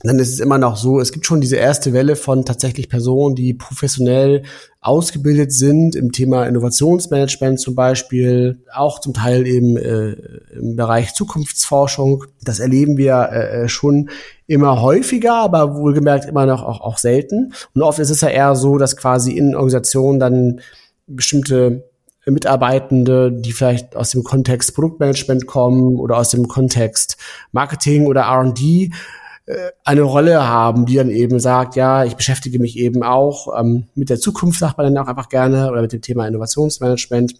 dann 0.02 0.18
ist 0.20 0.32
es 0.32 0.38
immer 0.38 0.58
noch 0.58 0.76
so, 0.76 1.00
es 1.00 1.10
gibt 1.10 1.26
schon 1.26 1.40
diese 1.40 1.56
erste 1.56 1.92
Welle 1.92 2.14
von 2.14 2.44
tatsächlich 2.44 2.88
Personen, 2.88 3.34
die 3.34 3.52
professionell 3.52 4.44
ausgebildet 4.80 5.52
sind 5.52 5.96
im 5.96 6.12
Thema 6.12 6.46
Innovationsmanagement 6.46 7.58
zum 7.58 7.74
Beispiel, 7.74 8.62
auch 8.72 9.00
zum 9.00 9.12
Teil 9.12 9.44
eben 9.46 9.76
äh, 9.76 10.12
im 10.52 10.76
Bereich 10.76 11.14
Zukunftsforschung. 11.14 12.24
Das 12.44 12.60
erleben 12.60 12.96
wir 12.96 13.14
äh, 13.32 13.68
schon 13.68 14.10
immer 14.46 14.80
häufiger, 14.80 15.34
aber 15.34 15.74
wohlgemerkt 15.74 16.26
immer 16.26 16.46
noch 16.46 16.62
auch, 16.62 16.80
auch 16.80 16.98
selten. 16.98 17.52
Und 17.74 17.82
oft 17.82 17.98
ist 17.98 18.10
es 18.10 18.20
ja 18.20 18.28
eher 18.28 18.54
so, 18.54 18.78
dass 18.78 18.96
quasi 18.96 19.32
in 19.32 19.56
Organisationen 19.56 20.20
dann 20.20 20.60
bestimmte 21.08 21.88
Mitarbeitende, 22.24 23.32
die 23.32 23.52
vielleicht 23.52 23.96
aus 23.96 24.10
dem 24.10 24.22
Kontext 24.22 24.74
Produktmanagement 24.74 25.46
kommen 25.46 25.96
oder 25.96 26.18
aus 26.18 26.30
dem 26.30 26.46
Kontext 26.46 27.16
Marketing 27.50 28.06
oder 28.06 28.22
R&D 28.22 28.90
eine 29.84 30.02
Rolle 30.02 30.46
haben, 30.46 30.86
die 30.86 30.96
dann 30.96 31.10
eben 31.10 31.40
sagt, 31.40 31.76
ja, 31.76 32.04
ich 32.04 32.16
beschäftige 32.16 32.58
mich 32.58 32.76
eben 32.76 33.02
auch 33.02 33.58
ähm, 33.58 33.86
mit 33.94 34.10
der 34.10 34.20
Zukunft, 34.20 34.58
sagt 34.58 34.76
man 34.76 34.92
dann 34.92 35.02
auch 35.02 35.08
einfach 35.08 35.28
gerne, 35.28 35.70
oder 35.70 35.80
mit 35.80 35.92
dem 35.92 36.02
Thema 36.02 36.26
Innovationsmanagement. 36.26 37.34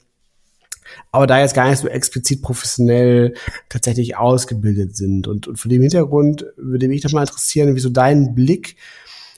Aber 1.12 1.26
da 1.26 1.38
jetzt 1.38 1.54
gar 1.54 1.68
nicht 1.68 1.80
so 1.80 1.88
explizit 1.88 2.40
professionell 2.40 3.34
tatsächlich 3.68 4.16
ausgebildet 4.16 4.96
sind. 4.96 5.28
Und, 5.28 5.46
und 5.46 5.56
von 5.58 5.68
dem 5.68 5.82
Hintergrund 5.82 6.46
würde 6.56 6.88
mich 6.88 7.04
nochmal 7.04 7.24
interessieren, 7.26 7.74
wie 7.74 7.80
so 7.80 7.90
dein 7.90 8.34
Blick 8.34 8.76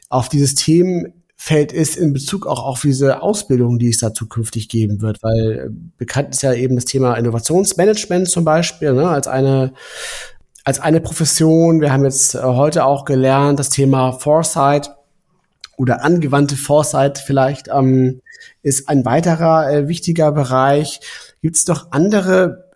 auf 0.08 0.28
dieses 0.28 0.54
Themenfeld 0.54 1.72
ist 1.72 1.96
in 1.96 2.12
Bezug 2.12 2.46
auch 2.46 2.64
auf 2.64 2.82
diese 2.82 3.20
Ausbildung, 3.22 3.80
die 3.80 3.88
es 3.88 3.98
da 3.98 4.14
zukünftig 4.14 4.68
geben 4.68 5.00
wird, 5.00 5.24
weil 5.24 5.52
äh, 5.52 5.70
bekannt 5.98 6.34
ist 6.34 6.42
ja 6.42 6.52
eben 6.52 6.76
das 6.76 6.84
Thema 6.84 7.14
Innovationsmanagement 7.14 8.28
zum 8.28 8.44
Beispiel 8.44 8.92
ne, 8.92 9.08
als 9.08 9.26
eine 9.26 9.72
als 10.64 10.80
eine 10.80 11.00
Profession. 11.00 11.80
Wir 11.80 11.92
haben 11.92 12.04
jetzt 12.04 12.34
äh, 12.34 12.42
heute 12.42 12.84
auch 12.84 13.04
gelernt, 13.04 13.58
das 13.58 13.70
Thema 13.70 14.12
Foresight 14.12 14.90
oder 15.76 16.04
angewandte 16.04 16.56
Foresight 16.56 17.18
vielleicht 17.18 17.68
ähm, 17.68 18.20
ist 18.62 18.88
ein 18.88 19.04
weiterer 19.04 19.70
äh, 19.72 19.88
wichtiger 19.88 20.32
Bereich. 20.32 21.00
Gibt 21.42 21.56
es 21.56 21.64
doch 21.64 21.92
andere 21.92 22.70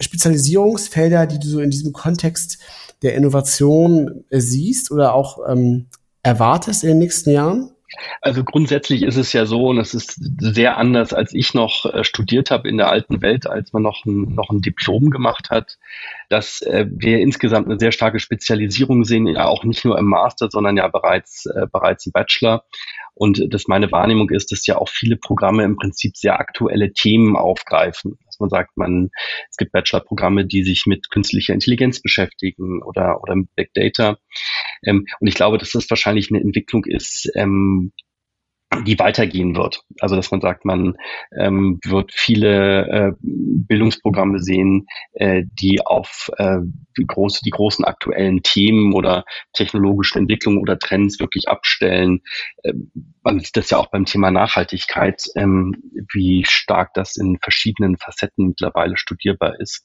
Spezialisierungsfelder, 0.00 1.26
die 1.26 1.38
du 1.38 1.48
so 1.48 1.60
in 1.60 1.70
diesem 1.70 1.92
Kontext 1.92 2.58
der 3.02 3.14
Innovation 3.14 4.24
äh, 4.30 4.40
siehst 4.40 4.90
oder 4.90 5.14
auch 5.14 5.38
ähm, 5.48 5.86
erwartest 6.22 6.84
in 6.84 6.90
den 6.90 6.98
nächsten 6.98 7.30
Jahren? 7.30 7.73
Also 8.20 8.44
grundsätzlich 8.44 9.02
ist 9.02 9.16
es 9.16 9.32
ja 9.32 9.46
so, 9.46 9.68
und 9.68 9.78
es 9.78 9.94
ist 9.94 10.18
sehr 10.40 10.76
anders, 10.76 11.12
als 11.12 11.34
ich 11.34 11.54
noch 11.54 11.86
äh, 11.86 12.04
studiert 12.04 12.50
habe 12.50 12.68
in 12.68 12.76
der 12.76 12.90
alten 12.90 13.22
Welt, 13.22 13.46
als 13.46 13.72
man 13.72 13.82
noch 13.82 14.04
ein, 14.04 14.34
noch 14.34 14.50
ein 14.50 14.60
Diplom 14.60 15.10
gemacht 15.10 15.50
hat, 15.50 15.78
dass 16.28 16.62
äh, 16.62 16.86
wir 16.90 17.20
insgesamt 17.20 17.68
eine 17.68 17.78
sehr 17.78 17.92
starke 17.92 18.18
Spezialisierung 18.18 19.04
sehen, 19.04 19.26
ja 19.26 19.46
auch 19.46 19.64
nicht 19.64 19.84
nur 19.84 19.98
im 19.98 20.06
Master, 20.06 20.48
sondern 20.50 20.76
ja 20.76 20.88
bereits, 20.88 21.46
äh, 21.46 21.66
bereits 21.70 22.06
im 22.06 22.12
Bachelor. 22.12 22.64
Und 23.14 23.54
dass 23.54 23.68
meine 23.68 23.92
Wahrnehmung 23.92 24.30
ist, 24.30 24.50
dass 24.50 24.66
ja 24.66 24.76
auch 24.76 24.88
viele 24.88 25.16
Programme 25.16 25.62
im 25.62 25.76
Prinzip 25.76 26.16
sehr 26.16 26.40
aktuelle 26.40 26.92
Themen 26.92 27.36
aufgreifen. 27.36 28.18
Dass 28.26 28.40
man 28.40 28.50
sagt, 28.50 28.76
man, 28.76 29.10
es 29.48 29.56
gibt 29.56 29.70
Bachelor-Programme, 29.70 30.46
die 30.46 30.64
sich 30.64 30.84
mit 30.86 31.10
künstlicher 31.10 31.54
Intelligenz 31.54 32.02
beschäftigen 32.02 32.82
oder, 32.82 33.22
oder 33.22 33.36
mit 33.36 33.54
Big 33.54 33.72
Data. 33.74 34.18
Ähm, 34.86 35.06
und 35.20 35.26
ich 35.26 35.34
glaube, 35.34 35.58
dass 35.58 35.72
das 35.72 35.88
wahrscheinlich 35.90 36.30
eine 36.30 36.40
Entwicklung 36.40 36.84
ist, 36.84 37.30
ähm, 37.34 37.92
die 38.82 38.98
weitergehen 38.98 39.56
wird. 39.56 39.82
Also 40.00 40.16
dass 40.16 40.30
man 40.30 40.40
sagt, 40.40 40.64
man 40.64 40.96
ähm, 41.38 41.78
wird 41.84 42.12
viele 42.12 42.86
äh, 42.88 43.12
Bildungsprogramme 43.20 44.40
sehen, 44.40 44.86
äh, 45.12 45.44
die 45.60 45.80
auf 45.84 46.30
äh, 46.38 46.58
die, 46.98 47.06
große, 47.06 47.40
die 47.44 47.50
großen 47.50 47.84
aktuellen 47.84 48.42
Themen 48.42 48.92
oder 48.94 49.24
technologische 49.52 50.18
Entwicklungen 50.18 50.58
oder 50.58 50.78
Trends 50.78 51.20
wirklich 51.20 51.48
abstellen. 51.48 52.20
Äh, 52.62 52.74
man 53.22 53.40
sieht 53.40 53.56
das 53.56 53.70
ja 53.70 53.78
auch 53.78 53.90
beim 53.90 54.06
Thema 54.06 54.30
Nachhaltigkeit, 54.30 55.22
ähm, 55.36 55.76
wie 56.12 56.44
stark 56.48 56.94
das 56.94 57.16
in 57.16 57.38
verschiedenen 57.40 57.96
Facetten 57.96 58.48
mittlerweile 58.48 58.96
studierbar 58.96 59.60
ist 59.60 59.84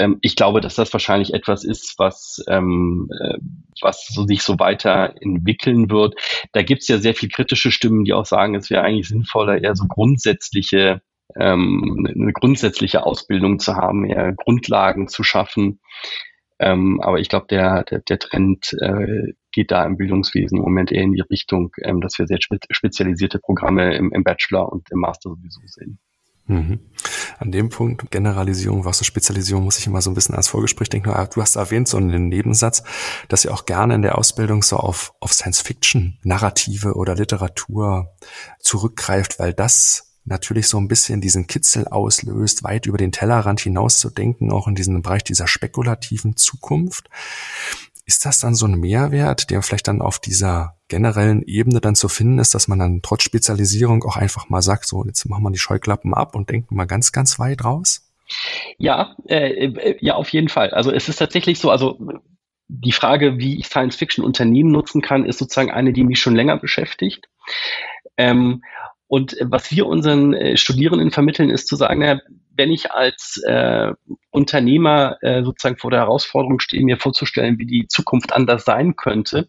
ähm, 0.00 0.18
ich 0.22 0.34
glaube, 0.34 0.60
dass 0.60 0.74
das 0.74 0.92
wahrscheinlich 0.92 1.34
etwas 1.34 1.64
ist, 1.64 1.94
was, 1.98 2.42
ähm, 2.48 3.08
äh, 3.20 3.38
was 3.82 4.06
so 4.08 4.26
sich 4.26 4.42
so 4.42 4.58
weiterentwickeln 4.58 5.90
wird. 5.90 6.14
Da 6.52 6.62
gibt 6.62 6.82
es 6.82 6.88
ja 6.88 6.98
sehr 6.98 7.14
viel 7.14 7.28
kritische 7.28 7.70
Stimmen, 7.70 8.04
die 8.04 8.14
auch 8.14 8.26
sagen, 8.26 8.54
es 8.54 8.70
wäre 8.70 8.82
eigentlich 8.82 9.08
sinnvoller, 9.08 9.62
eher 9.62 9.76
so 9.76 9.84
grundsätzliche 9.86 11.02
ähm, 11.36 12.08
eine 12.08 12.32
grundsätzliche 12.32 13.04
Ausbildung 13.04 13.60
zu 13.60 13.76
haben, 13.76 14.04
eher 14.04 14.32
Grundlagen 14.32 15.06
zu 15.06 15.22
schaffen. 15.22 15.80
Ähm, 16.58 17.00
aber 17.00 17.20
ich 17.20 17.28
glaube, 17.28 17.46
der, 17.48 17.84
der, 17.84 18.00
der 18.00 18.18
Trend 18.18 18.76
äh, 18.80 19.32
geht 19.52 19.70
da 19.70 19.84
im 19.84 19.96
Bildungswesen 19.96 20.58
im 20.58 20.64
Moment 20.64 20.92
eher 20.92 21.02
in 21.02 21.12
die 21.12 21.22
Richtung, 21.22 21.72
ähm, 21.82 22.00
dass 22.00 22.18
wir 22.18 22.26
sehr 22.26 22.38
spezialisierte 22.40 23.38
Programme 23.38 23.94
im, 23.94 24.12
im 24.12 24.24
Bachelor 24.24 24.72
und 24.72 24.90
im 24.90 24.98
Master 24.98 25.30
sowieso 25.30 25.60
sehen. 25.66 25.98
Mhm. 26.50 26.80
An 27.38 27.52
dem 27.52 27.68
Punkt 27.68 28.10
Generalisierung 28.10 28.82
versus 28.82 29.06
Spezialisierung 29.06 29.62
muss 29.62 29.78
ich 29.78 29.86
immer 29.86 30.02
so 30.02 30.10
ein 30.10 30.14
bisschen 30.14 30.34
als 30.34 30.48
Vorgespräch 30.48 30.88
denken. 30.88 31.12
Du 31.32 31.40
hast 31.40 31.54
erwähnt 31.54 31.86
so 31.86 31.96
einen 31.96 32.28
Nebensatz, 32.28 32.82
dass 33.28 33.44
ihr 33.44 33.54
auch 33.54 33.66
gerne 33.66 33.94
in 33.94 34.02
der 34.02 34.18
Ausbildung 34.18 34.64
so 34.64 34.76
auf, 34.76 35.14
auf 35.20 35.32
Science-Fiction, 35.32 36.18
Narrative 36.24 36.94
oder 36.94 37.14
Literatur 37.14 38.12
zurückgreift, 38.58 39.38
weil 39.38 39.54
das 39.54 40.10
natürlich 40.24 40.66
so 40.66 40.78
ein 40.78 40.88
bisschen 40.88 41.20
diesen 41.20 41.46
Kitzel 41.46 41.86
auslöst, 41.86 42.64
weit 42.64 42.86
über 42.86 42.98
den 42.98 43.12
Tellerrand 43.12 43.60
hinaus 43.60 44.00
zu 44.00 44.10
denken, 44.10 44.50
auch 44.50 44.66
in 44.66 44.74
diesem 44.74 45.02
Bereich 45.02 45.22
dieser 45.22 45.46
spekulativen 45.46 46.36
Zukunft. 46.36 47.08
Ist 48.10 48.26
das 48.26 48.40
dann 48.40 48.56
so 48.56 48.66
ein 48.66 48.74
Mehrwert, 48.74 49.50
der 49.50 49.62
vielleicht 49.62 49.86
dann 49.86 50.02
auf 50.02 50.18
dieser 50.18 50.74
generellen 50.88 51.42
Ebene 51.42 51.80
dann 51.80 51.94
zu 51.94 52.08
finden 52.08 52.40
ist, 52.40 52.54
dass 52.54 52.66
man 52.66 52.80
dann 52.80 53.02
trotz 53.02 53.22
Spezialisierung 53.22 54.02
auch 54.02 54.16
einfach 54.16 54.48
mal 54.48 54.62
sagt, 54.62 54.88
so 54.88 55.04
jetzt 55.04 55.24
machen 55.26 55.44
wir 55.44 55.52
die 55.52 55.60
Scheuklappen 55.60 56.12
ab 56.12 56.34
und 56.34 56.50
denken 56.50 56.74
mal 56.74 56.86
ganz, 56.86 57.12
ganz 57.12 57.38
weit 57.38 57.64
raus? 57.64 58.12
Ja, 58.78 59.14
äh, 59.28 59.66
äh, 59.66 59.96
ja, 60.00 60.16
auf 60.16 60.28
jeden 60.30 60.48
Fall. 60.48 60.70
Also 60.70 60.90
es 60.90 61.08
ist 61.08 61.18
tatsächlich 61.18 61.60
so, 61.60 61.70
also 61.70 62.00
die 62.66 62.90
Frage, 62.90 63.38
wie 63.38 63.60
ich 63.60 63.68
Science 63.68 63.94
Fiction 63.94 64.24
Unternehmen 64.24 64.72
nutzen 64.72 65.02
kann, 65.02 65.24
ist 65.24 65.38
sozusagen 65.38 65.70
eine, 65.70 65.92
die 65.92 66.02
mich 66.02 66.18
schon 66.18 66.34
länger 66.34 66.56
beschäftigt. 66.56 67.28
Ähm, 68.16 68.64
und 69.10 69.36
was 69.40 69.72
wir 69.72 69.86
unseren 69.86 70.34
äh, 70.34 70.56
Studierenden 70.56 71.10
vermitteln, 71.10 71.50
ist 71.50 71.66
zu 71.66 71.74
sagen, 71.74 71.98
naja, 71.98 72.20
wenn 72.54 72.70
ich 72.70 72.92
als 72.92 73.42
äh, 73.44 73.92
Unternehmer 74.30 75.16
äh, 75.20 75.42
sozusagen 75.42 75.78
vor 75.78 75.90
der 75.90 75.98
Herausforderung 75.98 76.60
stehe, 76.60 76.84
mir 76.84 76.96
vorzustellen, 76.96 77.58
wie 77.58 77.66
die 77.66 77.88
Zukunft 77.88 78.32
anders 78.32 78.64
sein 78.64 78.94
könnte, 78.94 79.48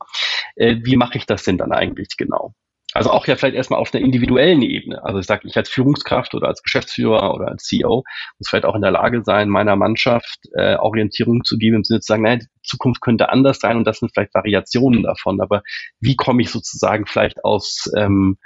äh, 0.55 0.77
wie 0.81 0.95
mache 0.95 1.19
ich 1.19 1.27
das 1.27 1.43
denn 1.43 1.59
dann 1.59 1.73
eigentlich 1.73 2.17
genau? 2.17 2.55
Also 2.93 3.11
auch 3.11 3.27
ja 3.27 3.35
vielleicht 3.35 3.55
erstmal 3.55 3.79
auf 3.79 3.93
einer 3.93 4.03
individuellen 4.03 4.63
Ebene. 4.63 5.05
Also 5.05 5.19
ich 5.19 5.27
sage, 5.27 5.47
ich 5.47 5.55
als 5.55 5.69
Führungskraft 5.69 6.33
oder 6.33 6.47
als 6.47 6.63
Geschäftsführer 6.63 7.31
oder 7.35 7.49
als 7.49 7.63
CEO 7.65 8.03
muss 8.39 8.49
vielleicht 8.49 8.65
auch 8.65 8.75
in 8.75 8.81
der 8.81 8.91
Lage 8.91 9.21
sein, 9.23 9.47
meiner 9.47 9.75
Mannschaft 9.75 10.39
äh, 10.55 10.75
Orientierung 10.75 11.43
zu 11.43 11.59
geben, 11.59 11.75
im 11.75 11.83
Sinne 11.83 11.99
zu 11.99 12.07
sagen, 12.07 12.23
naja, 12.23 12.37
die 12.37 12.47
Zukunft 12.63 13.01
könnte 13.01 13.29
anders 13.29 13.59
sein 13.59 13.77
und 13.77 13.85
das 13.85 13.99
sind 13.99 14.11
vielleicht 14.11 14.33
Variationen 14.33 15.03
davon. 15.03 15.39
Aber 15.39 15.61
wie 15.99 16.15
komme 16.15 16.41
ich 16.41 16.49
sozusagen 16.49 17.05
vielleicht 17.05 17.45
aus 17.45 17.91
ähm, 17.95 18.37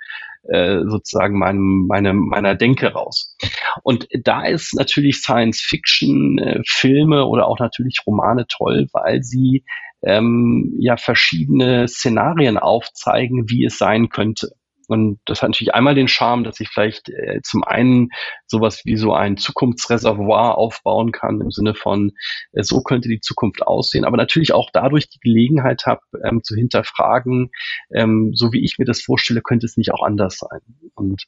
äh, 0.50 0.82
sozusagen 0.86 1.38
meinem, 1.38 1.86
meine, 1.88 2.14
meiner 2.14 2.56
Denke 2.56 2.94
raus. 2.94 3.36
Und 3.84 4.08
da 4.24 4.46
ist 4.46 4.74
natürlich 4.76 5.18
Science-Fiction-Filme 5.18 7.18
äh, 7.18 7.24
oder 7.24 7.48
auch 7.48 7.60
natürlich 7.60 8.02
Romane 8.06 8.46
toll, 8.48 8.88
weil 8.94 9.24
sie 9.24 9.64
ähm, 10.04 10.76
ja 10.80 10.98
verschiedene 10.98 11.88
Szenarien 11.88 12.58
aufzeigen, 12.58 13.50
wie 13.50 13.66
es 13.66 13.78
sein 13.78 14.10
könnte. 14.10 14.52
Und 14.88 15.20
das 15.26 15.42
hat 15.42 15.50
natürlich 15.50 15.74
einmal 15.74 15.96
den 15.96 16.08
Charme, 16.08 16.44
dass 16.44 16.60
ich 16.60 16.70
vielleicht 16.70 17.10
äh, 17.10 17.42
zum 17.44 17.64
einen 17.64 18.10
sowas 18.46 18.82
wie 18.86 18.96
so 18.96 19.14
ein 19.14 19.38
Zukunftsreservoir 19.38 20.58
aufbauen 20.58 21.12
kann 21.12 21.42
im 21.42 21.52
Sinne 21.52 21.76
von, 21.76 22.12
äh, 22.54 22.64
so 22.64 22.82
könnte 22.82 23.10
die 23.10 23.20
Zukunft 23.20 23.64
aussehen, 23.64 24.06
aber 24.06 24.18
natürlich 24.18 24.54
auch 24.54 24.70
dadurch 24.74 25.10
die 25.10 25.20
Gelegenheit 25.20 25.86
habe, 25.86 26.02
ähm, 26.24 26.42
zu 26.44 26.56
hinterfragen, 26.56 27.52
ähm, 27.94 28.32
so 28.34 28.52
wie 28.52 28.64
ich 28.64 28.78
mir 28.78 28.86
das 28.86 29.02
vorstelle, 29.02 29.42
könnte 29.42 29.66
es 29.66 29.78
nicht 29.78 29.94
auch 29.94 30.04
anders 30.04 30.38
sein. 30.38 30.62
Und 30.96 31.24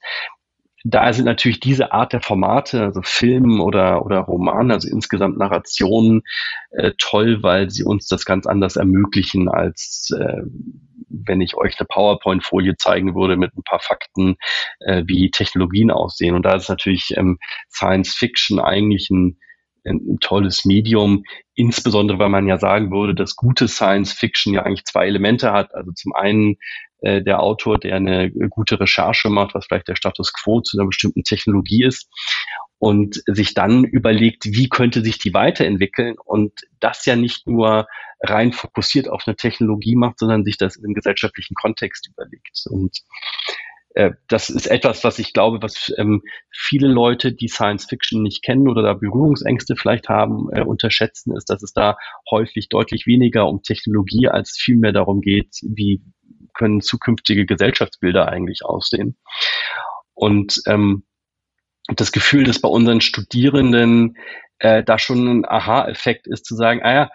da 0.89 1.11
sind 1.11 1.25
natürlich 1.25 1.59
diese 1.59 1.91
Art 1.91 2.13
der 2.13 2.21
Formate, 2.21 2.81
also 2.81 3.01
Film 3.03 3.59
oder, 3.59 4.05
oder 4.05 4.19
Roman, 4.19 4.71
also 4.71 4.87
insgesamt 4.89 5.37
Narrationen, 5.37 6.21
äh, 6.71 6.93
toll, 6.97 7.43
weil 7.43 7.69
sie 7.69 7.83
uns 7.83 8.07
das 8.07 8.23
ganz 8.25 8.45
anders 8.45 8.77
ermöglichen, 8.77 9.49
als 9.49 10.09
äh, 10.17 10.43
wenn 11.09 11.41
ich 11.41 11.55
euch 11.55 11.77
eine 11.77 11.87
PowerPoint-Folie 11.87 12.75
zeigen 12.77 13.15
würde 13.15 13.35
mit 13.35 13.55
ein 13.57 13.63
paar 13.63 13.79
Fakten, 13.79 14.37
äh, 14.79 15.03
wie 15.07 15.29
Technologien 15.29 15.91
aussehen. 15.91 16.35
Und 16.35 16.43
da 16.43 16.55
ist 16.55 16.69
natürlich 16.69 17.13
ähm, 17.17 17.37
Science 17.69 18.13
Fiction 18.13 18.59
eigentlich 18.59 19.09
ein, 19.09 19.37
ein, 19.87 20.17
tolles 20.19 20.65
Medium, 20.65 21.23
insbesondere 21.55 22.19
weil 22.19 22.29
man 22.29 22.47
ja 22.47 22.57
sagen 22.57 22.91
würde, 22.91 23.15
dass 23.15 23.35
gute 23.35 23.67
Science 23.67 24.13
Fiction 24.13 24.53
ja 24.53 24.63
eigentlich 24.63 24.85
zwei 24.85 25.07
Elemente 25.07 25.51
hat. 25.51 25.73
Also 25.73 25.91
zum 25.91 26.13
einen 26.13 26.57
äh, 26.99 27.21
der 27.21 27.41
Autor, 27.41 27.77
der 27.79 27.95
eine 27.95 28.31
gute 28.31 28.79
Recherche 28.79 29.29
macht, 29.29 29.55
was 29.55 29.65
vielleicht 29.65 29.87
der 29.87 29.95
Status 29.95 30.33
quo 30.33 30.61
zu 30.61 30.77
einer 30.77 30.87
bestimmten 30.87 31.23
Technologie 31.23 31.83
ist 31.83 32.09
und 32.79 33.21
sich 33.25 33.53
dann 33.53 33.83
überlegt, 33.83 34.45
wie 34.45 34.69
könnte 34.69 35.01
sich 35.01 35.17
die 35.17 35.33
weiterentwickeln 35.33 36.15
und 36.23 36.53
das 36.79 37.05
ja 37.05 37.15
nicht 37.15 37.47
nur 37.47 37.87
rein 38.21 38.51
fokussiert 38.51 39.09
auf 39.09 39.23
eine 39.25 39.35
Technologie 39.35 39.95
macht, 39.95 40.19
sondern 40.19 40.43
sich 40.43 40.57
das 40.57 40.75
im 40.75 40.93
gesellschaftlichen 40.93 41.55
Kontext 41.55 42.09
überlegt. 42.09 42.63
Und 42.69 43.01
äh, 43.97 44.11
das 44.27 44.51
ist 44.51 44.67
etwas, 44.67 45.03
was 45.03 45.17
ich 45.17 45.33
glaube, 45.33 45.57
was 45.61 45.91
ähm, 45.97 46.21
viele 46.51 46.87
Leute, 46.87 47.33
die 47.33 47.47
Science 47.47 47.85
Fiction 47.85 48.21
nicht 48.21 48.43
kennen 48.43 48.69
oder 48.69 48.83
da 48.83 48.93
Berührungsängste 48.93 49.75
vielleicht 49.75 50.07
haben, 50.07 50.49
äh, 50.51 50.61
unterschätzen, 50.61 51.35
ist, 51.35 51.49
dass 51.49 51.63
es 51.63 51.73
da 51.73 51.97
häufig 52.29 52.69
deutlich 52.69 53.07
weniger 53.07 53.47
um 53.47 53.63
Technologie 53.63 54.27
als 54.27 54.55
vielmehr 54.59 54.91
darum 54.91 55.21
geht, 55.21 55.49
wie 55.63 56.03
können 56.53 56.81
zukünftige 56.81 57.47
Gesellschaftsbilder 57.47 58.29
eigentlich 58.29 58.63
aussehen. 58.63 59.17
Und 60.13 60.61
ähm, 60.67 61.03
das 61.87 62.11
Gefühl, 62.11 62.43
dass 62.43 62.61
bei 62.61 62.69
unseren 62.69 63.01
Studierenden 63.01 64.15
äh, 64.59 64.83
da 64.83 64.99
schon 64.99 65.27
ein 65.27 65.45
Aha-Effekt 65.45 66.27
ist, 66.27 66.45
zu 66.45 66.55
sagen, 66.55 66.81
ah 66.83 66.93
ja, 66.93 67.09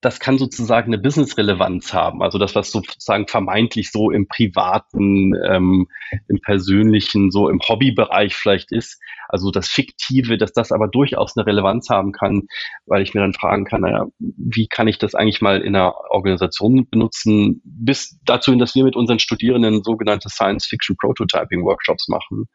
das 0.00 0.20
kann 0.20 0.38
sozusagen 0.38 0.92
eine 0.92 1.02
Business-Relevanz 1.02 1.92
haben. 1.92 2.22
Also 2.22 2.38
das, 2.38 2.54
was 2.54 2.70
sozusagen 2.70 3.26
vermeintlich 3.26 3.90
so 3.90 4.10
im 4.10 4.28
privaten, 4.28 5.34
ähm, 5.44 5.88
im 6.28 6.40
persönlichen, 6.40 7.32
so 7.32 7.48
im 7.48 7.60
Hobbybereich 7.60 8.36
vielleicht 8.36 8.70
ist. 8.70 9.00
Also 9.28 9.50
das 9.50 9.68
Fiktive, 9.68 10.38
dass 10.38 10.52
das 10.52 10.70
aber 10.70 10.86
durchaus 10.86 11.36
eine 11.36 11.46
Relevanz 11.46 11.90
haben 11.90 12.12
kann, 12.12 12.46
weil 12.86 13.02
ich 13.02 13.12
mir 13.14 13.22
dann 13.22 13.34
fragen 13.34 13.64
kann, 13.64 13.80
naja, 13.80 14.06
wie 14.18 14.68
kann 14.68 14.86
ich 14.86 14.98
das 14.98 15.16
eigentlich 15.16 15.40
mal 15.40 15.60
in 15.60 15.74
einer 15.74 15.94
Organisation 16.10 16.88
benutzen, 16.88 17.60
bis 17.64 18.20
dazu 18.24 18.52
hin, 18.52 18.60
dass 18.60 18.76
wir 18.76 18.84
mit 18.84 18.94
unseren 18.94 19.18
Studierenden 19.18 19.82
sogenannte 19.82 20.28
Science-Fiction-Prototyping-Workshops 20.28 22.08
machen. 22.08 22.46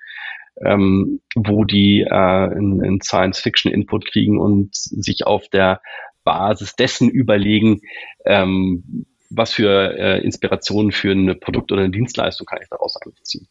Ähm, 0.63 1.19
wo 1.35 1.63
die 1.63 2.01
äh, 2.01 2.13
einen 2.13 3.01
Science-Fiction-Input 3.01 4.05
kriegen 4.05 4.39
und 4.39 4.75
sich 4.75 5.25
auf 5.25 5.49
der 5.49 5.81
Basis 6.23 6.75
dessen 6.75 7.09
überlegen, 7.09 7.81
ähm, 8.25 9.05
was 9.29 9.53
für 9.53 9.97
äh, 9.97 10.23
Inspirationen 10.23 10.91
für 10.91 11.11
ein 11.11 11.39
Produkt 11.39 11.71
oder 11.71 11.81
eine 11.81 11.91
Dienstleistung 11.91 12.45
kann 12.45 12.59
ich 12.61 12.69
daraus 12.69 12.95
eigentlich 12.97 13.23
ziehen. 13.23 13.47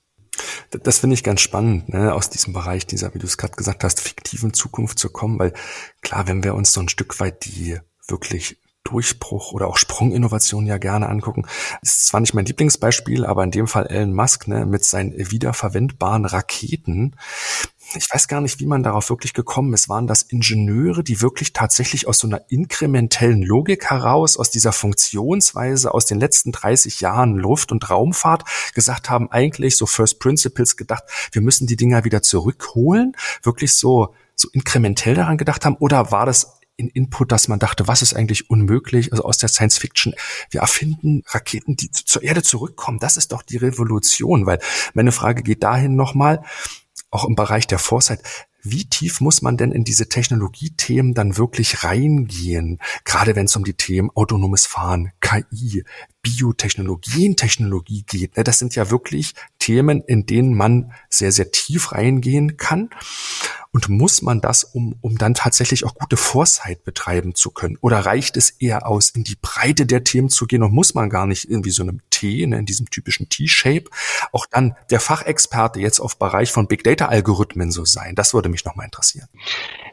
Das 0.71 1.01
finde 1.01 1.15
ich 1.15 1.25
ganz 1.25 1.41
spannend, 1.41 1.91
ne, 1.91 2.15
aus 2.15 2.31
diesem 2.31 2.53
Bereich 2.53 2.87
dieser, 2.87 3.15
wie 3.15 3.19
du 3.19 3.27
es 3.27 3.37
gerade 3.37 3.55
gesagt 3.55 3.85
hast, 3.85 4.01
fiktiven 4.01 4.55
Zukunft 4.55 4.99
zu 4.99 5.11
kommen, 5.11 5.39
weil 5.39 5.53
klar, 6.01 6.27
wenn 6.27 6.45
wir 6.45 6.55
uns 6.55 6.73
so 6.73 6.81
ein 6.81 6.89
Stück 6.89 7.21
weit 7.21 7.45
die 7.45 7.79
wirklich 8.09 8.57
Durchbruch 8.85 9.53
oder 9.53 9.69
auch 9.69 9.77
Sprunginnovation 9.77 10.67
ja 10.67 10.77
gerne 10.77 11.09
angucken. 11.09 11.47
Ist 11.83 12.07
zwar 12.07 12.21
nicht 12.21 12.35
mein 12.35 12.47
Lieblingsbeispiel, 12.47 13.25
aber 13.25 13.45
in 13.45 13.53
dem 13.53 13.69
Fall 13.69 13.87
Elon 13.87 14.13
Musk 14.13 14.49
ne, 14.49 14.67
mit 14.67 14.85
seinen 14.85 15.13
wiederverwendbaren 15.17 16.25
Raketen 16.25 17.15
ich 17.97 18.09
weiß 18.13 18.29
gar 18.29 18.41
nicht, 18.41 18.61
wie 18.61 18.67
man 18.67 18.83
darauf 18.83 19.11
wirklich 19.11 19.35
gekommen 19.35 19.73
ist. 19.73 19.89
Waren 19.89 20.07
das 20.07 20.23
Ingenieure, 20.23 21.03
die 21.03 21.21
wirklich 21.21 21.53
tatsächlich 21.53 22.07
aus 22.09 22.19
so 22.19 22.27
einer 22.27 22.43
inkrementellen 22.51 23.43
Logik 23.43 23.91
heraus, 23.91 24.37
aus 24.37 24.51
dieser 24.51 24.73
Funktionsweise 24.73 25.93
aus 25.93 26.07
den 26.07 26.19
letzten 26.19 26.53
30 26.53 27.01
Jahren 27.01 27.37
Luft- 27.37 27.73
und 27.73 27.89
Raumfahrt 27.89 28.45
gesagt 28.75 29.11
haben, 29.11 29.31
eigentlich 29.31 29.77
so 29.77 29.87
First 29.87 30.21
Principles 30.21 30.77
gedacht, 30.77 31.05
wir 31.33 31.43
müssen 31.43 31.67
die 31.67 31.77
Dinger 31.77 32.05
wieder 32.05 32.23
zurückholen, 32.23 33.17
wirklich 33.43 33.75
so, 33.75 34.15
so 34.35 34.49
inkrementell 34.53 35.15
daran 35.15 35.39
gedacht 35.39 35.65
haben? 35.65 35.77
Oder 35.77 36.11
war 36.11 36.27
das 36.27 36.59
in 36.77 36.89
Input, 36.89 37.31
dass 37.33 37.49
man 37.49 37.59
dachte, 37.59 37.87
was 37.87 38.03
ist 38.03 38.15
eigentlich 38.15 38.51
unmöglich? 38.51 39.13
Also 39.13 39.25
aus 39.25 39.39
der 39.39 39.49
Science 39.49 39.79
Fiction. 39.79 40.15
Wir 40.51 40.63
erfinden 40.63 41.23
Raketen, 41.29 41.77
die 41.77 41.91
zur 41.91 42.23
Erde 42.23 42.43
zurückkommen. 42.43 42.99
Das 42.99 43.17
ist 43.17 43.33
doch 43.33 43.43
die 43.43 43.59
Revolution, 43.59 44.47
weil 44.47 44.59
meine 44.95 45.13
Frage 45.13 45.43
geht 45.43 45.63
dahin 45.63 45.97
nochmal 45.97 46.43
auch 47.13 47.25
im 47.25 47.37
Bereich 47.37 47.67
der 47.69 47.79
Foresight, 47.79 48.23
wie 48.65 48.85
tief 48.85 49.21
muss 49.21 49.43
man 49.43 49.57
denn 49.57 49.73
in 49.73 49.85
diese 49.85 50.09
Technologiethemen 50.09 51.15
dann 51.15 51.37
wirklich 51.37 51.83
reingehen? 51.83 52.79
Gerade 53.05 53.35
wenn 53.35 53.47
es 53.47 53.57
um 53.57 53.65
die 53.65 53.75
Themen 53.75 54.11
autonomes 54.15 54.67
Fahren, 54.67 55.13
KI, 55.21 55.85
Biotechnologie, 56.23 57.35
Technologie 57.35 58.05
geht. 58.05 58.37
Ne? 58.37 58.45
Das 58.45 58.59
sind 58.59 58.77
ja 58.77 58.91
wirklich 58.91 59.35
Themen, 59.59 60.03
in 60.03 60.27
denen 60.27 60.55
man 60.55 60.93
sehr, 61.09 61.33
sehr 61.33 61.51
tief 61.51 61.93
reingehen 61.93 62.57
kann. 62.57 62.91
Und 63.73 63.89
muss 63.89 64.21
man 64.21 64.43
das, 64.43 64.65
um, 64.65 64.97
um 65.01 65.17
dann 65.17 65.33
tatsächlich 65.33 65.85
auch 65.85 65.95
gute 65.95 66.19
Foresight 66.19 66.85
betreiben 66.85 67.35
zu 67.35 67.51
können? 67.51 67.79
Oder 67.81 68.01
reicht 68.01 68.37
es 68.37 68.51
eher 68.51 68.87
aus, 68.87 69.09
in 69.11 69.25
die 69.25 69.37
Breite 69.41 69.87
der 69.87 70.05
Themen 70.05 70.29
zu 70.29 70.47
gehen 70.47 70.63
und 70.63 70.75
muss 70.75 70.95
man 70.95 71.09
gar 71.09 71.27
nicht 71.27 71.49
irgendwie 71.49 71.71
so 71.71 71.83
einem 71.83 72.01
T, 72.11 72.47
ne, 72.47 72.59
in 72.59 72.67
diesem 72.67 72.91
typischen 72.91 73.31
T-Shape, 73.31 73.85
auch 74.31 74.45
dann 74.51 74.77
der 74.91 75.01
Fachexperte 75.01 75.81
jetzt 75.81 76.01
auf 76.01 76.19
Bereich 76.19 76.53
von 76.53 76.69
Big 76.69 76.85
Data 76.85 77.07
Algorithmen 77.07 77.73
so 77.73 77.87
sein? 77.87 78.15
Das 78.15 78.35
würde 78.35 78.51
mich 78.51 78.65
nochmal 78.67 78.85
interessieren. 78.85 79.29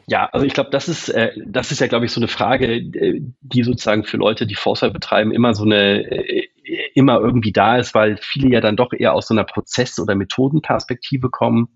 Ja, 0.06 0.26
also 0.26 0.44
ich 0.44 0.52
glaube, 0.52 0.70
das 0.70 0.88
ist, 0.88 1.08
äh, 1.08 1.32
das 1.46 1.72
ist 1.72 1.80
ja, 1.80 1.86
glaube 1.86 2.04
ich, 2.04 2.12
so 2.12 2.20
eine 2.20 2.28
Frage, 2.28 2.66
äh, 2.66 3.22
die 3.40 3.62
sozusagen 3.62 4.04
für 4.04 4.18
Leute, 4.18 4.46
die 4.46 4.56
Foresight 4.56 4.92
betreiben, 4.92 5.32
immer 5.32 5.54
so 5.54 5.64
eine 5.64 6.02
äh, 6.02 6.48
immer 6.94 7.18
irgendwie 7.20 7.52
da 7.52 7.78
ist, 7.78 7.94
weil 7.94 8.18
viele 8.20 8.50
ja 8.50 8.60
dann 8.60 8.76
doch 8.76 8.92
eher 8.92 9.14
aus 9.14 9.28
so 9.28 9.34
einer 9.34 9.44
Prozess- 9.44 9.98
oder 9.98 10.14
Methodenperspektive 10.14 11.30
kommen. 11.30 11.68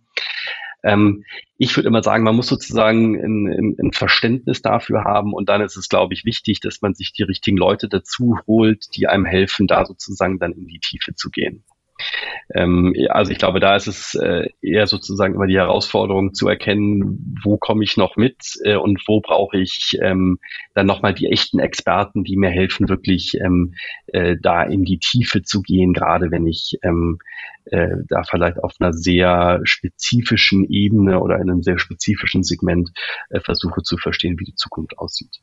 Ähm, 0.85 1.24
ich 1.57 1.74
würde 1.76 1.89
immer 1.89 2.03
sagen, 2.03 2.24
man 2.24 2.37
muss 2.37 2.47
sozusagen 2.47 3.16
ein, 3.16 3.47
ein, 3.47 3.76
ein, 3.80 3.93
Verständnis 3.93 4.61
dafür 4.61 5.05
haben 5.05 5.32
und 5.32 5.49
dann 5.49 5.62
ist 5.62 5.76
es, 5.76 5.89
glaube 5.89 6.12
ich, 6.12 6.24
wichtig, 6.24 6.61
dass 6.61 6.82
man 6.82 6.95
sich 6.95 7.12
die 7.12 7.22
richtigen 7.22 7.57
Leute 7.57 7.89
dazu 7.89 8.39
holt, 8.47 8.95
die 8.95 9.07
einem 9.07 9.24
helfen, 9.24 9.66
da 9.66 9.87
sozusagen 9.87 10.39
dann 10.39 10.53
in 10.53 10.66
die 10.66 10.80
Tiefe 10.80 11.14
zu 11.14 11.30
gehen. 11.30 11.64
Ähm, 12.55 12.95
also 13.09 13.33
ich 13.33 13.39
glaube, 13.39 13.61
da 13.61 13.77
ist 13.77 13.87
es 13.87 14.15
äh, 14.15 14.49
eher 14.61 14.87
sozusagen 14.87 15.35
immer 15.35 15.47
die 15.47 15.57
Herausforderung 15.57 16.35
zu 16.35 16.49
erkennen, 16.49 17.37
wo 17.43 17.57
komme 17.57 17.85
ich 17.85 17.97
noch 17.97 18.17
mit 18.17 18.37
äh, 18.65 18.77
und 18.77 19.03
wo 19.07 19.21
brauche 19.21 19.59
ich 19.59 19.99
ähm, 20.03 20.39
dann 20.75 20.87
nochmal 20.87 21.15
die 21.15 21.29
echten 21.29 21.59
Experten, 21.59 22.25
die 22.25 22.37
mir 22.37 22.51
helfen, 22.51 22.89
wirklich 22.89 23.35
ähm, 23.45 23.75
äh, 24.09 24.37
da 24.41 24.63
in 24.63 24.85
die 24.85 24.99
Tiefe 24.99 25.43
zu 25.43 25.63
gehen, 25.63 25.93
gerade 25.93 26.31
wenn 26.31 26.47
ich 26.47 26.79
ähm, 26.83 27.19
äh, 27.67 27.97
da 28.09 28.23
vielleicht 28.25 28.63
auf 28.63 28.75
einer 28.79 28.93
sehr 28.93 29.61
spezifischen 29.65 30.65
Ebene 30.69 31.21
oder 31.21 31.37
in 31.37 31.51
einem 31.51 31.63
sehr 31.63 31.79
spezifischen 31.79 32.43
Segment 32.43 32.91
äh, 33.31 33.41
versuche 33.41 33.83
zu 33.83 33.97
verstehen, 33.97 34.39
wie 34.39 34.45
die 34.45 34.55
Zukunft 34.55 34.99
aussieht. 34.99 35.41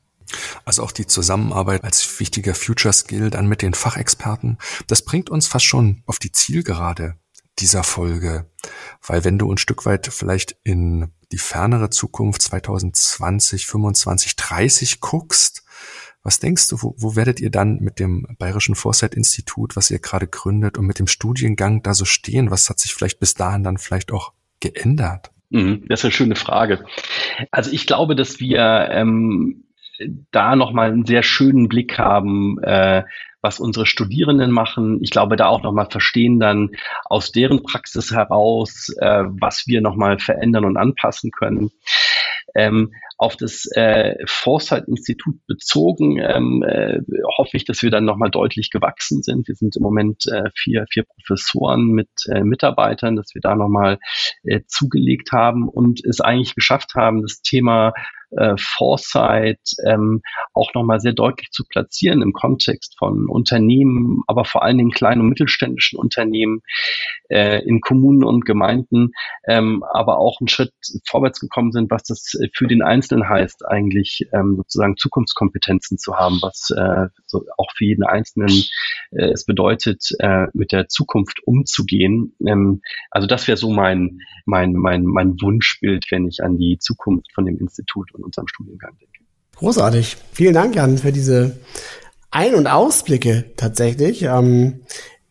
Also 0.64 0.82
auch 0.82 0.92
die 0.92 1.06
Zusammenarbeit 1.06 1.84
als 1.84 2.20
wichtiger 2.20 2.54
Future 2.54 2.92
Skill 2.92 3.30
dann 3.30 3.46
mit 3.46 3.62
den 3.62 3.74
Fachexperten, 3.74 4.58
das 4.86 5.02
bringt 5.02 5.30
uns 5.30 5.46
fast 5.46 5.64
schon 5.64 6.02
auf 6.06 6.18
die 6.18 6.32
Zielgerade 6.32 7.16
dieser 7.58 7.82
Folge. 7.82 8.50
Weil 9.06 9.24
wenn 9.24 9.38
du 9.38 9.50
ein 9.50 9.58
Stück 9.58 9.84
weit 9.86 10.08
vielleicht 10.08 10.56
in 10.64 11.12
die 11.32 11.38
fernere 11.38 11.90
Zukunft 11.90 12.42
2020, 12.42 13.66
25, 13.66 14.36
30 14.36 15.00
guckst, 15.00 15.64
was 16.22 16.38
denkst 16.38 16.68
du, 16.68 16.82
wo, 16.82 16.94
wo 16.98 17.16
werdet 17.16 17.40
ihr 17.40 17.50
dann 17.50 17.78
mit 17.80 17.98
dem 17.98 18.26
Bayerischen 18.38 18.76
Foresight-Institut, 18.76 19.74
was 19.74 19.90
ihr 19.90 19.98
gerade 19.98 20.28
gründet 20.28 20.78
und 20.78 20.86
mit 20.86 20.98
dem 20.98 21.08
Studiengang 21.08 21.82
da 21.82 21.94
so 21.94 22.04
stehen? 22.04 22.50
Was 22.50 22.70
hat 22.70 22.78
sich 22.78 22.94
vielleicht 22.94 23.18
bis 23.18 23.34
dahin 23.34 23.64
dann 23.64 23.78
vielleicht 23.78 24.12
auch 24.12 24.32
geändert? 24.60 25.32
Mhm, 25.50 25.84
das 25.88 26.00
ist 26.00 26.04
eine 26.04 26.12
schöne 26.12 26.36
Frage. 26.36 26.84
Also 27.50 27.72
ich 27.72 27.86
glaube, 27.86 28.14
dass 28.14 28.38
wir 28.38 28.88
ähm, 28.90 29.64
da 30.30 30.56
nochmal 30.56 30.90
einen 30.90 31.06
sehr 31.06 31.22
schönen 31.22 31.68
Blick 31.68 31.98
haben, 31.98 32.62
äh, 32.62 33.04
was 33.42 33.58
unsere 33.58 33.86
Studierenden 33.86 34.52
machen. 34.52 35.00
Ich 35.02 35.10
glaube, 35.10 35.36
da 35.36 35.48
auch 35.48 35.62
nochmal 35.62 35.88
verstehen 35.90 36.38
dann 36.38 36.70
aus 37.04 37.32
deren 37.32 37.62
Praxis 37.62 38.12
heraus, 38.12 38.94
äh, 39.00 39.24
was 39.40 39.66
wir 39.66 39.80
nochmal 39.80 40.18
verändern 40.18 40.64
und 40.64 40.76
anpassen 40.76 41.30
können. 41.32 41.70
Ähm, 42.54 42.92
auf 43.18 43.36
das 43.36 43.66
äh, 43.76 44.16
Foresight-Institut 44.26 45.46
bezogen 45.46 46.18
ähm, 46.18 46.62
äh, 46.62 47.00
hoffe 47.36 47.56
ich, 47.56 47.64
dass 47.64 47.82
wir 47.82 47.90
dann 47.90 48.04
nochmal 48.04 48.30
deutlich 48.30 48.70
gewachsen 48.70 49.22
sind. 49.22 49.48
Wir 49.48 49.54
sind 49.54 49.76
im 49.76 49.82
Moment 49.82 50.26
äh, 50.26 50.50
vier, 50.54 50.86
vier 50.90 51.04
Professoren 51.04 51.86
mit 51.88 52.10
äh, 52.28 52.42
Mitarbeitern, 52.42 53.16
dass 53.16 53.34
wir 53.34 53.40
da 53.40 53.54
nochmal 53.54 53.98
äh, 54.42 54.60
zugelegt 54.66 55.32
haben 55.32 55.68
und 55.68 56.04
es 56.04 56.20
eigentlich 56.20 56.54
geschafft 56.54 56.94
haben, 56.94 57.22
das 57.22 57.42
Thema 57.42 57.92
äh, 58.36 58.54
Foresight 58.58 59.60
ähm, 59.86 60.22
auch 60.54 60.74
nochmal 60.74 61.00
sehr 61.00 61.12
deutlich 61.12 61.50
zu 61.50 61.64
platzieren 61.68 62.22
im 62.22 62.32
Kontext 62.32 62.96
von 62.98 63.28
Unternehmen, 63.28 64.22
aber 64.26 64.44
vor 64.44 64.62
allen 64.62 64.78
Dingen 64.78 64.90
kleinen 64.90 65.20
und 65.20 65.28
mittelständischen 65.28 65.98
Unternehmen 65.98 66.62
äh, 67.28 67.62
in 67.64 67.80
Kommunen 67.80 68.24
und 68.24 68.44
Gemeinden, 68.44 69.12
ähm, 69.46 69.82
aber 69.92 70.18
auch 70.18 70.40
einen 70.40 70.48
Schritt 70.48 70.72
vorwärts 71.08 71.40
gekommen 71.40 71.72
sind, 71.72 71.90
was 71.90 72.04
das 72.04 72.32
für 72.54 72.66
den 72.66 72.82
Einzelnen 72.82 73.28
heißt, 73.28 73.66
eigentlich 73.66 74.26
ähm, 74.32 74.56
sozusagen 74.56 74.96
Zukunftskompetenzen 74.96 75.98
zu 75.98 76.16
haben, 76.16 76.38
was 76.42 76.70
äh, 76.70 77.08
so 77.26 77.44
auch 77.56 77.70
für 77.74 77.84
jeden 77.84 78.04
Einzelnen 78.04 78.64
äh, 79.12 79.30
es 79.30 79.44
bedeutet, 79.44 80.04
äh, 80.18 80.46
mit 80.52 80.72
der 80.72 80.88
Zukunft 80.88 81.40
umzugehen. 81.44 82.34
Ähm, 82.46 82.82
also 83.10 83.26
das 83.26 83.48
wäre 83.48 83.56
so 83.56 83.70
mein, 83.70 84.18
mein, 84.44 84.72
mein, 84.72 85.04
mein 85.04 85.36
Wunschbild, 85.40 86.06
wenn 86.10 86.26
ich 86.26 86.42
an 86.42 86.58
die 86.58 86.78
Zukunft 86.78 87.32
von 87.32 87.44
dem 87.44 87.58
Institut 87.58 88.12
und 88.14 88.24
unserem 88.24 88.48
Studiengang 88.48 88.92
denke. 89.00 89.12
Großartig. 89.56 90.16
Vielen 90.32 90.54
Dank, 90.54 90.74
Jan, 90.74 90.98
für 90.98 91.12
diese 91.12 91.58
Ein- 92.30 92.54
und 92.54 92.66
Ausblicke 92.66 93.52
tatsächlich. 93.56 94.22
Ähm, 94.22 94.80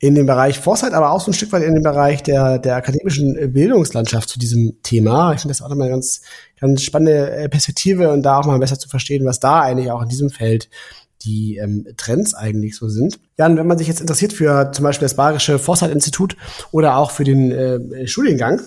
in 0.01 0.15
dem 0.15 0.25
Bereich 0.25 0.57
Foresight, 0.57 0.93
aber 0.93 1.11
auch 1.11 1.21
so 1.21 1.29
ein 1.29 1.35
Stück 1.35 1.51
weit 1.51 1.61
in 1.61 1.75
dem 1.75 1.83
Bereich 1.83 2.23
der, 2.23 2.57
der 2.57 2.75
akademischen 2.75 3.53
Bildungslandschaft 3.53 4.29
zu 4.29 4.39
diesem 4.39 4.81
Thema. 4.81 5.33
Ich 5.33 5.41
finde 5.41 5.51
das 5.51 5.61
auch 5.61 5.69
nochmal 5.69 5.87
eine 5.87 5.95
ganz, 5.95 6.23
ganz 6.59 6.81
spannende 6.81 7.29
äh, 7.29 7.49
Perspektive 7.49 8.11
und 8.11 8.23
da 8.23 8.39
auch 8.39 8.45
mal 8.47 8.57
besser 8.57 8.79
zu 8.79 8.89
verstehen, 8.89 9.25
was 9.25 9.39
da 9.39 9.61
eigentlich 9.61 9.91
auch 9.91 10.01
in 10.01 10.09
diesem 10.09 10.31
Feld 10.31 10.69
die 11.21 11.57
ähm, 11.57 11.85
Trends 11.97 12.33
eigentlich 12.33 12.75
so 12.75 12.89
sind. 12.89 13.19
Jan, 13.37 13.57
wenn 13.57 13.67
man 13.67 13.77
sich 13.77 13.87
jetzt 13.87 14.01
interessiert 14.01 14.33
für 14.33 14.71
zum 14.71 14.81
Beispiel 14.83 15.05
das 15.05 15.15
Bayerische 15.15 15.59
Foresight-Institut 15.59 16.35
oder 16.71 16.97
auch 16.97 17.11
für 17.11 17.23
den 17.23 17.51
äh, 17.51 18.07
Studiengang, 18.07 18.61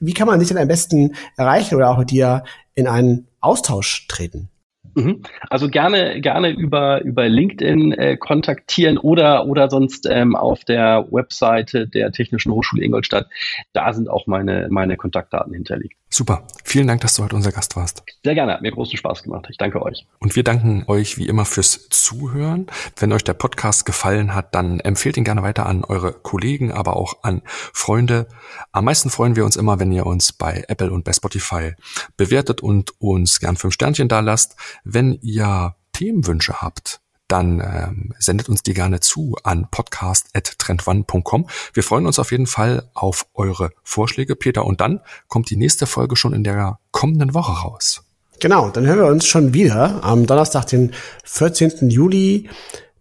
wie 0.00 0.14
kann 0.14 0.26
man 0.26 0.38
dich 0.38 0.48
denn 0.48 0.58
am 0.58 0.68
besten 0.68 1.14
erreichen 1.36 1.76
oder 1.76 1.90
auch 1.90 1.98
mit 1.98 2.10
dir 2.10 2.44
in 2.74 2.86
einen 2.86 3.28
Austausch 3.40 4.06
treten? 4.08 4.49
Mhm. 4.94 5.22
Also 5.48 5.68
gerne, 5.68 6.20
gerne 6.20 6.50
über, 6.50 7.02
über 7.02 7.28
LinkedIn 7.28 7.92
äh, 7.92 8.16
kontaktieren 8.16 8.98
oder, 8.98 9.46
oder 9.46 9.70
sonst 9.70 10.06
ähm, 10.10 10.36
auf 10.36 10.64
der 10.64 11.06
Webseite 11.10 11.86
der 11.88 12.12
Technischen 12.12 12.52
Hochschule 12.52 12.84
Ingolstadt. 12.84 13.28
Da 13.72 13.92
sind 13.92 14.08
auch 14.08 14.26
meine, 14.26 14.68
meine 14.70 14.96
Kontaktdaten 14.96 15.52
hinterlegt. 15.54 15.96
Super. 16.12 16.42
Vielen 16.64 16.88
Dank, 16.88 17.02
dass 17.02 17.14
du 17.14 17.22
heute 17.22 17.36
unser 17.36 17.52
Gast 17.52 17.76
warst. 17.76 18.02
Sehr 18.24 18.34
gerne. 18.34 18.54
Hat 18.54 18.62
mir 18.62 18.72
großen 18.72 18.96
Spaß 18.96 19.22
gemacht. 19.22 19.46
Ich 19.48 19.58
danke 19.58 19.80
euch. 19.80 20.06
Und 20.18 20.34
wir 20.34 20.42
danken 20.42 20.82
euch 20.88 21.18
wie 21.18 21.28
immer 21.28 21.44
fürs 21.44 21.88
Zuhören. 21.88 22.66
Wenn 22.98 23.12
euch 23.12 23.22
der 23.22 23.34
Podcast 23.34 23.86
gefallen 23.86 24.34
hat, 24.34 24.56
dann 24.56 24.80
empfehlt 24.80 25.16
ihn 25.16 25.22
gerne 25.22 25.44
weiter 25.44 25.66
an 25.66 25.84
eure 25.84 26.12
Kollegen, 26.12 26.72
aber 26.72 26.96
auch 26.96 27.22
an 27.22 27.42
Freunde. 27.46 28.26
Am 28.72 28.86
meisten 28.86 29.08
freuen 29.08 29.36
wir 29.36 29.44
uns 29.44 29.54
immer, 29.54 29.78
wenn 29.78 29.92
ihr 29.92 30.04
uns 30.04 30.32
bei 30.32 30.64
Apple 30.66 30.90
und 30.90 31.04
bei 31.04 31.12
Spotify 31.12 31.74
bewertet 32.16 32.60
und 32.60 33.00
uns 33.00 33.38
gern 33.38 33.56
fünf 33.56 33.74
Sternchen 33.74 34.08
da 34.08 34.18
lasst. 34.18 34.56
Wenn 34.84 35.14
ihr 35.20 35.76
Themenwünsche 35.92 36.60
habt, 36.60 37.00
dann 37.30 37.60
ähm, 37.60 38.12
sendet 38.18 38.48
uns 38.48 38.62
die 38.62 38.74
gerne 38.74 39.00
zu 39.00 39.36
an 39.44 39.68
podcast.trendone.com. 39.70 41.48
Wir 41.72 41.82
freuen 41.82 42.06
uns 42.06 42.18
auf 42.18 42.32
jeden 42.32 42.46
Fall 42.46 42.90
auf 42.94 43.26
eure 43.34 43.70
Vorschläge, 43.82 44.34
Peter. 44.34 44.64
Und 44.64 44.80
dann 44.80 45.00
kommt 45.28 45.50
die 45.50 45.56
nächste 45.56 45.86
Folge 45.86 46.16
schon 46.16 46.32
in 46.32 46.44
der 46.44 46.80
kommenden 46.90 47.34
Woche 47.34 47.52
raus. 47.52 48.02
Genau, 48.40 48.70
dann 48.70 48.86
hören 48.86 48.98
wir 48.98 49.06
uns 49.06 49.26
schon 49.26 49.52
wieder 49.54 50.02
am 50.02 50.26
Donnerstag, 50.26 50.66
den 50.66 50.92
14. 51.24 51.90
Juli. 51.90 52.48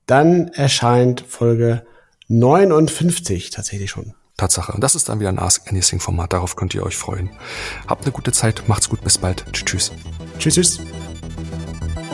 Dann 0.06 0.50
erscheint 0.50 1.24
Folge 1.28 1.86
59 2.28 3.50
tatsächlich 3.50 3.90
schon. 3.90 4.14
Tatsache. 4.38 4.72
Und 4.72 4.82
das 4.82 4.96
ist 4.96 5.10
dann 5.10 5.20
wieder 5.20 5.30
ein 5.30 5.40
Ask 5.40 5.70
Anything 5.70 6.00
Format. 6.00 6.34
Darauf 6.34 6.56
könnt 6.56 6.74
ihr 6.74 6.84
euch 6.84 6.98
freuen. 6.98 7.30
Habt 7.88 8.04
eine 8.04 8.12
gute 8.12 8.32
Zeit. 8.32 8.64
Macht's 8.68 8.90
gut. 8.90 9.02
Bis 9.02 9.18
bald. 9.18 9.46
Tschüss. 9.52 9.92
Tschüss, 10.40 10.56
tschüss. 10.56 10.80
Thank 11.42 11.98
you. 11.98 12.09